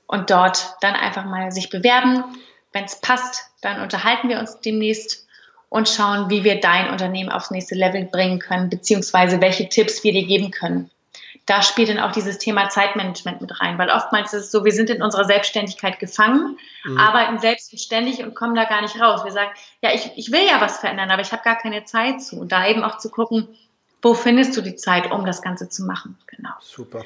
und 0.06 0.28
dort 0.28 0.74
dann 0.82 0.94
einfach 0.94 1.24
mal 1.24 1.52
sich 1.52 1.70
bewerben. 1.70 2.22
Wenn 2.70 2.84
es 2.84 3.00
passt, 3.00 3.44
dann 3.62 3.80
unterhalten 3.80 4.28
wir 4.28 4.40
uns 4.40 4.60
demnächst 4.60 5.26
und 5.70 5.88
schauen, 5.88 6.28
wie 6.28 6.44
wir 6.44 6.60
dein 6.60 6.90
Unternehmen 6.90 7.30
aufs 7.30 7.50
nächste 7.50 7.76
Level 7.76 8.04
bringen 8.04 8.40
können, 8.40 8.68
beziehungsweise 8.68 9.40
welche 9.40 9.70
Tipps 9.70 10.04
wir 10.04 10.12
dir 10.12 10.26
geben 10.26 10.50
können 10.50 10.90
da 11.46 11.62
spielt 11.62 11.88
dann 11.88 12.00
auch 12.00 12.10
dieses 12.10 12.38
Thema 12.38 12.68
Zeitmanagement 12.68 13.40
mit 13.40 13.60
rein, 13.60 13.78
weil 13.78 13.88
oftmals 13.90 14.32
ist 14.34 14.46
es 14.46 14.50
so, 14.50 14.64
wir 14.64 14.72
sind 14.72 14.90
in 14.90 15.00
unserer 15.00 15.24
Selbstständigkeit 15.24 16.00
gefangen, 16.00 16.58
mhm. 16.84 16.98
arbeiten 16.98 17.38
selbstständig 17.38 18.22
und 18.24 18.34
kommen 18.34 18.56
da 18.56 18.64
gar 18.64 18.82
nicht 18.82 19.00
raus. 19.00 19.24
Wir 19.24 19.30
sagen, 19.30 19.50
ja, 19.80 19.90
ich, 19.94 20.10
ich 20.16 20.32
will 20.32 20.44
ja 20.44 20.60
was 20.60 20.78
verändern, 20.78 21.10
aber 21.10 21.22
ich 21.22 21.30
habe 21.30 21.44
gar 21.44 21.56
keine 21.56 21.84
Zeit 21.84 22.20
zu. 22.20 22.40
Und 22.40 22.50
da 22.50 22.66
eben 22.66 22.82
auch 22.82 22.98
zu 22.98 23.10
gucken, 23.10 23.48
wo 24.02 24.14
findest 24.14 24.56
du 24.56 24.60
die 24.60 24.74
Zeit, 24.74 25.10
um 25.12 25.24
das 25.24 25.40
Ganze 25.40 25.68
zu 25.68 25.84
machen? 25.84 26.18
Genau. 26.26 26.50
Super. 26.60 27.04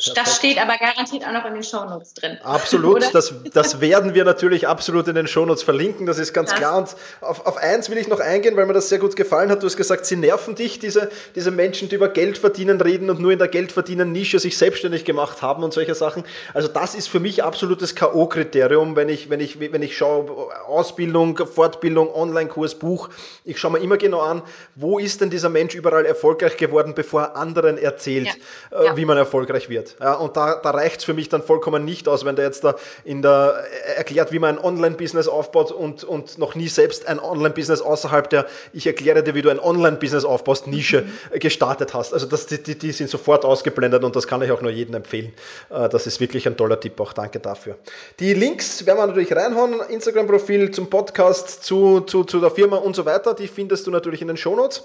Perfekt. 0.00 0.26
Das 0.26 0.36
steht 0.36 0.58
aber 0.58 0.78
garantiert 0.78 1.24
auch 1.26 1.32
noch 1.32 1.44
in 1.44 1.54
den 1.54 1.62
Shownotes 1.62 2.14
drin. 2.14 2.38
Absolut, 2.42 3.14
das, 3.14 3.34
das 3.52 3.80
werden 3.80 4.14
wir 4.14 4.24
natürlich 4.24 4.66
absolut 4.66 5.06
in 5.08 5.14
den 5.14 5.26
Shownotes 5.26 5.62
verlinken, 5.62 6.06
das 6.06 6.18
ist 6.18 6.32
ganz 6.32 6.50
das. 6.50 6.58
klar. 6.58 6.78
Und 6.78 6.96
auf, 7.20 7.46
auf 7.46 7.56
eins 7.58 7.90
will 7.90 7.98
ich 7.98 8.08
noch 8.08 8.20
eingehen, 8.20 8.56
weil 8.56 8.66
mir 8.66 8.72
das 8.72 8.88
sehr 8.88 8.98
gut 8.98 9.14
gefallen 9.14 9.50
hat. 9.50 9.62
Du 9.62 9.66
hast 9.66 9.76
gesagt, 9.76 10.06
sie 10.06 10.16
nerven 10.16 10.54
dich, 10.54 10.78
diese, 10.78 11.10
diese 11.34 11.50
Menschen, 11.50 11.88
die 11.88 11.96
über 11.96 12.08
Geld 12.08 12.38
verdienen 12.38 12.80
reden 12.80 13.10
und 13.10 13.20
nur 13.20 13.32
in 13.32 13.38
der 13.38 13.48
Geldverdienen-Nische 13.48 14.38
sich 14.38 14.56
selbstständig 14.56 15.04
gemacht 15.04 15.42
haben 15.42 15.62
und 15.62 15.74
solche 15.74 15.94
Sachen. 15.94 16.24
Also 16.54 16.68
das 16.68 16.94
ist 16.94 17.08
für 17.08 17.20
mich 17.20 17.44
absolutes 17.44 17.94
K.O.-Kriterium, 17.94 18.96
wenn 18.96 19.08
ich, 19.08 19.28
wenn, 19.28 19.40
ich, 19.40 19.60
wenn 19.60 19.82
ich 19.82 19.96
schaue, 19.96 20.48
Ausbildung, 20.66 21.36
Fortbildung, 21.36 22.12
Online-Kurs, 22.14 22.76
Buch. 22.76 23.10
Ich 23.44 23.58
schaue 23.58 23.72
mir 23.72 23.78
immer 23.78 23.96
genau 23.96 24.20
an, 24.20 24.42
wo 24.74 24.98
ist 24.98 25.20
denn 25.20 25.30
dieser 25.30 25.48
Mensch 25.48 25.74
überall 25.74 26.06
erfolgreich 26.06 26.56
geworden, 26.56 26.94
bevor 26.94 27.22
er 27.22 27.36
anderen 27.36 27.78
erzählt, 27.78 28.28
ja. 28.70 28.80
Äh, 28.80 28.86
ja. 28.86 28.96
wie 28.96 29.04
man 29.04 29.18
erfolgreich 29.18 29.68
wird. 29.68 29.89
Ja, 29.98 30.14
und 30.14 30.36
da, 30.36 30.56
da 30.56 30.70
reicht 30.70 31.00
es 31.00 31.04
für 31.04 31.14
mich 31.14 31.28
dann 31.28 31.42
vollkommen 31.42 31.84
nicht 31.84 32.08
aus, 32.08 32.24
wenn 32.24 32.36
der 32.36 32.44
jetzt 32.44 32.64
da 32.64 32.76
in 33.04 33.22
der 33.22 33.64
erklärt, 33.96 34.32
wie 34.32 34.38
man 34.38 34.58
ein 34.58 34.64
Online-Business 34.64 35.28
aufbaut 35.28 35.72
und, 35.72 36.04
und 36.04 36.38
noch 36.38 36.54
nie 36.54 36.68
selbst 36.68 37.06
ein 37.06 37.18
Online-Business 37.18 37.80
außerhalb 37.80 38.28
der 38.30 38.46
Ich 38.72 38.86
erkläre 38.86 39.22
dir, 39.22 39.34
wie 39.34 39.42
du 39.42 39.50
ein 39.50 39.60
Online-Business 39.60 40.24
aufbaust, 40.24 40.66
Nische 40.66 41.02
mhm. 41.02 41.38
gestartet 41.38 41.94
hast. 41.94 42.12
Also 42.12 42.26
das, 42.26 42.46
die, 42.46 42.78
die 42.78 42.92
sind 42.92 43.10
sofort 43.10 43.44
ausgeblendet 43.44 44.04
und 44.04 44.14
das 44.16 44.26
kann 44.26 44.42
ich 44.42 44.50
auch 44.50 44.60
nur 44.60 44.70
jedem 44.70 44.94
empfehlen. 44.94 45.32
Äh, 45.70 45.88
das 45.88 46.06
ist 46.06 46.20
wirklich 46.20 46.46
ein 46.46 46.56
toller 46.56 46.78
Tipp, 46.78 46.98
auch 47.00 47.12
danke 47.12 47.40
dafür. 47.40 47.76
Die 48.18 48.34
Links 48.34 48.84
werden 48.86 48.98
wir 48.98 49.06
natürlich 49.06 49.34
reinhauen, 49.34 49.80
Instagram-Profil 49.88 50.70
zum 50.70 50.88
Podcast, 50.90 51.64
zu, 51.64 52.00
zu, 52.00 52.24
zu 52.24 52.40
der 52.40 52.50
Firma 52.50 52.76
und 52.76 52.96
so 52.96 53.04
weiter, 53.04 53.34
die 53.34 53.48
findest 53.48 53.86
du 53.86 53.90
natürlich 53.90 54.22
in 54.22 54.28
den 54.28 54.36
Shownotes. 54.36 54.84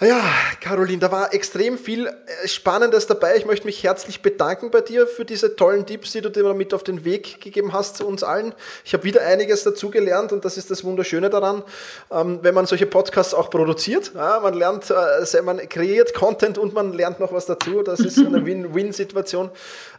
Ja, 0.00 0.22
Caroline, 0.60 1.00
da 1.00 1.10
war 1.10 1.34
extrem 1.34 1.76
viel 1.76 2.06
äh, 2.06 2.46
Spannendes 2.46 3.08
dabei. 3.08 3.36
Ich 3.36 3.46
möchte 3.46 3.66
mich 3.66 3.82
herzlich 3.82 4.22
bedanken 4.22 4.70
bei 4.70 4.80
dir 4.80 5.08
für 5.08 5.24
diese 5.24 5.56
tollen 5.56 5.86
Tipps, 5.86 6.12
die 6.12 6.20
du 6.20 6.28
dir 6.28 6.54
mit 6.54 6.72
auf 6.72 6.84
den 6.84 7.04
Weg 7.04 7.40
gegeben 7.40 7.72
hast 7.72 7.96
zu 7.96 8.06
uns 8.06 8.22
allen. 8.22 8.54
Ich 8.84 8.94
habe 8.94 9.02
wieder 9.02 9.22
einiges 9.22 9.64
dazugelernt 9.64 10.30
und 10.30 10.44
das 10.44 10.56
ist 10.56 10.70
das 10.70 10.84
Wunderschöne 10.84 11.30
daran, 11.30 11.64
ähm, 12.12 12.38
wenn 12.42 12.54
man 12.54 12.66
solche 12.66 12.86
Podcasts 12.86 13.34
auch 13.34 13.50
produziert. 13.50 14.14
man 14.14 14.54
lernt, 14.54 14.88
äh, 14.88 15.42
man 15.42 15.68
kreiert 15.68 16.14
Content 16.14 16.58
und 16.58 16.74
man 16.74 16.92
lernt 16.92 17.18
noch 17.18 17.32
was 17.32 17.46
dazu. 17.46 17.82
Das 17.82 17.98
ist 17.98 18.18
eine 18.18 18.46
Win-Win-Situation. 18.46 19.50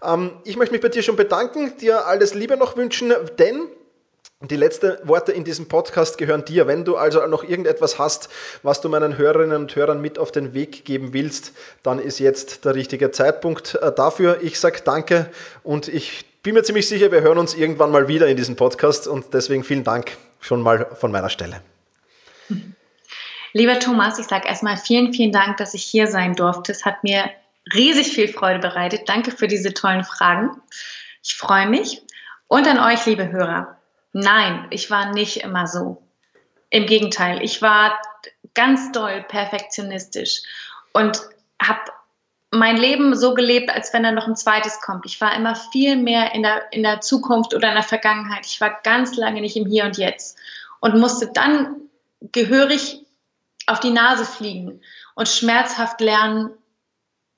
Ähm, 0.01 0.31
ich 0.45 0.55
möchte 0.55 0.71
mich 0.71 0.81
bei 0.81 0.88
dir 0.88 1.03
schon 1.03 1.17
bedanken, 1.17 1.75
dir 1.75 2.07
alles 2.07 2.33
Liebe 2.33 2.55
noch 2.55 2.77
wünschen, 2.77 3.13
denn 3.38 3.67
die 4.41 4.56
letzten 4.56 4.95
Worte 5.04 5.34
in 5.34 5.43
diesem 5.43 5.67
Podcast 5.67 6.17
gehören 6.17 6.45
dir. 6.45 6.65
Wenn 6.65 6.86
du 6.86 6.95
also 6.95 7.25
noch 7.28 7.43
irgendetwas 7.43 7.99
hast, 7.99 8.30
was 8.63 8.80
du 8.80 8.88
meinen 8.88 9.17
Hörerinnen 9.17 9.63
und 9.63 9.75
Hörern 9.75 9.99
mit 9.99 10.17
auf 10.17 10.32
den 10.32 10.54
Weg 10.54 10.86
geben 10.86 11.12
willst, 11.12 11.52
dann 11.84 12.00
ist 12.00 12.19
jetzt 12.19 12.63
der 12.63 12.73
richtige 12.73 13.12
Zeitpunkt 13.12 13.75
äh, 13.75 13.92
dafür. 13.92 14.40
Ich 14.42 14.58
sage 14.58 14.79
danke 14.85 15.29
und 15.62 15.90
ich 15.90 16.25
bin 16.42 16.54
mir 16.54 16.63
ziemlich 16.63 16.87
sicher, 16.87 17.12
wir 17.12 17.19
hören 17.19 17.37
uns 17.37 17.54
irgendwann 17.54 17.92
mal 17.92 18.08
wieder 18.08 18.27
in 18.27 18.37
diesem 18.37 18.56
Podcast 18.56 19.10
und 19.10 19.33
deswegen 19.33 19.65
vielen 19.65 19.83
Dank 19.83 20.15
schon 20.40 20.62
mal 20.62 20.87
von 20.96 21.12
meiner 21.12 21.29
Stelle. 21.29 21.62
Lieber 23.52 23.77
Thomas, 23.77 24.19
ich 24.19 24.27
sage 24.27 24.48
erstmal 24.48 24.77
vielen, 24.77 25.13
vielen 25.13 25.33
Dank, 25.33 25.58
dass 25.58 25.73
ich 25.73 25.83
hier 25.83 26.08
sein 26.08 26.33
durfte. 26.35 26.71
Es 26.71 26.85
hat 26.85 27.04
mir 27.04 27.29
riesig 27.73 28.13
viel 28.13 28.29
Freude 28.29 28.60
bereitet. 28.60 29.10
Danke 29.10 29.31
für 29.31 29.48
diese 29.48 29.73
tollen 29.73 30.06
Fragen. 30.06 30.52
Ich 31.21 31.35
freue 31.35 31.67
mich. 31.67 32.04
Und 32.48 32.67
an 32.67 32.79
euch, 32.79 33.06
liebe 33.06 33.29
Hörer. 33.29 33.79
Nein, 34.13 34.67
ich 34.71 34.89
war 34.89 35.13
nicht 35.13 35.37
immer 35.37 35.67
so. 35.67 36.01
Im 36.69 36.85
Gegenteil, 36.85 37.41
ich 37.43 37.62
war 37.62 37.99
ganz 38.53 38.91
doll 38.91 39.23
perfektionistisch 39.27 40.41
und 40.93 41.19
habe 41.62 41.79
mein 42.51 42.77
Leben 42.77 43.15
so 43.15 43.33
gelebt, 43.33 43.69
als 43.69 43.93
wenn 43.93 44.03
da 44.03 44.12
noch 44.12 44.27
ein 44.27 44.35
zweites 44.35 44.81
kommt. 44.81 45.05
Ich 45.05 45.21
war 45.21 45.35
immer 45.35 45.55
viel 45.55 45.95
mehr 45.95 46.33
in 46.33 46.41
der, 46.41 46.71
in 46.73 46.83
der 46.83 47.01
Zukunft 47.01 47.53
oder 47.53 47.69
in 47.69 47.75
der 47.75 47.83
Vergangenheit. 47.83 48.45
Ich 48.45 48.60
war 48.60 48.79
ganz 48.83 49.15
lange 49.15 49.41
nicht 49.41 49.55
im 49.55 49.67
Hier 49.67 49.85
und 49.85 49.97
Jetzt 49.97 50.37
und 50.79 50.97
musste 50.97 51.31
dann 51.31 51.75
gehörig 52.31 53.05
auf 53.67 53.79
die 53.79 53.91
Nase 53.91 54.25
fliegen 54.25 54.81
und 55.13 55.27
schmerzhaft 55.27 56.01
lernen, 56.01 56.51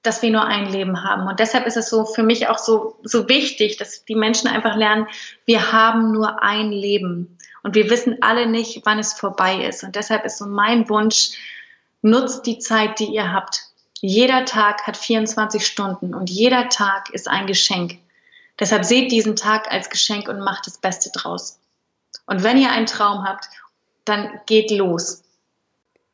dass 0.04 0.22
wir 0.22 0.32
nur 0.32 0.45
ein 0.45 0.72
Leben 0.72 1.04
haben. 1.04 1.28
Und 1.28 1.39
deshalb 1.39 1.68
ist 1.68 1.78
es 1.78 1.89
so 1.89 2.06
für 2.06 2.24
mich 2.24 2.47
auch 2.47 2.58
so, 2.58 2.97
so 3.04 3.30
wichtig, 3.30 3.78
dass 3.78 4.04
die 4.06 4.16
Menschen 4.16 4.47
einfach 4.47 4.76
lernen, 4.76 5.08
wir 5.45 5.72
haben 5.72 6.12
nur 6.12 6.41
ein 6.41 6.72
Leben. 6.72 7.38
Und 7.64 7.76
wir 7.76 7.89
wissen 7.89 8.18
alle 8.22 8.47
nicht, 8.47 8.82
wann 8.86 8.99
es 8.99 9.14
vorbei 9.14 9.66
ist. 9.66 9.84
Und 9.84 9.95
deshalb 9.95 10.26
ist 10.26 10.39
so 10.39 10.47
mein 10.47 10.89
Wunsch, 10.89 11.32
nutzt 12.02 12.45
die 12.47 12.58
Zeit, 12.58 12.99
die 12.99 13.06
ihr 13.06 13.32
habt. 13.32 13.62
Jeder 13.99 14.45
Tag 14.45 14.88
hat 14.88 14.97
24 14.97 15.66
Stunden 15.66 16.16
und 16.16 16.30
jeder 16.32 16.70
Tag 16.70 17.12
ist 17.12 17.28
ein 17.28 17.45
Geschenk. 17.45 17.99
Deshalb 18.60 18.84
seht 18.84 19.12
diesen 19.12 19.36
Tag 19.36 19.72
als 19.72 19.91
Geschenk 19.91 20.28
und 20.28 20.39
macht 20.39 20.66
das 20.66 20.80
Beste 20.80 21.12
draus. 21.12 21.60
Und 22.26 22.43
wenn 22.43 22.58
ihr 22.58 22.72
einen 22.72 22.88
Traum 22.88 23.24
habt, 23.24 23.45
dann 24.06 24.39
geht 24.47 24.72
los. 24.72 25.24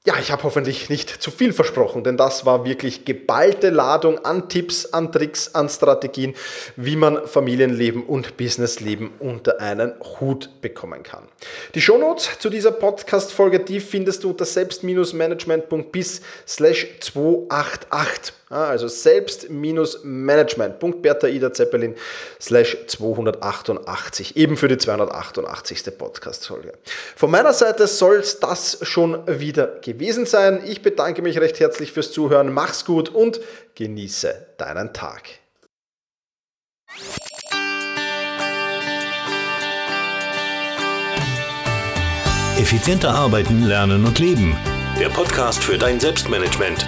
Ja, 0.08 0.14
ich 0.22 0.32
habe 0.32 0.44
hoffentlich 0.44 0.90
nicht 0.90 1.10
zu 1.10 1.32
viel 1.32 1.52
versprochen, 1.52 2.02
denn 2.06 2.16
das 2.16 2.46
war 2.46 2.64
wirklich 2.64 3.04
geballte 3.04 3.72
Ladung 3.72 4.24
an 4.24 4.48
Tipps, 4.48 4.86
an 4.86 5.12
Tricks, 5.12 5.54
an 5.54 5.68
Strategien, 5.68 6.34
wie 6.78 6.96
man 6.96 7.28
Familienleben 7.28 8.06
und 8.06 8.38
Businessleben 8.38 9.12
unter 9.20 9.60
einen 9.60 9.96
Hut 10.22 10.62
bekommen 10.62 11.04
kann. 11.04 11.28
Die 11.76 11.82
Shownotes 11.82 12.40
zu 12.40 12.50
dieser 12.50 12.72
Podcast-Folge, 12.72 13.60
die 13.60 13.82
findest 13.82 14.24
du 14.24 14.30
unter 14.30 14.46
selbst-management.bis 14.46 16.22
slash 16.48 16.88
288. 17.02 18.37
Also 18.50 18.88
selbst-management.bertha 18.88 21.28
Ida 21.28 21.52
Zeppelin 21.52 21.96
slash 22.40 22.78
288, 22.88 24.38
eben 24.38 24.56
für 24.56 24.70
die 24.70 24.78
288. 24.78 25.98
Podcast-Folge. 25.98 26.72
Von 27.16 27.30
meiner 27.30 27.52
Seite 27.52 27.88
soll 27.88 28.16
es 28.18 28.40
das 28.40 28.78
schon 28.84 29.28
wieder 29.28 29.68
gewesen 29.82 30.26
sein. 30.26 30.64
Ich 30.66 30.82
bedanke 30.82 31.22
mich 31.22 31.42
recht 31.42 31.60
herzlich 31.60 31.92
fürs 31.92 32.14
Zuhören. 32.14 32.54
Mach's 32.54 32.86
gut 32.86 33.10
und 33.10 33.42
genieße 33.76 34.46
deinen 34.58 34.94
Tag. 34.94 35.24
Effizienter 42.58 43.10
arbeiten, 43.10 43.64
lernen 43.64 44.06
und 44.06 44.20
leben. 44.20 44.56
Der 45.00 45.10
Podcast 45.10 45.64
für 45.64 45.78
dein 45.78 46.00
Selbstmanagement 46.00 46.88